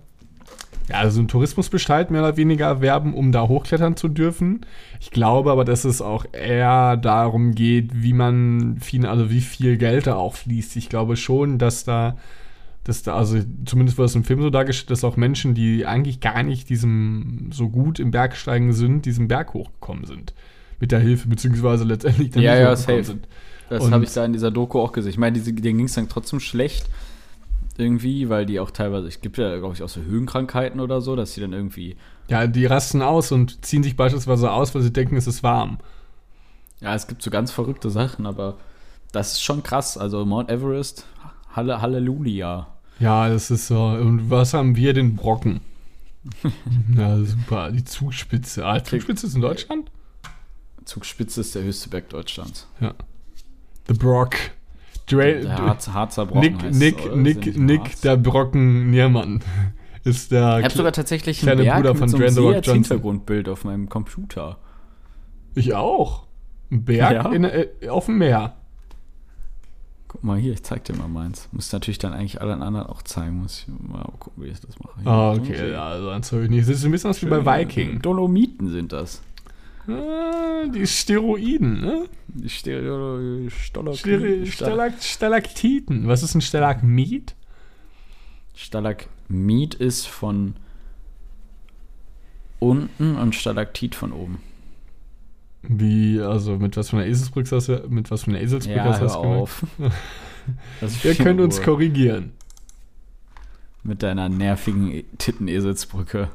ja, 0.90 0.96
also 0.96 1.20
einen 1.20 1.29
Tourismusbescheid 1.29 2.11
mehr 2.11 2.22
oder 2.22 2.37
weniger 2.37 2.66
erwerben, 2.66 3.14
um 3.14 3.33
da 3.33 3.46
hochklettern 3.46 3.96
zu 3.96 4.09
dürfen. 4.09 4.66
Ich 5.00 5.11
glaube 5.11 5.50
aber, 5.53 5.64
dass 5.64 5.85
es 5.85 6.03
auch 6.03 6.24
eher 6.33 6.96
darum 6.96 7.55
geht, 7.55 8.03
wie 8.03 8.12
man 8.12 8.79
viel, 8.81 9.07
also 9.07 9.31
wie 9.31 9.40
viel 9.40 9.76
Geld 9.76 10.07
da 10.09 10.16
auch 10.16 10.35
fließt. 10.35 10.76
Ich 10.76 10.88
glaube 10.88 11.16
schon, 11.16 11.59
dass 11.59 11.85
da, 11.85 12.16
dass 12.85 13.03
da, 13.03 13.14
also 13.14 13.38
zumindest 13.64 13.98
wird 13.98 14.09
es 14.09 14.14
im 14.16 14.24
Film 14.24 14.42
so 14.42 14.50
dargestellt, 14.50 14.90
dass 14.90 15.05
auch 15.05 15.16
Menschen, 15.16 15.55
die 15.55 15.87
eigentlich 15.87 16.20
gar 16.20 16.42
nicht 16.42 16.68
diesem 16.68 17.50
so 17.53 17.68
gut 17.68 18.00
im 18.00 18.11
Bergsteigen 18.11 18.72
sind, 18.72 19.07
diesen 19.07 19.29
Berg 19.29 19.55
hochgekommen 19.55 20.05
sind. 20.07 20.35
Mit 20.81 20.92
der 20.92 21.00
Hilfe, 21.00 21.29
beziehungsweise 21.29 21.85
letztendlich 21.85 22.31
dann 22.31 22.42
Ja, 22.42 22.57
ja, 22.57 22.72
hochgekommen 22.72 23.05
safe. 23.05 23.05
sind. 23.05 23.29
Das 23.68 23.88
habe 23.90 24.03
ich 24.03 24.12
da 24.12 24.24
in 24.24 24.33
dieser 24.33 24.50
Doku 24.50 24.81
auch 24.81 24.90
gesehen. 24.90 25.11
Ich 25.11 25.18
meine, 25.18 25.38
denen 25.38 25.76
ging 25.79 25.87
es 25.87 25.94
dann 25.94 26.09
trotzdem 26.09 26.40
schlecht 26.40 26.87
irgendwie, 27.81 28.29
weil 28.29 28.47
die 28.47 28.61
auch 28.61 28.71
teilweise, 28.71 29.09
es 29.09 29.21
gibt 29.21 29.38
ja, 29.38 29.57
glaube 29.59 29.75
ich, 29.75 29.83
auch 29.83 29.88
so 29.88 30.01
Höhenkrankheiten 30.03 30.81
oder 30.81 31.01
so, 31.01 31.16
dass 31.16 31.33
sie 31.35 31.40
dann 31.40 31.53
irgendwie 31.53 31.97
Ja, 32.29 32.47
die 32.47 32.66
rasten 32.66 33.03
aus 33.03 33.33
und 33.33 33.64
ziehen 33.64 33.83
sich 33.83 33.97
beispielsweise 33.97 34.53
aus, 34.53 34.75
weil 34.75 34.83
sie 34.83 34.93
denken, 34.93 35.16
es 35.16 35.27
ist 35.27 35.43
warm. 35.43 35.79
Ja, 36.81 36.95
es 36.95 37.07
gibt 37.07 37.23
so 37.23 37.31
ganz 37.31 37.51
verrückte 37.51 37.90
Sachen, 37.90 38.27
aber 38.27 38.57
das 39.12 39.33
ist 39.33 39.43
schon 39.43 39.62
krass. 39.62 39.99
Also 39.99 40.25
Mount 40.25 40.51
Everest, 40.51 41.07
Halle, 41.55 41.81
Halleluja. 41.83 42.69
Ja, 43.01 43.29
das 43.29 43.51
ist 43.51 43.66
so. 43.66 43.83
Und 43.87 44.31
was 44.31 44.55
haben 44.55 44.77
wir? 44.77 44.93
Den 44.93 45.16
Brocken. 45.16 45.61
ja, 46.97 47.16
super. 47.19 47.73
Die 47.73 47.85
Zugspitze. 47.85 48.64
Ah, 48.64 48.83
Zugspitze 48.83 49.27
ist 49.27 49.35
in 49.35 49.40
Deutschland? 49.40 49.90
Zugspitze 50.85 51.40
ist 51.40 51.55
der 51.55 51.62
höchste 51.62 51.88
Berg 51.88 52.09
Deutschlands. 52.11 52.66
Ja. 52.81 52.95
The 53.88 53.95
Brock. 53.95 54.35
Dra 55.12 55.23
Der 55.25 55.57
Harz, 55.59 55.88
Harzer 55.88 56.27
Brocken 56.27 56.40
Nick, 56.40 56.62
heißt 56.62 56.70
es, 56.75 56.79
Nick? 56.79 56.99
Ist 56.99 57.07
der 57.07 57.16
Nick, 57.16 57.57
Nick, 57.59 57.81
Harz? 57.81 58.01
der 58.03 58.16
Brocken 58.16 58.90
Niermann. 58.90 59.40
Ist 60.05 60.33
der. 60.33 60.59
Ich 60.59 60.64
habe 60.64 60.66
Kle- 60.73 60.77
sogar 60.79 60.92
tatsächlich 60.92 61.40
kleine 61.40 61.61
einen 61.61 61.66
Berg 61.68 61.77
Bruder 61.79 61.90
mit 61.92 61.99
von 62.01 62.09
so 62.09 62.16
einem 62.16 62.35
Dwayne 62.35 62.55
Johnson. 62.57 62.75
Hintergrundbild 62.75 63.49
auf 63.51 63.64
meinem 63.64 63.88
Computer. 63.88 64.59
ich 65.55 65.75
auch. 65.75 66.27
Ein 66.70 66.85
Berg 66.85 67.12
Ja? 67.12 67.33
in, 67.33 67.44
äh, 67.44 67.66
auf 67.88 68.07
dem 68.07 68.18
Meer. 68.18 68.55
Guck 70.09 70.25
mal 70.25 70.38
hier, 70.38 70.53
ich 70.55 70.62
zeig 70.64 70.85
dir 70.85 70.96
mal 70.96 71.07
meins. 71.07 71.49
Muss 71.53 71.73
natürlich 71.73 71.99
dann 71.99 72.12
eigentlich 72.12 72.40
allen 72.40 72.62
anderen 72.62 72.87
auch 72.88 73.03
zeigen. 73.03 73.37
Muss 73.42 73.61
ich 73.61 73.68
mal 73.68 74.03
gucken, 74.18 74.42
wie 74.42 74.49
ich 74.49 74.59
das 74.61 74.77
mache. 74.81 74.99
Ah, 75.05 75.33
ein 75.33 75.40
okay. 75.40 75.70
Ja, 75.73 75.85
also 75.88 76.07
sonst 76.07 76.33
habe 76.33 76.44
ich 76.44 76.51
nicht. 76.51 76.62
Das 76.68 76.77
ist 76.77 76.85
ein 76.85 76.90
bisschen 76.90 77.11
aus 77.11 77.23
wie 77.23 77.27
bei 77.27 77.44
Viking. 77.44 78.01
Dolomiten 78.03 78.70
sind 78.70 78.92
das. 78.92 79.23
Ah, 79.92 80.66
die 80.66 80.87
Steroiden, 80.87 81.81
ne? 81.81 82.07
Die 82.29 82.48
Stere 82.48 83.50
Stalak 83.50 83.96
Stalak 84.46 85.03
Stalaktiten. 85.03 86.07
Was 86.07 86.22
ist 86.22 86.35
ein 86.35 86.40
Stalagmit? 86.40 87.35
Stalagmit 88.55 89.74
ist 89.74 90.07
von 90.07 90.55
unten 92.59 93.16
und 93.16 93.35
Stalaktit 93.35 93.94
von 93.94 94.12
oben. 94.12 94.42
Wie, 95.62 96.20
also 96.20 96.57
mit 96.57 96.76
was 96.76 96.90
für 96.90 96.96
einer 96.96 97.07
Eselsbrücke 97.07 97.57
hast 97.57 97.68
du, 97.68 97.87
mit 97.88 98.11
was 98.11 98.24
für 98.24 98.31
einer 98.31 98.40
Eselsbrücke 98.40 98.79
Ja, 98.79 99.00
hast 99.00 99.14
du 99.14 99.18
auf. 99.18 99.66
Wir 101.03 101.14
können 101.14 101.40
uns 101.40 101.62
korrigieren. 101.62 102.33
Mit 103.83 104.03
deiner 104.03 104.29
nervigen 104.29 105.05
Titteneselsbrücke. 105.18 106.29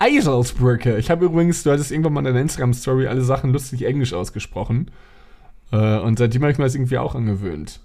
Eselsbrücke. 0.00 0.96
Ich 0.98 1.10
habe 1.10 1.24
übrigens, 1.24 1.62
du 1.62 1.70
hattest 1.70 1.90
irgendwann 1.90 2.12
mal 2.14 2.20
in 2.20 2.26
deiner 2.26 2.40
Instagram-Story 2.40 3.06
alle 3.06 3.22
Sachen 3.22 3.52
lustig 3.52 3.84
englisch 3.84 4.12
ausgesprochen. 4.12 4.90
Äh, 5.72 5.98
und 5.98 6.18
seitdem 6.18 6.42
habe 6.42 6.52
ich 6.52 6.58
mir 6.58 6.64
das 6.64 6.74
irgendwie 6.74 6.98
auch 6.98 7.14
angewöhnt. 7.14 7.80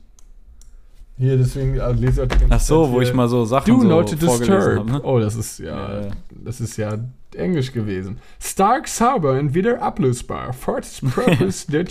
Hier, 1.18 1.38
deswegen 1.38 1.78
äh, 1.78 1.92
lese 1.92 2.14
ich 2.14 2.20
auch 2.22 2.34
die 2.36 2.40
ganze 2.40 2.56
Ach 2.56 2.60
so, 2.60 2.86
Zeit 2.86 2.94
wo 2.94 3.02
ich 3.02 3.14
mal 3.14 3.28
so 3.28 3.46
Sachen 3.46 3.72
Do 3.74 3.82
so 3.82 3.88
not 3.88 4.12
disturb. 4.12 4.80
habe. 4.80 4.92
Ne? 4.92 5.02
Oh, 5.04 5.20
das 5.20 5.36
ist 5.36 5.60
ja, 5.60 6.02
Ja. 6.06 6.08
das 6.32 6.60
ist 6.60 6.78
ja 6.78 6.98
Englisch 7.36 7.72
gewesen. 7.72 8.18
Stark, 8.40 8.88
sauber 8.88 9.38
und 9.40 9.54
wieder 9.54 9.82
ablösbar. 9.82 10.54
For 10.54 10.80
its 10.80 11.02
purpose, 11.02 11.68
the, 11.72 11.84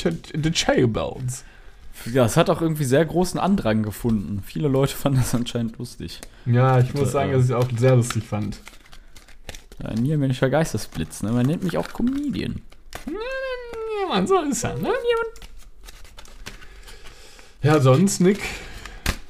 the 0.43 0.51
Chailbones. 0.51 1.45
Ja, 2.13 2.25
es 2.25 2.37
hat 2.37 2.51
auch 2.51 2.61
irgendwie 2.61 2.85
sehr 2.85 3.05
großen 3.05 3.39
Andrang 3.39 3.83
gefunden. 3.85 4.43
Viele 4.45 4.67
Leute 4.67 4.97
fanden 4.97 5.19
das 5.21 5.35
anscheinend 5.37 5.79
lustig. 5.79 6.21
Ja, 6.47 6.81
ich 6.81 6.93
muss 6.95 7.09
Äh, 7.11 7.13
sagen, 7.13 7.33
dass 7.33 7.45
ich 7.45 7.51
es 7.51 7.55
auch 7.57 7.69
sehr 7.77 7.95
lustig 7.95 8.25
fand. 8.25 8.59
Ein 9.83 10.03
niederländischer 10.03 10.51
Geistesblitz, 10.51 11.23
ne? 11.23 11.33
Man 11.33 11.47
nennt 11.47 11.63
mich 11.65 11.77
auch 11.77 11.89
Comedian. 11.93 12.61
Ja, 13.07 14.09
man, 14.09 14.27
so 14.27 14.41
ist 14.41 14.65
er, 14.65 14.77
ne? 14.79 14.91
Ja, 17.63 17.81
sonst, 17.81 18.21
Nick. 18.21 18.41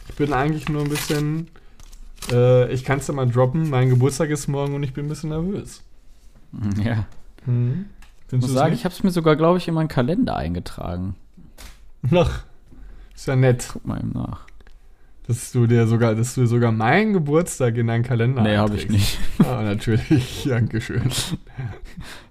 Ich 0.09 0.17
bin 0.17 0.33
eigentlich 0.33 0.69
nur 0.69 0.83
ein 0.83 0.89
bisschen. 0.89 1.49
Äh, 2.31 2.73
ich 2.73 2.85
kann 2.85 2.99
es 2.99 3.07
ja 3.07 3.15
mal 3.15 3.29
droppen. 3.29 3.69
Mein 3.71 3.91
Geburtstag 3.91 4.31
ist 4.31 4.49
morgen 4.49 4.75
und 4.75 4.83
ich 4.83 4.95
bin 4.95 5.07
ein 5.07 5.09
bisschen 5.09 5.31
nervös. 5.31 5.83
Ja. 6.85 7.07
Mhm. 7.47 7.87
Ich 8.27 8.33
muss 8.33 8.47
du 8.47 8.53
sagen, 8.53 8.75
ich 8.75 8.85
habe 8.85 8.95
es 8.95 9.03
mir 9.03 9.11
sogar, 9.11 9.37
glaube 9.37 9.59
ich, 9.59 9.69
in 9.69 9.75
meinen 9.75 9.89
Kalender 9.89 10.37
eingetragen. 10.37 11.17
Ach, 12.15 12.45
ist 13.15 13.27
ja 13.27 13.37
nett, 13.37 13.69
Guck 13.73 13.87
mal 13.87 13.99
eben 13.99 14.13
nach. 14.13 14.47
Dass 15.27 15.53
du 15.53 15.67
dir 15.67 15.87
sogar, 15.87 16.15
dass 16.15 16.35
du 16.35 16.47
sogar 16.47 16.73
meinen 16.73 17.13
Geburtstag 17.13 17.77
in 17.77 17.87
deinen 17.87 18.03
Kalender 18.03 18.43
nee, 18.43 18.57
habe 18.57 18.77
ich 18.77 18.89
nicht. 18.89 19.19
Ah, 19.39 19.63
natürlich. 19.63 20.45
Dankeschön. 20.49 21.03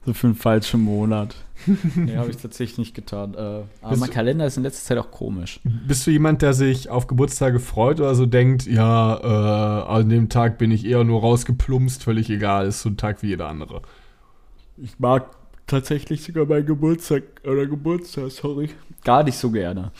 So 0.05 0.13
für 0.13 0.27
einen 0.27 0.35
falschen 0.35 0.81
Monat. 0.81 1.35
nee, 1.95 2.17
habe 2.17 2.31
ich 2.31 2.37
tatsächlich 2.37 2.77
nicht 2.79 2.93
getan. 2.95 3.33
Äh, 3.33 3.37
aber 3.37 3.89
Bist 3.89 4.01
mein 4.01 4.09
du- 4.09 4.13
Kalender 4.15 4.45
ist 4.45 4.57
in 4.57 4.63
letzter 4.63 4.87
Zeit 4.87 4.97
auch 4.97 5.11
komisch. 5.11 5.59
Bist 5.63 6.05
du 6.05 6.11
jemand, 6.11 6.41
der 6.41 6.53
sich 6.53 6.89
auf 6.89 7.07
Geburtstage 7.07 7.59
freut 7.59 7.99
oder 7.99 8.15
so 8.15 8.25
denkt, 8.25 8.65
ja, 8.65 9.17
äh, 9.17 9.83
an 9.99 10.09
dem 10.09 10.27
Tag 10.29 10.57
bin 10.57 10.71
ich 10.71 10.85
eher 10.85 11.03
nur 11.03 11.21
rausgeplumpst, 11.21 12.03
völlig 12.03 12.29
egal, 12.29 12.65
ist 12.67 12.81
so 12.81 12.89
ein 12.89 12.97
Tag 12.97 13.21
wie 13.21 13.27
jeder 13.27 13.47
andere? 13.47 13.83
Ich 14.77 14.97
mag 14.99 15.27
tatsächlich 15.67 16.23
sogar 16.23 16.45
mein 16.45 16.65
Geburtstag 16.65 17.23
oder 17.45 17.67
Geburtstag, 17.67 18.31
sorry. 18.31 18.69
Gar 19.03 19.23
nicht 19.23 19.37
so 19.37 19.51
gerne. 19.51 19.91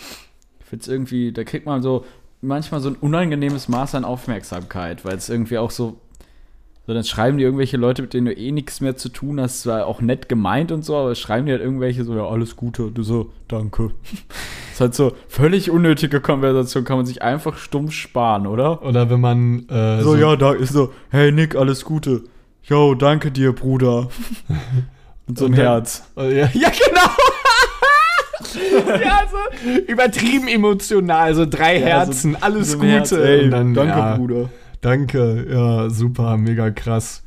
Ich 0.60 0.66
finde 0.66 0.82
es 0.84 0.88
irgendwie, 0.88 1.32
da 1.32 1.44
kriegt 1.44 1.66
man 1.66 1.82
so 1.84 2.06
manchmal 2.42 2.82
so 2.82 2.90
ein 2.90 2.96
unangenehmes 2.96 3.68
Maß 3.68 3.96
an 3.96 4.06
Aufmerksamkeit, 4.06 5.06
weil 5.06 5.16
es 5.16 5.30
irgendwie 5.30 5.58
auch 5.58 5.72
so, 5.72 5.98
so 6.88 6.94
dann 6.94 7.04
schreiben 7.04 7.38
die 7.38 7.44
irgendwelche 7.44 7.78
Leute, 7.78 8.02
mit 8.02 8.14
denen 8.14 8.26
du 8.26 8.34
eh 8.34 8.52
nichts 8.52 8.82
mehr 8.82 8.98
zu 8.98 9.10
tun 9.10 9.40
hast, 9.40 9.62
zwar 9.62 9.86
auch 9.86 10.02
nett 10.02 10.28
gemeint 10.28 10.72
und 10.72 10.84
so, 10.84 10.96
aber 10.98 11.14
schreiben 11.16 11.46
die 11.46 11.52
halt 11.52 11.62
irgendwelche 11.62 12.04
so, 12.04 12.16
ja, 12.16 12.26
alles 12.28 12.56
Gute, 12.56 12.90
du 12.92 13.04
so, 13.04 13.32
danke. 13.48 13.92
Das 14.12 14.74
ist 14.74 14.82
halt 14.82 14.96
so 14.96 15.12
völlig 15.28 15.70
unnötige 15.70 16.20
Konversation, 16.22 16.84
kann 16.84 16.98
man 16.98 17.06
sich 17.06 17.22
einfach 17.22 17.58
stumm 17.58 17.92
sparen, 17.92 18.48
oder? 18.48 18.82
Oder 18.84 19.10
wenn 19.10 19.22
man 19.22 19.68
äh, 19.70 20.02
So, 20.02 20.16
ja, 20.16 20.36
da 20.36 20.54
ist 20.54 20.74
so, 20.74 20.92
hey 21.10 21.32
Nick, 21.32 21.56
alles 21.56 21.86
Gute. 21.86 22.24
Yo, 22.64 22.96
danke 22.96 23.32
dir, 23.32 23.54
Bruder. 23.54 24.08
Und 25.28 25.38
so 25.38 25.46
ein 25.46 25.52
Und 25.52 25.58
dann- 25.58 25.66
Herz. 25.66 26.04
Äh, 26.18 26.40
Ja, 26.40 26.46
ja 26.54 26.70
genau. 26.70 27.10
Ja, 28.56 29.22
so 29.30 29.70
übertrieben 29.88 30.48
emotional, 30.48 31.34
so 31.36 31.46
drei 31.46 31.80
Ja, 31.80 31.86
Herzen, 31.88 32.34
so- 32.34 32.38
alles 32.42 32.72
so 32.72 32.78
Gute. 32.78 32.90
Herz, 32.90 33.12
ey, 33.12 33.50
dann, 33.50 33.74
danke, 33.74 33.98
ja, 33.98 34.16
Bruder. 34.16 34.50
Danke, 34.82 35.48
ja, 35.52 35.90
super, 35.90 36.38
mega 36.38 36.72
krass. 36.72 37.24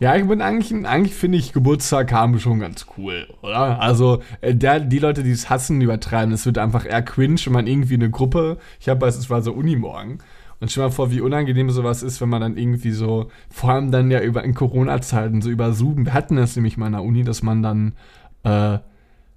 Ja, 0.00 0.14
ich 0.14 0.26
bin 0.28 0.40
eigentlich, 0.42 0.72
eigentlich 0.86 1.14
finde 1.14 1.38
ich 1.38 1.52
Geburtstag 1.52 2.12
haben 2.12 2.38
schon 2.38 2.60
ganz 2.60 2.86
cool, 2.96 3.26
oder? 3.42 3.80
Also, 3.80 4.20
äh, 4.40 4.54
der, 4.54 4.78
die 4.78 5.00
Leute, 5.00 5.24
die 5.24 5.32
es 5.32 5.50
hassen, 5.50 5.80
übertreiben. 5.80 6.32
Es 6.32 6.46
wird 6.46 6.58
einfach 6.58 6.86
eher 6.86 7.02
cringe, 7.02 7.40
wenn 7.46 7.52
man 7.52 7.66
irgendwie 7.66 7.94
eine 7.94 8.08
Gruppe, 8.10 8.58
ich 8.80 8.88
habe 8.88 9.00
beispielsweise 9.00 9.50
Unimorgen. 9.52 10.18
Und 10.60 10.70
stell 10.72 10.84
mal 10.84 10.90
vor, 10.90 11.10
wie 11.12 11.20
unangenehm 11.20 11.70
sowas 11.70 12.02
ist, 12.02 12.20
wenn 12.20 12.28
man 12.28 12.40
dann 12.40 12.56
irgendwie 12.56 12.90
so, 12.90 13.28
vor 13.50 13.70
allem 13.70 13.90
dann 13.92 14.10
ja 14.10 14.20
über 14.20 14.42
in 14.44 14.54
Corona-Zeiten, 14.54 15.40
so 15.42 15.50
über 15.50 15.72
Zoom, 15.72 16.06
wir 16.06 16.14
hatten 16.14 16.34
das 16.36 16.54
nämlich 16.56 16.76
mal 16.76 16.86
an 16.86 16.92
der 16.92 17.02
Uni, 17.02 17.22
dass 17.24 17.42
man 17.42 17.62
dann, 17.62 17.92
äh, 18.44 18.78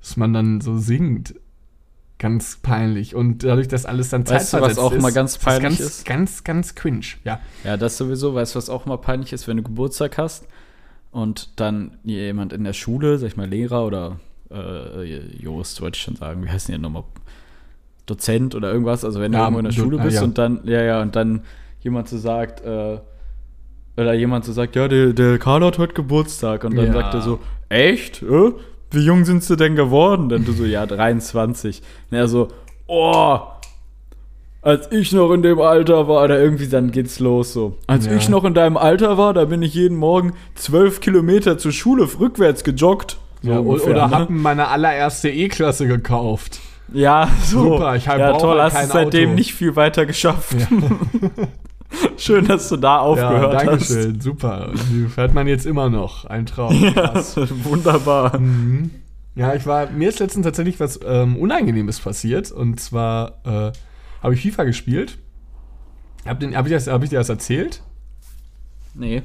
dass 0.02 0.18
man 0.18 0.34
dann 0.34 0.62
so 0.62 0.78
singt. 0.78 1.36
Ganz 2.20 2.58
peinlich. 2.62 3.16
Und 3.16 3.43
dadurch, 3.43 3.68
dass 3.68 3.86
alles 3.88 4.10
dann 4.10 4.28
Weißt 4.28 4.54
du, 4.54 4.62
was 4.62 4.78
auch 4.78 4.91
ist, 4.91 5.02
mal 5.02 5.12
ganz 5.12 5.38
ist 5.38 5.43
peinlich 5.43 5.64
ganz, 5.64 5.80
ist? 5.80 6.06
Ganz, 6.06 6.43
ganz 6.43 6.76
cringe, 6.76 7.06
ja. 7.24 7.39
Ja, 7.64 7.78
das 7.78 7.97
sowieso. 7.97 8.36
Weißt 8.36 8.54
du, 8.54 8.58
was 8.58 8.70
auch 8.70 8.86
mal 8.86 8.97
peinlich 8.97 9.34
ist, 9.34 9.47
wenn 9.47 9.58
du 9.58 9.64
Geburtstag 9.64 10.20
hast 10.20 10.45
und 11.12 11.60
dann 11.60 11.97
jemand 12.04 12.54
in 12.54 12.64
der 12.64 12.74
Schule, 12.74 13.18
sag 13.18 13.28
ich 13.28 13.38
mal 13.38 13.47
Lehrer 13.49 13.86
oder 13.88 14.20
äh, 14.52 15.26
Jurist, 15.41 15.82
wollte 15.82 15.95
ich 15.97 16.04
schon 16.04 16.16
sagen, 16.16 16.43
wie 16.43 16.49
heißt 16.49 16.68
denn 16.68 16.76
die 16.76 16.82
nochmal? 16.82 17.04
Dozent 18.06 18.56
oder 18.56 18.72
irgendwas, 18.72 19.06
also 19.06 19.20
wenn 19.22 19.32
du 19.32 19.38
Ja, 19.38 19.45
irgendwo 19.45 19.60
in 19.60 19.66
der 19.66 19.74
du- 19.74 19.82
Schule 19.82 19.99
ah, 19.99 20.04
bist 20.04 20.18
ja. 20.18 20.24
und 20.24 20.38
dann, 20.38 20.60
ja, 20.66 20.82
ja, 20.84 21.02
und 21.02 21.16
dann 21.16 21.41
jemand 21.82 22.10
so 22.10 22.18
sagt, 22.18 22.62
äh, 22.62 22.99
oder 23.97 24.14
jemand 24.14 24.43
so 24.45 24.52
sagt, 24.54 24.76
ja, 24.76 24.88
der, 24.88 25.14
der 25.14 25.38
Karl 25.39 25.64
hat 25.66 25.78
heute 25.78 25.93
Geburtstag 25.93 26.64
und 26.66 26.76
dann 26.76 26.88
Ja. 26.88 26.93
sagt 26.93 27.14
er 27.14 27.22
so, 27.22 27.39
echt? 27.70 28.22
Äh? 28.24 28.52
Wie 28.92 29.00
jung 29.06 29.26
sind 29.26 29.44
sie 29.44 29.56
denn 29.58 29.76
geworden? 29.76 30.30
Dann 30.30 30.46
du 30.46 30.52
so, 30.54 30.66
ja, 30.66 30.86
23. 30.86 31.82
Und 32.12 32.18
er 32.18 32.28
so, 32.28 32.50
oh, 32.88 33.39
als 34.62 34.92
ich 34.92 35.12
noch 35.12 35.32
in 35.32 35.42
dem 35.42 35.60
Alter 35.60 36.08
war, 36.08 36.24
oder 36.24 36.39
irgendwie 36.39 36.68
dann 36.68 36.92
geht's 36.92 37.20
los 37.20 37.54
so. 37.54 37.78
Als 37.88 38.06
Ja. 38.06 38.14
ich 38.14 38.30
noch 38.30 38.44
in 38.44 38.54
deinem 38.54 38.78
Alter 38.78 39.18
war, 39.18 39.34
da 39.34 39.46
bin 39.46 39.62
ich 39.64 39.74
jeden 39.74 39.98
Morgen 39.98 40.34
zwölf 40.56 41.00
Kilometer 41.00 41.58
zur 41.58 41.72
Schule 41.72 42.08
rückwärts 42.20 42.64
gejoggt. 42.64 43.18
So 43.42 43.50
Ja, 43.50 43.58
ungefähr, 43.60 43.92
oder 43.92 44.08
ne? 44.08 44.16
hab 44.20 44.30
meine 44.30 44.68
allererste 44.68 45.30
E-Klasse 45.30 45.88
gekauft. 45.88 46.60
Ja, 46.94 47.28
so. 47.44 47.64
Super, 47.64 47.96
ich 47.96 48.08
hab- 48.08 48.20
ja, 48.20 48.34
toll, 48.38 48.62
hast 48.62 48.78
es 48.78 48.89
seitdem 48.89 49.30
Auto. 49.30 49.36
nicht 49.36 49.54
viel 49.56 49.76
weiter 49.76 50.06
geschafft. 50.06 50.56
Schön, 52.18 52.48
dass 52.48 52.70
du 52.70 52.78
da 52.78 52.96
Ja, 52.98 53.00
aufgehört 53.00 53.54
danke 53.54 53.72
hast. 53.74 53.88
schön, 53.88 54.22
super. 54.22 54.72
Die 54.92 55.08
fährt 55.08 55.34
man 55.34 55.48
jetzt 55.48 55.66
immer 55.66 55.89
noch. 55.89 56.26
Ein 56.26 56.46
Traum. 56.46 56.94
Krass. 56.94 57.36
Wunderbar. 57.64 58.39
Mhm. 58.39 58.92
Ja, 59.36 59.56
ich 59.56 59.66
war, 59.66 59.89
mir 59.89 60.10
ist 60.10 60.20
letztens 60.20 60.46
tatsächlich 60.46 60.80
was 60.80 61.00
ähm, 61.06 61.36
Unangenehmes 61.38 62.00
passiert. 62.00 62.52
Und 62.52 62.80
zwar 62.80 63.39
äh, 63.46 63.72
habe 64.22 64.34
ich 64.34 64.42
FIFA 64.42 64.64
gespielt. 64.66 65.18
Hab, 66.26 66.39
den, 66.39 66.56
hab, 66.56 66.66
ich 66.68 66.72
das, 66.72 66.88
hab 66.88 67.04
ich 67.04 67.10
dir 67.10 67.18
das 67.20 67.30
erzählt? 67.30 67.82
Nee. 68.94 69.24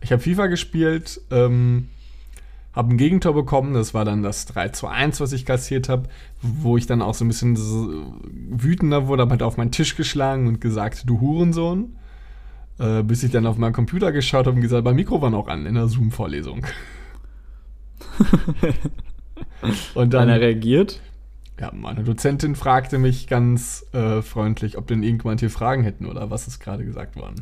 Ich 0.00 0.12
habe 0.12 0.22
FIFA 0.22 0.46
gespielt, 0.46 1.20
ähm, 1.30 1.88
habe 2.72 2.94
ein 2.94 2.98
Gegentor 2.98 3.34
bekommen, 3.34 3.74
das 3.74 3.94
war 3.94 4.04
dann 4.04 4.22
das 4.22 4.46
3 4.46 4.68
zu 4.68 4.86
1, 4.86 5.20
was 5.20 5.32
ich 5.32 5.44
kassiert 5.44 5.88
habe, 5.88 6.08
wo 6.40 6.76
ich 6.76 6.86
dann 6.86 7.02
auch 7.02 7.14
so 7.14 7.24
ein 7.24 7.28
bisschen 7.28 7.56
so 7.56 7.92
wütender 8.30 9.08
wurde, 9.08 9.22
habe 9.22 9.32
halt 9.32 9.42
auf 9.42 9.56
meinen 9.56 9.72
Tisch 9.72 9.96
geschlagen 9.96 10.46
und 10.46 10.60
gesagt, 10.60 11.02
du 11.06 11.20
Hurensohn. 11.20 11.96
Äh, 12.78 13.02
bis 13.02 13.22
ich 13.24 13.32
dann 13.32 13.44
auf 13.46 13.58
meinen 13.58 13.72
Computer 13.72 14.12
geschaut 14.12 14.46
habe 14.46 14.54
und 14.56 14.62
gesagt, 14.62 14.84
mein 14.84 14.94
Mikro 14.94 15.20
war 15.20 15.30
noch 15.30 15.48
an 15.48 15.66
in 15.66 15.74
der 15.74 15.88
Zoom-Vorlesung. 15.88 16.64
und 19.94 20.12
Dann 20.14 20.28
dann, 20.28 20.28
er 20.28 20.40
reagiert. 20.40 21.00
ja, 21.60 21.70
meine 21.74 22.04
Dozentin 22.04 22.54
fragte 22.54 22.98
mich 22.98 23.26
ganz 23.26 23.84
äh, 23.92 24.22
freundlich, 24.22 24.78
ob 24.78 24.86
denn 24.86 25.02
irgendjemand 25.02 25.40
hier 25.40 25.50
Fragen 25.50 25.82
hätten 25.82 26.06
oder 26.06 26.30
was 26.30 26.46
ist 26.46 26.60
gerade 26.60 26.84
gesagt 26.84 27.16
worden. 27.16 27.40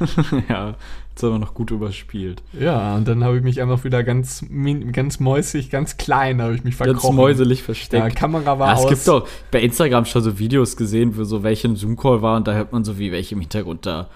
ja, 0.48 0.74
jetzt 1.10 1.22
haben 1.22 1.32
wir 1.32 1.38
noch 1.38 1.52
gut 1.54 1.70
überspielt. 1.70 2.42
Ja, 2.58 2.96
und 2.96 3.06
dann 3.06 3.22
habe 3.22 3.36
ich 3.36 3.42
mich 3.42 3.60
einfach 3.60 3.84
wieder 3.84 4.02
ganz, 4.02 4.44
ganz 4.92 5.20
mäusig, 5.20 5.68
ganz 5.70 5.98
klein, 5.98 6.40
habe 6.40 6.54
ich 6.54 6.64
mich 6.64 6.78
Ganz 6.78 6.90
verkrochen. 6.92 7.16
mäuselig 7.16 7.58
Ja, 7.58 7.64
versteckt. 7.66 8.16
Kamera 8.16 8.58
war 8.58 8.68
Ja, 8.68 8.74
aus. 8.74 8.84
es 8.84 8.90
gibt 8.90 9.06
doch 9.08 9.28
bei 9.50 9.60
Instagram 9.60 10.06
schon 10.06 10.22
so 10.22 10.38
Videos 10.38 10.76
gesehen, 10.78 11.16
wo 11.16 11.24
so 11.24 11.42
welche 11.42 11.68
im 11.68 11.76
Zoom-Call 11.76 12.22
war 12.22 12.38
und 12.38 12.48
da 12.48 12.54
hört 12.54 12.72
man 12.72 12.84
so, 12.84 12.98
wie 12.98 13.12
welche 13.12 13.34
im 13.34 13.40
Hintergrund 13.42 13.84
da 13.84 14.08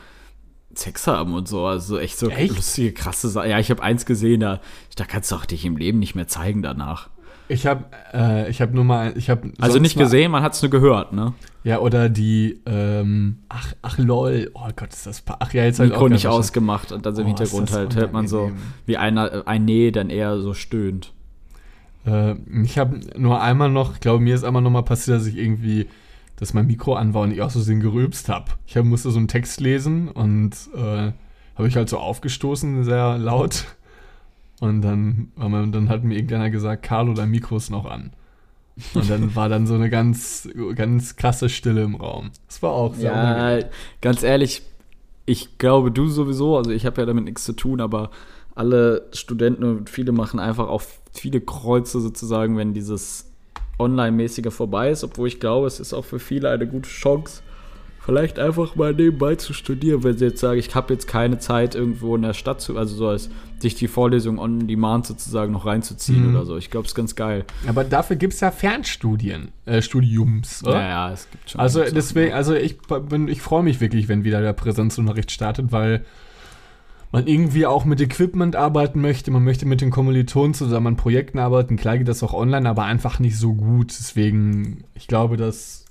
Sex 0.74 1.06
haben 1.06 1.34
und 1.34 1.48
so. 1.48 1.66
Also 1.66 1.98
echt 1.98 2.18
so 2.18 2.28
Echt? 2.28 2.54
lustige, 2.54 2.92
krasse 2.92 3.28
Sachen. 3.28 3.50
Ja, 3.50 3.58
ich 3.58 3.70
habe 3.70 3.82
eins 3.82 4.06
gesehen, 4.06 4.40
da, 4.40 4.60
da 4.96 5.04
kannst 5.04 5.30
du 5.30 5.36
auch 5.36 5.46
dich 5.46 5.64
im 5.64 5.76
Leben 5.76 5.98
nicht 5.98 6.14
mehr 6.14 6.28
zeigen 6.28 6.62
danach. 6.62 7.08
Ich 7.48 7.66
habe 7.66 7.84
äh, 8.12 8.50
ich 8.50 8.60
habe 8.60 8.74
nur 8.74 8.84
mal, 8.84 9.16
ich 9.16 9.30
habe 9.30 9.52
Also 9.60 9.78
nicht 9.78 9.96
gesehen, 9.96 10.32
man 10.32 10.42
hat 10.42 10.54
es 10.54 10.62
nur 10.62 10.70
gehört, 10.70 11.12
ne? 11.12 11.32
Ja, 11.62 11.78
oder 11.78 12.08
die, 12.08 12.60
ähm, 12.66 13.38
ach, 13.48 13.72
ach 13.82 13.98
lol, 13.98 14.50
oh 14.54 14.68
Gott, 14.74 14.92
ist 14.92 15.06
das, 15.06 15.22
ach 15.26 15.52
ja, 15.52 15.64
jetzt 15.64 15.78
hab 15.78 15.86
ich 15.86 15.92
Mikro 15.92 16.06
auch 16.06 16.08
nicht 16.08 16.26
ausgemacht 16.26 16.92
und 16.92 17.06
dann 17.06 17.14
im 17.16 17.20
Oh, 17.20 17.22
ist 17.22 17.26
Hintergrund 17.26 17.72
halt 17.72 17.96
hört 17.96 18.12
man 18.12 18.26
so, 18.28 18.50
wie 18.84 18.96
einer, 18.96 19.46
ein 19.46 19.64
Nee 19.64 19.90
dann 19.90 20.10
eher 20.10 20.40
so 20.40 20.54
stöhnt. 20.54 21.12
Äh, 22.04 22.34
ich 22.62 22.78
habe 22.78 23.00
nur 23.16 23.40
einmal 23.40 23.70
noch, 23.70 23.94
ich 23.94 24.00
glaube, 24.00 24.22
mir 24.22 24.34
ist 24.34 24.44
einmal 24.44 24.62
noch 24.62 24.70
mal 24.70 24.82
passiert, 24.82 25.18
dass 25.18 25.26
ich 25.26 25.36
irgendwie, 25.36 25.86
dass 26.36 26.54
mein 26.54 26.66
Mikro 26.66 26.94
an 26.94 27.14
war 27.14 27.22
und 27.22 27.32
ich 27.32 27.42
auch 27.42 27.50
so 27.50 27.64
den 27.64 27.80
gerülpst 27.80 28.28
habe. 28.28 28.52
Ich 28.66 28.76
hab, 28.76 28.84
musste 28.84 29.10
so 29.10 29.18
einen 29.18 29.28
Text 29.28 29.60
lesen 29.60 30.08
und 30.08 30.52
äh, 30.74 31.12
habe 31.56 31.68
ich 31.68 31.76
halt 31.76 31.88
so 31.88 31.98
aufgestoßen, 31.98 32.84
sehr 32.84 33.18
laut. 33.18 33.64
Und 34.60 34.82
dann, 34.82 35.32
dann 35.36 35.88
hat 35.88 36.04
mir 36.04 36.14
irgendeiner 36.14 36.50
gesagt, 36.50 36.82
Carlo, 36.82 37.14
dein 37.14 37.30
Mikro 37.30 37.56
ist 37.56 37.70
noch 37.70 37.86
an. 37.86 38.12
Und 38.94 39.08
dann 39.08 39.34
war 39.34 39.48
dann 39.48 39.66
so 39.66 39.74
eine 39.74 39.88
ganz, 39.88 40.48
ganz 40.74 41.16
krasse 41.16 41.48
Stille 41.48 41.82
im 41.82 41.94
Raum. 41.94 42.30
Das 42.46 42.62
war 42.62 42.72
auch 42.72 42.94
sehr 42.94 43.12
unangenehm. 43.12 43.60
Ja, 43.60 43.68
ganz 44.02 44.22
ehrlich, 44.22 44.62
ich 45.24 45.58
glaube, 45.58 45.90
du 45.90 46.08
sowieso, 46.08 46.56
also 46.56 46.70
ich 46.70 46.84
habe 46.84 47.00
ja 47.00 47.06
damit 47.06 47.24
nichts 47.24 47.44
zu 47.44 47.54
tun, 47.54 47.80
aber 47.80 48.10
alle 48.54 49.08
Studenten 49.12 49.64
und 49.64 49.90
viele 49.90 50.12
machen 50.12 50.40
einfach 50.40 50.68
auch 50.68 50.82
viele 51.12 51.40
Kreuze 51.40 52.00
sozusagen, 52.00 52.56
wenn 52.56 52.74
dieses 52.74 53.30
Online-mäßige 53.78 54.52
vorbei 54.52 54.90
ist, 54.90 55.04
obwohl 55.04 55.28
ich 55.28 55.40
glaube, 55.40 55.66
es 55.66 55.80
ist 55.80 55.92
auch 55.92 56.04
für 56.04 56.18
viele 56.18 56.50
eine 56.50 56.66
gute 56.66 56.88
Chance, 56.88 57.42
vielleicht 58.00 58.38
einfach 58.38 58.76
mal 58.76 58.94
nebenbei 58.94 59.34
zu 59.34 59.52
studieren, 59.52 60.04
wenn 60.04 60.16
sie 60.16 60.26
jetzt 60.26 60.40
sagen, 60.40 60.58
ich 60.60 60.74
habe 60.74 60.94
jetzt 60.94 61.08
keine 61.08 61.38
Zeit 61.38 61.74
irgendwo 61.74 62.14
in 62.14 62.22
der 62.22 62.34
Stadt 62.34 62.60
zu, 62.60 62.78
also 62.78 62.94
so 62.94 63.08
als 63.08 63.28
sich 63.58 63.74
die 63.74 63.88
Vorlesung 63.88 64.38
on 64.38 64.66
demand 64.68 65.06
sozusagen 65.06 65.52
noch 65.52 65.66
reinzuziehen 65.66 66.28
Mhm. 66.28 66.36
oder 66.36 66.44
so. 66.46 66.56
Ich 66.56 66.70
glaube, 66.70 66.84
es 66.84 66.92
ist 66.92 66.94
ganz 66.94 67.16
geil. 67.16 67.44
Aber 67.66 67.82
dafür 67.84 68.14
gibt 68.16 68.34
es 68.34 68.40
ja 68.40 68.50
Fernstudien, 68.52 69.48
äh, 69.64 69.82
Studiums, 69.82 70.62
oder? 70.62 70.74
Ja, 70.80 70.88
ja, 70.88 71.12
es 71.12 71.28
gibt 71.30 71.50
schon. 71.50 71.60
Also 71.60 71.82
deswegen, 71.82 72.32
also 72.32 72.54
ich 72.54 72.78
bin, 73.08 73.28
ich 73.28 73.42
freue 73.42 73.62
mich 73.64 73.80
wirklich, 73.80 74.08
wenn 74.08 74.24
wieder 74.24 74.40
der 74.40 74.52
Präsenzunterricht 74.52 75.32
startet, 75.32 75.72
weil 75.72 76.04
man 77.16 77.26
irgendwie 77.28 77.64
auch 77.64 77.86
mit 77.86 77.98
Equipment 78.02 78.56
arbeiten 78.56 79.00
möchte, 79.00 79.30
man 79.30 79.42
möchte 79.42 79.64
mit 79.64 79.80
den 79.80 79.90
Kommilitonen 79.90 80.52
zusammen 80.52 80.88
an 80.88 80.96
Projekten 80.98 81.38
arbeiten. 81.38 81.78
Klar 81.78 81.96
geht 81.96 82.08
das 82.08 82.22
auch 82.22 82.34
online, 82.34 82.68
aber 82.68 82.84
einfach 82.84 83.20
nicht 83.20 83.38
so 83.38 83.54
gut. 83.54 83.88
Deswegen, 83.98 84.84
ich 84.92 85.08
glaube, 85.08 85.38
dass 85.38 85.86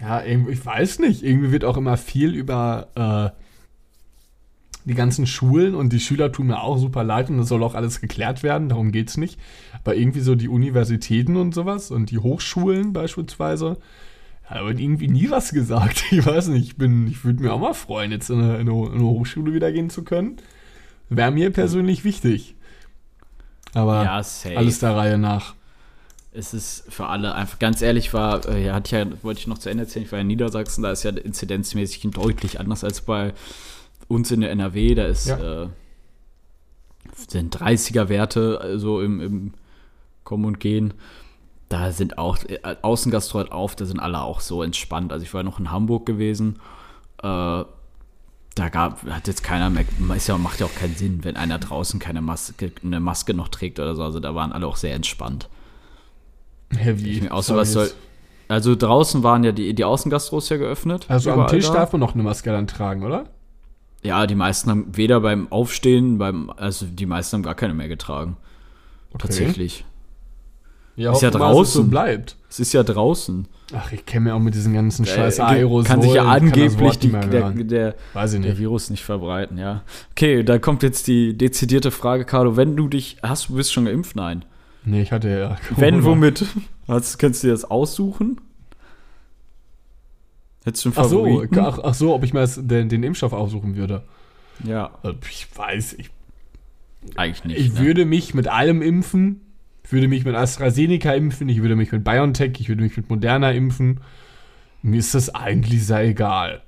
ja, 0.00 0.24
ich 0.24 0.66
weiß 0.66 0.98
nicht, 0.98 1.22
irgendwie 1.22 1.52
wird 1.52 1.64
auch 1.64 1.76
immer 1.76 1.96
viel 1.96 2.34
über 2.34 2.88
äh, 2.96 4.88
die 4.88 4.94
ganzen 4.94 5.24
Schulen 5.24 5.76
und 5.76 5.92
die 5.92 6.00
Schüler 6.00 6.32
tun 6.32 6.48
mir 6.48 6.62
auch 6.62 6.78
super 6.78 7.04
leid 7.04 7.30
und 7.30 7.38
das 7.38 7.46
soll 7.46 7.62
auch 7.62 7.76
alles 7.76 8.00
geklärt 8.00 8.42
werden, 8.42 8.68
darum 8.68 8.90
geht's 8.90 9.18
nicht. 9.18 9.38
Aber 9.84 9.94
irgendwie 9.94 10.20
so 10.20 10.34
die 10.34 10.48
Universitäten 10.48 11.36
und 11.36 11.54
sowas 11.54 11.92
und 11.92 12.10
die 12.10 12.18
Hochschulen 12.18 12.92
beispielsweise, 12.92 13.78
da 14.50 14.64
wird 14.64 14.80
irgendwie 14.80 15.08
nie 15.08 15.30
was 15.30 15.50
gesagt. 15.52 16.04
Ich 16.10 16.24
weiß 16.24 16.48
nicht, 16.48 16.64
ich 16.66 16.76
bin, 16.76 17.06
ich 17.06 17.24
würde 17.24 17.42
mir 17.42 17.52
auch 17.52 17.60
mal 17.60 17.74
freuen, 17.74 18.10
jetzt 18.12 18.30
in 18.30 18.40
eine, 18.40 18.58
in 18.58 18.68
eine, 18.68 18.86
in 18.86 18.92
eine 18.94 19.02
Hochschule 19.04 19.52
wieder 19.52 19.70
gehen 19.72 19.90
zu 19.90 20.04
können. 20.04 20.36
Wäre 21.10 21.30
mir 21.30 21.50
persönlich 21.50 22.04
wichtig. 22.04 22.54
Aber 23.74 24.04
ja, 24.04 24.22
alles 24.56 24.78
der 24.80 24.96
Reihe 24.96 25.18
nach. 25.18 25.54
es 26.32 26.54
ist 26.54 26.84
für 26.92 27.06
alle 27.06 27.34
einfach, 27.34 27.58
ganz 27.58 27.82
ehrlich, 27.82 28.12
war, 28.14 28.46
äh, 28.48 28.64
ja, 28.66 28.74
hatte 28.74 28.86
ich 28.86 28.92
ja, 28.92 29.22
wollte 29.24 29.40
ich 29.40 29.46
noch 29.46 29.58
zu 29.58 29.68
Ende 29.70 29.84
erzählen, 29.84 30.04
ich 30.06 30.12
war 30.12 30.18
in 30.20 30.26
Niedersachsen, 30.26 30.82
da 30.82 30.90
ist 30.90 31.02
ja 31.02 31.10
inzidenzmäßig 31.10 32.02
deutlich 32.12 32.60
anders 32.60 32.84
als 32.84 33.00
bei 33.02 33.32
uns 34.08 34.30
in 34.30 34.40
der 34.40 34.50
NRW. 34.50 34.94
Da 34.94 35.04
ist, 35.06 35.28
Ja. 35.28 35.64
äh, 35.64 35.68
sind 37.28 37.56
30er-Werte, 37.58 38.60
also 38.60 39.00
im, 39.02 39.20
im 39.20 39.54
Kommen 40.24 40.44
und 40.44 40.60
Gehen. 40.60 40.94
Da 41.68 41.92
sind 41.92 42.18
auch, 42.18 42.38
äh, 42.44 42.58
Außengastro 42.82 43.40
hat 43.40 43.52
auf, 43.52 43.76
da 43.76 43.84
sind 43.84 44.00
alle 44.00 44.22
auch 44.22 44.40
so 44.40 44.62
entspannt. 44.62 45.12
Also 45.12 45.24
ich 45.24 45.34
war 45.34 45.42
noch 45.42 45.58
in 45.60 45.70
Hamburg 45.70 46.06
gewesen. 46.06 46.60
Äh, 47.22 47.64
da 48.58 48.68
gab, 48.70 49.04
hat 49.04 49.28
jetzt 49.28 49.44
keiner 49.44 49.70
mehr, 49.70 49.84
ist 50.16 50.26
ja, 50.26 50.36
macht 50.38 50.60
ja 50.60 50.66
auch 50.66 50.74
keinen 50.74 50.96
Sinn, 50.96 51.20
wenn 51.22 51.36
einer 51.36 51.58
draußen 51.58 52.00
keine 52.00 52.20
Maske, 52.20 52.72
eine 52.82 53.00
Maske 53.00 53.34
noch 53.34 53.48
trägt 53.48 53.78
oder 53.78 53.94
so. 53.94 54.02
Also 54.02 54.18
da 54.20 54.34
waren 54.34 54.52
alle 54.52 54.66
auch 54.66 54.76
sehr 54.76 54.94
entspannt. 54.94 55.48
Ich 56.70 57.22
mir 57.22 57.32
außer 57.32 57.56
was 57.56 57.72
soll, 57.72 57.90
also 58.48 58.74
draußen 58.74 59.22
waren 59.22 59.44
ja 59.44 59.52
die, 59.52 59.74
die 59.74 59.84
Außengastros 59.84 60.48
ja 60.48 60.56
geöffnet. 60.56 61.06
Also 61.08 61.30
am 61.30 61.46
Tisch 61.46 61.66
da. 61.68 61.74
darf 61.74 61.92
man 61.92 62.00
noch 62.00 62.14
eine 62.14 62.22
Maske 62.22 62.50
dann 62.50 62.66
tragen, 62.66 63.04
oder? 63.04 63.26
Ja, 64.02 64.26
die 64.26 64.34
meisten 64.34 64.70
haben 64.70 64.96
weder 64.96 65.20
beim 65.20 65.50
Aufstehen, 65.50 66.18
beim, 66.18 66.50
also 66.50 66.86
die 66.86 67.06
meisten 67.06 67.36
haben 67.36 67.42
gar 67.42 67.54
keine 67.54 67.74
mehr 67.74 67.88
getragen. 67.88 68.36
Tatsächlich. 69.18 69.84
Ja, 70.98 71.12
Ist 71.12 71.22
ja 71.22 71.28
es 71.28 71.32
so 71.32 71.38
draußen. 71.38 71.90
bleibt. 71.90 72.36
Es 72.50 72.58
ist 72.60 72.72
ja 72.72 72.82
draußen. 72.82 73.46
Ach, 73.74 73.92
ich 73.92 74.04
kenne 74.06 74.24
mir 74.26 74.34
auch 74.34 74.40
mit 74.40 74.54
diesen 74.54 74.72
ganzen 74.74 75.04
scheiß 75.06 75.38
Äh, 75.38 75.42
Aerosolen. 75.42 75.86
kann 75.86 76.02
sich 76.02 76.12
ja 76.14 76.24
angeblich 76.24 76.98
die, 76.98 77.08
nicht 77.08 77.32
der, 77.32 77.50
der, 77.52 77.94
Weiß 78.14 78.32
ich 78.32 78.40
der 78.40 78.50
nicht. 78.50 78.58
Virus 78.60 78.90
nicht 78.90 79.04
verbreiten, 79.04 79.58
ja. 79.58 79.82
Okay, 80.12 80.42
da 80.42 80.58
kommt 80.58 80.82
jetzt 80.82 81.06
die 81.06 81.36
dezidierte 81.36 81.90
Frage, 81.90 82.24
Carlo. 82.24 82.56
Wenn 82.56 82.74
du 82.76 82.88
dich, 82.88 83.18
hast 83.22 83.48
du 83.48 83.54
bist 83.54 83.72
schon 83.72 83.84
geimpft? 83.84 84.16
Nein. 84.16 84.44
Nee, 84.84 85.02
ich 85.02 85.12
hatte 85.12 85.28
ja. 85.28 85.56
Wenn, 85.76 86.00
Corona. 86.00 86.04
womit? 86.16 86.46
Hast, 86.88 87.18
kannst 87.18 87.42
du 87.42 87.48
dir 87.48 87.52
das 87.52 87.64
aussuchen? 87.70 88.40
Hättest 90.64 90.84
du 90.84 90.88
einen 90.88 90.98
Ach 90.98 91.04
so, 91.04 91.24
Favoriten? 91.24 91.58
ach, 91.60 91.78
ach 91.82 91.94
so, 91.94 92.14
ob 92.14 92.24
ich 92.24 92.32
mir 92.32 92.46
den, 92.46 92.88
den 92.88 93.02
Impfstoff 93.02 93.32
aussuchen 93.32 93.76
würde. 93.76 94.02
Ja, 94.64 94.90
Äh, 95.04 95.12
Ich 95.30 95.46
weiß, 95.54 95.92
ich, 95.94 96.10
eigentlich 97.16 97.44
nicht. 97.44 97.60
ich 97.60 97.72
ne? 97.74 97.78
würde 97.80 98.04
mich 98.04 98.34
mit 98.34 98.48
allem 98.48 98.82
impfen. 98.82 99.42
Ich 99.88 99.92
würde 99.94 100.06
mich 100.06 100.26
mit 100.26 100.34
AstraZeneca 100.34 101.14
impfen. 101.14 101.48
Ich 101.48 101.62
würde 101.62 101.74
mich 101.74 101.90
mit 101.90 102.04
BioNTech, 102.04 102.52
ich 102.60 102.68
würde 102.68 102.82
mich 102.82 102.94
mit 102.98 103.08
Moderna 103.08 103.52
impfen. 103.52 104.00
Mir 104.82 104.98
ist 104.98 105.14
das 105.14 105.34
eigentlich 105.34 105.86
sehr 105.86 106.04
egal. 106.04 106.60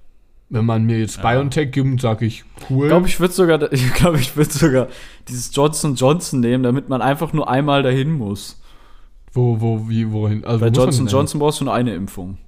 Wenn 0.49 0.65
man 0.65 0.85
mir 0.87 0.99
jetzt 0.99 1.21
BioNTech 1.21 1.71
gibt, 1.71 2.01
sage 2.01 2.25
ich, 2.25 2.45
cool. 2.71 2.87
Ich 2.87 2.89
glaube, 2.89 3.09
ich 3.09 3.21
würde 3.21 3.35
sogar, 3.35 3.71
ich 3.75 3.93
glaube, 3.93 4.19
ich 4.19 4.37
würde 4.37 4.51
sogar 4.51 4.89
dieses 5.29 5.55
Johnson 5.55 5.97
Johnson 5.97 6.41
nehmen, 6.41 6.63
damit 6.65 6.89
man 6.89 7.03
einfach 7.03 7.35
nur 7.35 7.51
einmal 7.51 7.83
dahin 7.83 8.11
muss. 8.11 8.59
wo, 9.35 9.61
wo, 9.61 9.87
wie, 9.91 10.11
wohin? 10.11 10.43
Also, 10.47 10.61
Bei 10.61 10.71
wo 10.75 10.81
Johnson 10.81 11.07
Johnson 11.07 11.41
brauchst 11.41 11.61
du 11.61 11.65
nur 11.67 11.75
eine 11.75 11.95
Impfung. 11.95 12.39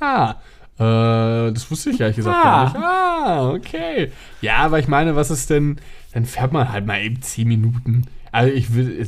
Ah, 0.00 0.36
äh, 0.78 1.52
das 1.52 1.70
wusste 1.70 1.90
ich 1.90 2.00
ehrlich 2.00 2.16
gesagt 2.16 2.34
Ah. 2.34 2.42
gar 2.42 2.64
nicht. 2.64 2.76
Ah, 2.76 3.50
okay. 3.50 4.10
Ja, 4.40 4.56
aber 4.56 4.78
ich 4.78 4.88
meine, 4.88 5.14
was 5.16 5.30
ist 5.30 5.50
denn, 5.50 5.76
dann 6.14 6.24
fährt 6.24 6.54
man 6.54 6.72
halt 6.72 6.86
mal 6.86 7.00
eben 7.02 7.20
10 7.20 7.46
Minuten. 7.46 8.06
Also 8.32 8.50
ich 8.52 8.74
will, 8.74 9.06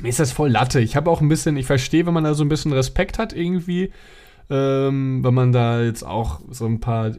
mir 0.00 0.08
ist 0.08 0.20
das 0.20 0.32
voll 0.32 0.50
Latte. 0.50 0.80
Ich 0.80 0.96
habe 0.96 1.10
auch 1.10 1.20
ein 1.20 1.28
bisschen, 1.28 1.56
ich 1.56 1.66
verstehe, 1.66 2.06
wenn 2.06 2.14
man 2.14 2.24
da 2.24 2.34
so 2.34 2.44
ein 2.44 2.48
bisschen 2.48 2.72
Respekt 2.72 3.18
hat 3.18 3.32
irgendwie, 3.32 3.92
ähm, 4.48 5.24
wenn 5.24 5.34
man 5.34 5.52
da 5.52 5.82
jetzt 5.82 6.04
auch 6.04 6.40
so 6.50 6.66
ein 6.66 6.80
paar, 6.80 7.12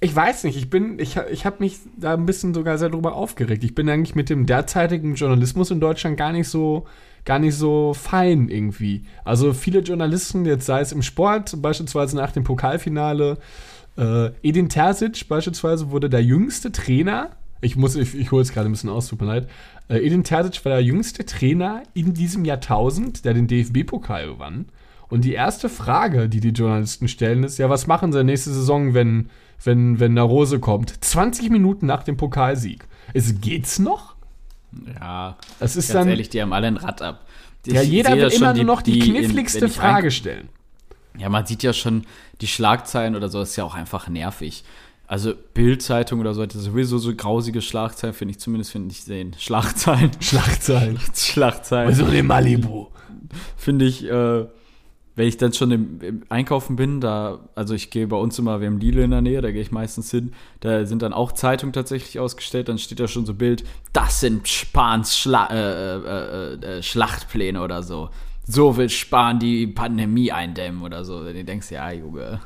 ich 0.00 0.14
weiß 0.14 0.44
nicht, 0.44 0.56
ich 0.56 0.70
bin, 0.70 0.98
ich, 0.98 1.16
ich 1.30 1.44
habe 1.44 1.56
mich 1.60 1.78
da 1.96 2.14
ein 2.14 2.26
bisschen 2.26 2.54
sogar 2.54 2.78
sehr 2.78 2.90
drüber 2.90 3.14
aufgeregt. 3.14 3.64
Ich 3.64 3.74
bin 3.74 3.88
eigentlich 3.88 4.14
mit 4.14 4.30
dem 4.30 4.46
derzeitigen 4.46 5.14
Journalismus 5.14 5.70
in 5.70 5.80
Deutschland 5.80 6.16
gar 6.16 6.32
nicht 6.32 6.48
so, 6.48 6.86
gar 7.24 7.40
nicht 7.40 7.56
so 7.56 7.94
fein 7.94 8.48
irgendwie. 8.48 9.04
Also 9.24 9.52
viele 9.52 9.80
Journalisten, 9.80 10.44
jetzt 10.44 10.66
sei 10.66 10.80
es 10.80 10.92
im 10.92 11.02
Sport, 11.02 11.60
beispielsweise 11.60 12.16
nach 12.16 12.30
dem 12.30 12.44
Pokalfinale, 12.44 13.38
äh, 13.96 14.30
Edin 14.42 14.68
Terzic 14.68 15.28
beispielsweise 15.28 15.90
wurde 15.90 16.08
der 16.08 16.22
jüngste 16.22 16.70
Trainer. 16.70 17.30
Ich 17.60 17.74
muss, 17.74 17.96
ich, 17.96 18.14
ich 18.14 18.30
hole 18.30 18.42
es 18.42 18.52
gerade 18.52 18.68
ein 18.68 18.72
bisschen 18.72 18.90
aus, 18.90 19.08
tut 19.08 19.20
mir 19.20 19.26
leid. 19.26 19.48
Äh, 19.88 19.98
Edin 19.98 20.24
Terzic 20.24 20.64
war 20.64 20.72
der 20.72 20.82
jüngste 20.82 21.24
Trainer 21.24 21.82
in 21.94 22.14
diesem 22.14 22.44
Jahrtausend, 22.44 23.24
der 23.24 23.34
den 23.34 23.46
DFB-Pokal 23.46 24.26
gewann. 24.26 24.66
Und 25.08 25.24
die 25.24 25.34
erste 25.34 25.68
Frage, 25.68 26.28
die 26.28 26.40
die 26.40 26.48
Journalisten 26.50 27.06
stellen, 27.08 27.44
ist: 27.44 27.58
Ja, 27.58 27.70
was 27.70 27.86
machen 27.86 28.12
sie 28.12 28.24
nächste 28.24 28.52
Saison, 28.52 28.92
wenn, 28.94 29.30
wenn, 29.62 30.00
wenn 30.00 30.12
eine 30.12 30.22
Rose 30.22 30.58
kommt? 30.58 31.04
20 31.04 31.50
Minuten 31.50 31.86
nach 31.86 32.02
dem 32.02 32.16
Pokalsieg. 32.16 32.84
Es 33.14 33.40
geht's 33.40 33.78
noch? 33.78 34.16
Ja, 35.00 35.36
Es 35.60 35.76
ist 35.76 35.88
ganz 35.88 36.00
dann. 36.00 36.08
ehrlich, 36.08 36.28
die 36.28 36.42
haben 36.42 36.52
alle 36.52 36.66
ein 36.66 36.76
Rad 36.76 37.00
ab. 37.02 37.24
Ich 37.64 37.72
ja, 37.72 37.82
jeder 37.82 38.12
will 38.14 38.20
das 38.22 38.34
immer 38.34 38.52
nur 38.54 38.64
noch 38.64 38.82
die, 38.82 38.98
in- 38.98 39.14
kniffligste 39.14 39.66
ich 39.66 39.72
Frage 39.72 40.10
stellen. 40.10 40.48
Ja, 41.18 41.28
man 41.30 41.46
sieht 41.46 41.62
ja 41.62 41.72
schon, 41.72 42.04
die 42.42 42.46
Schlagzeilen 42.46 43.16
oder 43.16 43.28
so 43.28 43.40
ist 43.40 43.56
ja 43.56 43.64
auch 43.64 43.74
einfach 43.74 44.08
nervig. 44.08 44.64
Also 45.06 45.34
Bild-Zeitung 45.54 46.20
oder 46.20 46.34
so 46.34 46.42
ja 46.42 46.50
sowieso 46.50 46.98
so 46.98 47.14
grausige 47.14 47.62
Schlagzeilen, 47.62 48.14
finde 48.14 48.32
ich 48.32 48.40
zumindest, 48.40 48.72
finde 48.72 48.90
ich 48.90 49.02
sehen. 49.02 49.34
Schlagzeilen. 49.38 50.10
Schlagzeilen. 50.20 50.98
Schlagzeilen. 51.14 51.88
Also 51.88 52.06
in 52.06 52.26
Malibu. 52.26 52.88
finde 53.56 53.84
ich, 53.84 54.04
äh, 54.04 54.46
wenn 55.16 55.28
ich 55.28 55.38
dann 55.38 55.52
schon 55.52 55.70
im, 55.70 56.00
im 56.02 56.22
Einkaufen 56.28 56.76
bin, 56.76 57.00
da, 57.00 57.38
also 57.54 57.74
ich 57.74 57.90
gehe 57.90 58.06
bei 58.06 58.16
uns 58.16 58.38
immer, 58.38 58.60
wir 58.60 58.66
haben 58.66 58.78
Lidl 58.78 58.98
in 58.98 59.12
der 59.12 59.22
Nähe, 59.22 59.40
da 59.40 59.50
gehe 59.50 59.62
ich 59.62 59.70
meistens 59.70 60.10
hin, 60.10 60.32
da 60.60 60.84
sind 60.84 61.02
dann 61.02 61.14
auch 61.14 61.32
Zeitungen 61.32 61.72
tatsächlich 61.72 62.18
ausgestellt, 62.18 62.68
dann 62.68 62.78
steht 62.78 63.00
da 63.00 63.08
schon 63.08 63.24
so 63.24 63.32
Bild, 63.32 63.64
das 63.94 64.20
sind 64.20 64.46
Spahns 64.46 65.16
Schla 65.16 65.46
äh, 65.46 65.56
äh, 65.56 66.54
äh, 66.54 66.78
äh, 66.78 66.82
Schlachtpläne 66.82 67.62
oder 67.62 67.82
so. 67.82 68.10
So 68.46 68.76
will 68.76 68.90
Spahn 68.90 69.38
die 69.40 69.66
Pandemie 69.66 70.30
eindämmen 70.30 70.82
oder 70.82 71.04
so. 71.04 71.24
Du 71.24 71.44
denkst, 71.44 71.70
ja, 71.72 71.90
Junge, 71.90 72.40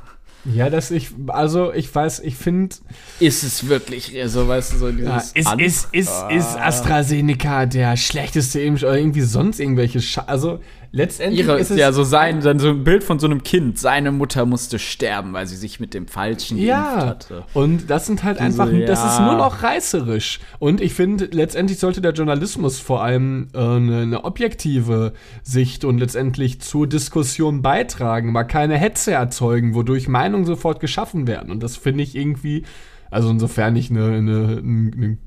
Ja, 0.45 0.71
dass 0.71 0.91
ich, 0.91 1.11
also 1.27 1.73
ich 1.73 1.95
weiß, 1.95 2.21
ich 2.21 2.35
finde, 2.37 2.77
ist 3.19 3.43
es 3.43 3.69
wirklich 3.69 4.17
so, 4.27 4.49
weißt 4.49 4.73
du, 4.73 4.79
so 4.79 4.91
dieses 4.91 5.35
ja, 5.35 5.55
ist, 5.57 5.61
ist, 5.61 5.89
ist, 5.93 6.11
ist 6.31 6.57
Ah. 6.57 6.67
AstraZeneca 6.67 7.67
der 7.67 7.97
schlechteste 7.97 8.61
Impfstoff 8.61 8.91
oder 8.91 8.99
irgendwie 8.99 9.21
sonst 9.21 9.61
irgendwelche 9.61 10.01
Scha 10.01 10.23
Also 10.23 10.61
letztendlich 10.93 11.47
Ihre, 11.47 11.59
ist 11.59 11.71
es. 11.71 11.79
ja, 11.79 11.93
so 11.93 12.03
sein, 12.05 12.41
dann 12.41 12.59
so 12.59 12.69
ein 12.69 12.85
Bild 12.85 13.05
von 13.05 13.19
so 13.19 13.27
einem 13.27 13.43
Kind. 13.43 13.79
Seine 13.79 14.13
Mutter 14.13 14.47
musste 14.47 14.79
sterben, 14.79 15.33
weil 15.33 15.47
sie 15.47 15.57
sich 15.57 15.81
mit 15.81 15.95
dem 15.95 16.09
Falschen 16.09 16.57
geimpft 16.57 16.69
Ja, 16.69 17.07
hatte. 17.07 17.45
und 17.55 17.89
das 17.89 18.07
sind 18.07 18.25
halt 18.25 18.39
Diese, 18.39 18.47
einfach, 18.63 18.69
das 18.87 19.05
ist 19.05 19.19
ja. 19.19 19.27
nur 19.27 19.37
noch 19.37 19.63
reißerisch. 19.63 20.41
Und 20.59 20.81
ich 20.81 20.95
finde, 20.95 21.27
letztendlich 21.27 21.79
sollte 21.79 22.01
der 22.01 22.13
Journalismus 22.13 22.81
vor 22.81 23.03
allem 23.03 23.49
äh, 23.55 23.59
eine, 23.59 24.01
eine 24.03 24.25
objektive 24.25 25.13
Sicht 25.43 25.85
und 25.85 25.99
letztendlich 25.99 26.61
zur 26.61 26.87
Diskussion 26.87 27.63
beitragen, 27.63 28.33
mal 28.33 28.45
keine 28.45 28.77
Hetze 28.77 29.13
erzeugen, 29.13 29.75
wodurch 29.75 30.09
Meinungen 30.09 30.45
sofort 30.45 30.81
geschaffen 30.81 31.27
werden. 31.27 31.51
Und 31.51 31.63
das 31.63 31.77
finde 31.77 32.03
ich 32.03 32.17
irgendwie, 32.17 32.65
also 33.11 33.31
insofern 33.31 33.77
ich 33.77 33.91
eine, 33.91 34.05
eine, 34.07 34.61
ein 34.63 35.19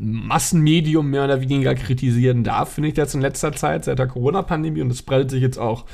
Massenmedium 0.00 1.10
mehr 1.10 1.24
oder 1.24 1.40
weniger 1.42 1.74
kritisieren 1.74 2.42
darf, 2.44 2.72
finde 2.72 2.88
ich 2.88 2.94
das 2.94 3.14
in 3.14 3.20
letzter 3.20 3.52
Zeit 3.52 3.84
seit 3.84 3.98
der 3.98 4.06
Corona-Pandemie 4.06 4.80
und 4.80 4.88
das 4.88 5.02
breitet 5.02 5.30
sich 5.30 5.42
jetzt 5.42 5.58
auch 5.58 5.84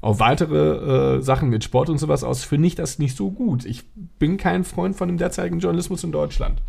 auf 0.00 0.20
weitere 0.20 1.16
äh, 1.16 1.20
Sachen 1.22 1.48
mit 1.48 1.64
Sport 1.64 1.88
und 1.90 1.98
sowas 1.98 2.22
aus, 2.22 2.44
finde 2.44 2.68
ich 2.68 2.74
das 2.76 2.98
nicht 2.98 3.16
so 3.16 3.30
gut. 3.30 3.64
Ich 3.64 3.82
bin 4.18 4.36
kein 4.36 4.62
Freund 4.64 4.94
von 4.94 5.08
dem 5.08 5.18
derzeitigen 5.18 5.58
Journalismus 5.58 6.04
in 6.04 6.12
Deutschland. 6.12 6.60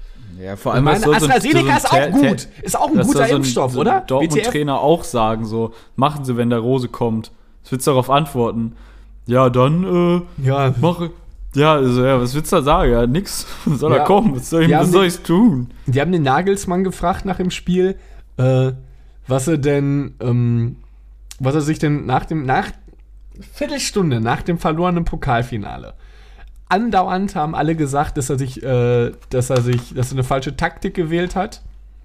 Ja, 0.42 0.56
vor 0.56 0.76
Ich 0.76 0.82
meine, 0.82 0.98
was 1.00 1.04
so- 1.06 1.12
AstraZeneca 1.14 1.80
so 1.80 1.88
ein 1.90 2.10
ist 2.12 2.16
auch 2.16 2.22
gut. 2.22 2.48
Ist 2.64 2.78
auch 2.80 2.88
ein 2.90 2.98
Das 2.98 3.08
guter 3.08 3.20
so 3.20 3.24
ein- 3.26 3.36
Impfstoff, 3.38 3.72
so 3.74 3.80
oder? 3.82 4.04
Dortmund-Trainer 4.08 4.80
auch 4.80 5.04
sagen, 5.04 5.46
so, 5.46 5.74
machen 5.96 6.26
sie, 6.26 6.36
wenn 6.38 6.50
der 6.50 6.60
Rose 6.60 6.88
kommt. 6.90 7.32
Was 7.64 7.72
willst 7.74 7.86
du 7.88 7.92
darauf 7.92 8.10
antworten? 8.10 8.74
Ja, 9.26 9.50
dann, 9.50 9.84
äh, 10.42 10.46
Ja, 10.48 10.74
mache. 10.80 11.12
Ja, 11.56 11.74
also, 11.76 12.06
ja, 12.06 12.20
was 12.20 12.36
willst 12.36 12.52
du 12.52 12.58
da 12.58 12.62
sagen? 12.62 12.92
Ja, 12.92 13.08
nix. 13.08 13.48
Soll 13.66 13.92
Ja. 13.92 14.00
er 14.00 14.04
kommen? 14.06 14.36
Was 14.36 14.50
soll 14.50 14.64
ich, 14.64 14.72
was 14.72 14.92
soll 14.92 15.06
ich 15.06 15.20
tun? 15.20 15.70
Die 15.86 16.00
haben 16.02 16.12
den 16.12 16.24
Nagelsmann 16.24 16.84
gefragt 16.84 17.26
nach 17.26 17.38
dem 17.38 17.52
Spiel, 17.52 17.96
äh, 18.38 18.72
was 19.28 19.48
er 19.48 19.58
denn, 19.58 20.16
ähm, 20.20 20.78
was 21.40 21.56
er 21.56 21.62
sich 21.62 21.80
denn 21.80 22.06
nach 22.06 22.26
dem, 22.26 22.46
nach 22.46 22.68
Viertelstunde 23.54 24.20
nach 24.20 24.42
dem 24.42 24.58
verlorenen 24.58 25.06
Pokalfinale. 25.06 25.94
Andauernd 26.70 27.36
haben 27.36 27.56
alle 27.56 27.76
gesagt, 27.76 28.18
dass 28.18 28.30
er 28.30 28.38
sich, 28.38 28.62
äh, 28.64 29.12
dass 29.30 29.50
er 29.50 29.62
sich, 29.62 29.94
dass 29.94 30.10
er 30.12 30.14
eine 30.16 30.24
falsche 30.24 30.56
Taktik 30.58 30.96
gewählt 30.96 31.36
hat. 31.36 31.62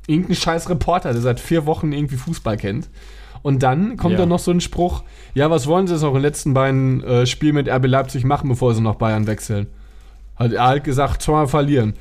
Irgendein 0.06 0.36
scheiß 0.36 0.68
Reporter, 0.68 1.12
der 1.12 1.22
seit 1.22 1.40
vier 1.40 1.64
Wochen 1.66 1.92
irgendwie 1.92 2.16
Fußball 2.16 2.56
kennt. 2.56 2.88
Und 3.42 3.62
dann 3.62 3.96
kommt 3.96 4.12
Ja. 4.12 4.18
dann 4.20 4.28
noch 4.28 4.38
so 4.38 4.50
ein 4.52 4.60
Spruch, 4.60 5.02
ja, 5.34 5.50
was 5.50 5.66
wollen 5.66 5.86
sie 5.88 5.94
jetzt 5.94 6.04
in 6.04 6.12
den 6.12 6.22
letzten 6.22 6.54
beiden 6.54 7.02
äh, 7.02 7.26
Spielen 7.26 7.54
mit 7.56 7.68
RB 7.68 7.86
Leipzig 7.86 8.24
machen, 8.24 8.48
bevor 8.48 8.74
sie 8.74 8.80
nach 8.82 8.94
Bayern 8.94 9.26
wechseln? 9.26 9.66
Hat 10.36 10.52
er 10.52 10.64
halt 10.66 10.84
gesagt, 10.84 11.22
zweimal 11.22 11.48
verlieren. 11.48 11.94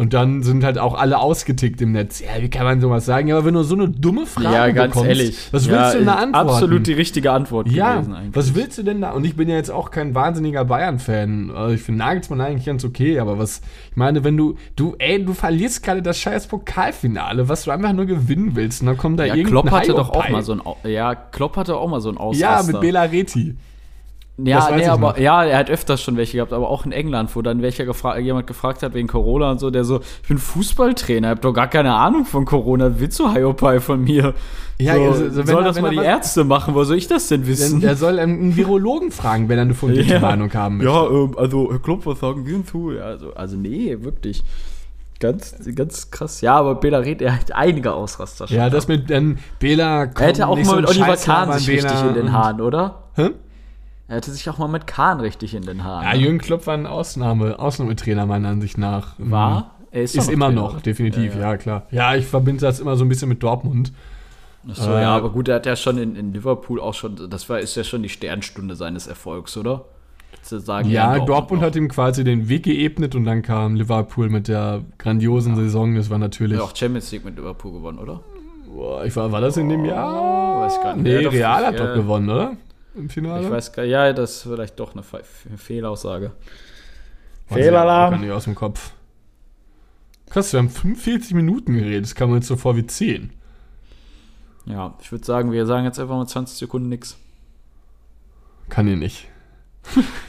Und 0.00 0.14
dann 0.14 0.42
sind 0.42 0.64
halt 0.64 0.78
auch 0.78 0.94
alle 0.94 1.18
ausgetickt 1.18 1.82
im 1.82 1.92
Netz. 1.92 2.20
Ja, 2.20 2.40
wie 2.40 2.48
kann 2.48 2.64
man 2.64 2.80
sowas 2.80 3.04
sagen? 3.04 3.28
Ja, 3.28 3.36
aber 3.36 3.44
wenn 3.44 3.52
du 3.52 3.62
so 3.62 3.74
eine 3.74 3.86
dumme 3.86 4.24
Frage 4.24 4.54
ja, 4.54 4.70
ganz 4.70 4.94
bekommst, 4.94 5.08
ehrlich. 5.10 5.48
was 5.52 5.66
ja, 5.66 5.72
willst 5.72 5.92
du 5.92 5.98
denn 5.98 6.06
da 6.06 6.14
antworten? 6.14 6.48
Absolut 6.48 6.86
die 6.86 6.94
richtige 6.94 7.32
Antwort 7.32 7.70
ja, 7.70 7.96
gewesen 7.96 8.14
eigentlich. 8.14 8.34
was 8.34 8.54
willst 8.54 8.78
du 8.78 8.82
denn 8.82 9.02
da? 9.02 9.10
Und 9.10 9.26
ich 9.26 9.36
bin 9.36 9.50
ja 9.50 9.56
jetzt 9.56 9.70
auch 9.70 9.90
kein 9.90 10.14
wahnsinniger 10.14 10.64
Bayern-Fan. 10.64 11.50
Also 11.50 11.74
ich 11.74 11.82
finde 11.82 11.98
Nagelsmann 11.98 12.40
eigentlich 12.40 12.64
ganz 12.64 12.82
okay, 12.82 13.18
aber 13.18 13.38
was, 13.38 13.60
ich 13.90 13.96
meine, 13.98 14.24
wenn 14.24 14.38
du, 14.38 14.54
du, 14.74 14.94
ey, 14.98 15.22
du 15.22 15.34
verlierst 15.34 15.82
gerade 15.82 16.00
das 16.00 16.18
scheiß 16.18 16.46
Pokalfinale, 16.46 17.50
was 17.50 17.64
du 17.64 17.70
einfach 17.70 17.92
nur 17.92 18.06
gewinnen 18.06 18.52
willst, 18.56 18.80
und 18.80 18.86
dann 18.86 18.96
kommt 18.96 19.20
da 19.20 19.26
ja, 19.26 19.34
irgendein 19.34 19.52
Klopp 19.64 19.70
hatte 19.70 19.92
doch 19.92 20.08
auch 20.08 20.30
mal 20.30 20.42
so 20.42 20.54
ein, 20.54 20.62
ja, 20.90 21.14
Klopp 21.14 21.58
hatte 21.58 21.76
auch 21.76 21.90
mal 21.90 22.00
so 22.00 22.08
ein 22.08 22.14
Ja, 22.14 22.20
Ausraster. 22.56 22.72
mit 22.72 22.80
Bela 22.80 23.02
Reti. 23.02 23.54
Ja, 24.44 24.70
nee, 24.74 24.86
aber 24.86 25.08
noch. 25.10 25.18
ja, 25.18 25.44
er 25.44 25.58
hat 25.58 25.70
öfters 25.70 26.00
schon 26.02 26.16
welche 26.16 26.36
gehabt, 26.36 26.52
aber 26.52 26.68
auch 26.70 26.84
in 26.84 26.92
England, 26.92 27.34
wo 27.34 27.42
dann 27.42 27.62
welcher 27.62 27.84
gefra 27.84 28.18
jemand 28.18 28.46
gefragt 28.46 28.82
hat 28.82 28.94
wegen 28.94 29.08
Corona 29.08 29.50
und 29.50 29.58
so, 29.60 29.70
der 29.70 29.84
so, 29.84 30.00
ich 30.22 30.28
bin 30.28 30.38
Fußballtrainer, 30.38 31.28
hab 31.28 31.40
doch 31.42 31.52
gar 31.52 31.68
keine 31.68 31.94
Ahnung 31.94 32.24
von 32.24 32.44
Corona, 32.44 32.92
willst 32.98 33.18
du 33.18 33.32
Hiopai 33.32 33.80
von 33.80 34.02
mir? 34.04 34.34
Ja, 34.78 34.94
so, 34.96 35.02
also, 35.02 35.36
wenn 35.36 35.46
soll 35.46 35.62
er- 35.62 35.64
das 35.64 35.76
wenn 35.76 35.82
mal 35.82 35.90
die 35.90 35.98
Ärzte 35.98 36.44
machen, 36.44 36.74
wo 36.74 36.84
soll 36.84 36.96
ich 36.96 37.06
das 37.06 37.28
denn 37.28 37.46
wissen? 37.46 37.82
er 37.82 37.96
soll 37.96 38.18
einen 38.18 38.56
Virologen 38.56 39.10
fragen, 39.10 39.48
wenn 39.48 39.58
er 39.58 39.62
eine 39.62 39.74
fundierte 39.74 40.14
Ja. 40.14 40.20
Meinung 40.20 40.52
haben 40.54 40.78
möchte. 40.78 40.92
Ja, 40.92 41.06
ähm, 41.06 41.34
also 41.36 41.70
Herr 41.70 41.78
Klopp, 41.80 42.06
was 42.06 42.20
sagen 42.20 42.44
Sie 42.46 42.64
zu? 42.64 42.92
Ja, 42.92 43.02
also, 43.02 43.34
also 43.34 43.56
nee, 43.56 43.96
wirklich. 44.00 44.42
Ganz, 45.18 45.54
ganz 45.74 46.10
krass. 46.10 46.40
Ja, 46.40 46.54
aber 46.56 46.76
Bela 46.76 46.96
Red, 46.98 47.20
er 47.20 47.34
hat 47.34 47.52
einige 47.54 47.92
Ausraster 47.92 48.48
schon. 48.48 48.56
Ja, 48.56 48.70
das 48.70 48.88
mit 48.88 49.10
dann 49.10 49.38
Bela 49.58 50.04
er 50.04 50.26
hätte 50.26 50.48
auch 50.48 50.56
mal 50.56 50.76
mit 50.80 50.88
Oliver 50.88 51.04
Scheiß 51.08 51.24
Kahn 51.26 51.52
sich 51.58 51.66
Bela 51.66 51.90
richtig 51.90 52.08
in 52.08 52.14
den 52.14 52.32
Haaren, 52.32 52.62
oder? 52.62 53.02
Hä? 53.16 53.28
Er 54.10 54.16
hätte 54.16 54.32
sich 54.32 54.50
auch 54.50 54.58
mal 54.58 54.66
mit 54.68 54.88
Kahn 54.88 55.20
richtig 55.20 55.54
in 55.54 55.62
den 55.62 55.84
Haaren. 55.84 56.04
Ja, 56.04 56.14
Jürgen 56.14 56.38
Klopp 56.38 56.66
war 56.66 56.74
ein 56.74 56.86
Ausnahme, 56.86 57.58
Ausnahmetrainer 57.60 58.26
meiner 58.26 58.48
Ansicht 58.48 58.76
nach. 58.76 59.14
War? 59.18 59.70
Er 59.92 60.02
Ist, 60.02 60.16
doch 60.18 60.24
noch 60.26 60.32
immer 60.32 60.46
Trainer, 60.48 60.60
noch, 60.62 60.80
definitiv, 60.80 61.34
Ja, 61.34 61.40
ja, 61.40 61.50
ja. 61.52 61.56
klar. 61.56 61.86
Ja, 61.92 62.14
ich 62.16 62.26
verbinde 62.26 62.60
das 62.60 62.80
immer 62.80 62.96
so 62.96 63.04
ein 63.04 63.08
bisschen 63.08 63.28
mit 63.28 63.40
Dortmund. 63.42 63.92
Ach 64.68 64.74
so, 64.74 64.90
Äh, 64.90 65.02
ja, 65.02 65.16
aber 65.16 65.30
gut, 65.30 65.46
er 65.48 65.54
hat 65.56 65.66
ja 65.66 65.76
schon 65.76 65.96
in, 65.96 66.16
in 66.16 66.32
Liverpool 66.32 66.80
auch 66.80 66.94
schon, 66.94 67.30
das 67.30 67.48
war, 67.48 67.60
ist 67.60 67.76
ja 67.76 67.84
schon 67.84 68.02
die 68.02 68.08
Sternstunde 68.08 68.74
seines 68.74 69.06
Erfolgs, 69.06 69.56
oder? 69.56 69.84
Zu 70.42 70.58
sagen, 70.58 70.90
Ja, 70.90 71.18
Dortmund 71.20 71.62
noch. 71.62 71.68
hat 71.68 71.76
ihm 71.76 71.88
quasi 71.88 72.24
den 72.24 72.48
Weg 72.48 72.64
geebnet 72.64 73.14
und 73.14 73.24
dann 73.26 73.42
kam 73.42 73.76
Liverpool 73.76 74.28
mit 74.28 74.48
der 74.48 74.82
grandiosen 74.98 75.54
Saison. 75.54 75.94
Das 75.94 76.10
war 76.10 76.18
natürlich. 76.18 76.58
ja 76.58 76.64
auch 76.64 76.74
Champions 76.74 77.12
League 77.12 77.24
mit 77.24 77.36
Liverpool 77.36 77.72
gewonnen, 77.72 77.98
oder? 77.98 78.20
Boah, 78.66 79.04
ich 79.04 79.14
war, 79.14 79.30
war 79.30 79.40
das 79.40 79.56
in 79.56 79.68
dem 79.68 79.84
Jahr? 79.84 80.62
weiß 80.62 80.80
gar 80.82 80.94
nicht. 80.96 81.04
Nee, 81.04 81.22
Ja, 81.22 81.28
Real 81.30 81.66
hat 81.66 81.74
ja. 81.78 81.86
doch 81.86 81.94
gewonnen, 81.94 82.28
oder? 82.28 82.56
Im 82.94 83.08
Finale? 83.08 83.44
Ich 83.44 83.50
weiß 83.50 83.72
gar 83.72 83.82
nicht, 83.84 83.92
ja, 83.92 84.12
das 84.12 84.36
ist 84.36 84.42
vielleicht 84.42 84.78
doch 84.80 84.92
eine 84.92 85.02
Fe 85.02 85.22
Fe- 85.22 85.56
Fehlaussage. 85.56 86.32
Ich 87.50 87.68
auch 87.68 88.10
gar 88.10 88.18
nicht 88.18 88.30
aus 88.30 88.44
dem 88.44 88.54
Kopf. 88.54 88.92
Krass, 90.28 90.52
wir 90.52 90.58
haben 90.58 90.70
45 90.70 91.34
Minuten 91.34 91.74
geredet. 91.74 92.04
Das 92.04 92.14
kam 92.14 92.30
mir 92.30 92.36
jetzt 92.36 92.46
so 92.46 92.56
vor 92.56 92.76
wie 92.76 92.86
10. 92.86 93.32
Ja, 94.66 94.94
ich 95.00 95.10
würde 95.10 95.24
sagen, 95.24 95.50
wir 95.50 95.66
sagen 95.66 95.84
jetzt 95.84 95.98
einfach 95.98 96.14
mal 96.16 96.26
20 96.26 96.56
Sekunden 96.58 96.88
nix. 96.88 97.16
Kann 98.68 98.86
ich 98.86 98.96
nicht. 98.96 99.28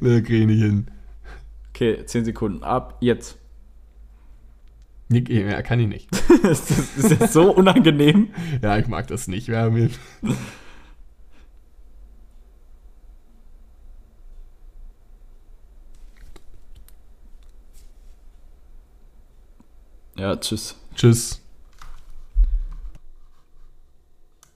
ne, 0.00 0.22
krieg 0.22 0.40
ich 0.40 0.46
nicht 0.46 0.62
hin. 0.62 0.88
Okay, 1.70 2.04
10 2.04 2.24
Sekunden. 2.26 2.62
Ab 2.62 2.98
jetzt. 3.00 3.38
Nick, 5.08 5.28
ja, 5.28 5.62
kann 5.62 5.80
ich 5.80 5.88
nicht. 5.88 6.08
ist, 6.42 6.70
das, 6.70 6.96
ist 6.96 7.20
das 7.20 7.32
so 7.32 7.52
unangenehm? 7.52 8.28
Ja, 8.62 8.78
ich 8.78 8.86
mag 8.86 9.06
das 9.06 9.28
nicht. 9.28 9.48
Haben 9.50 9.76
hier 9.76 9.90
Ja, 20.16 20.36
tschüss. 20.36 20.76
Tschüss. 20.94 21.43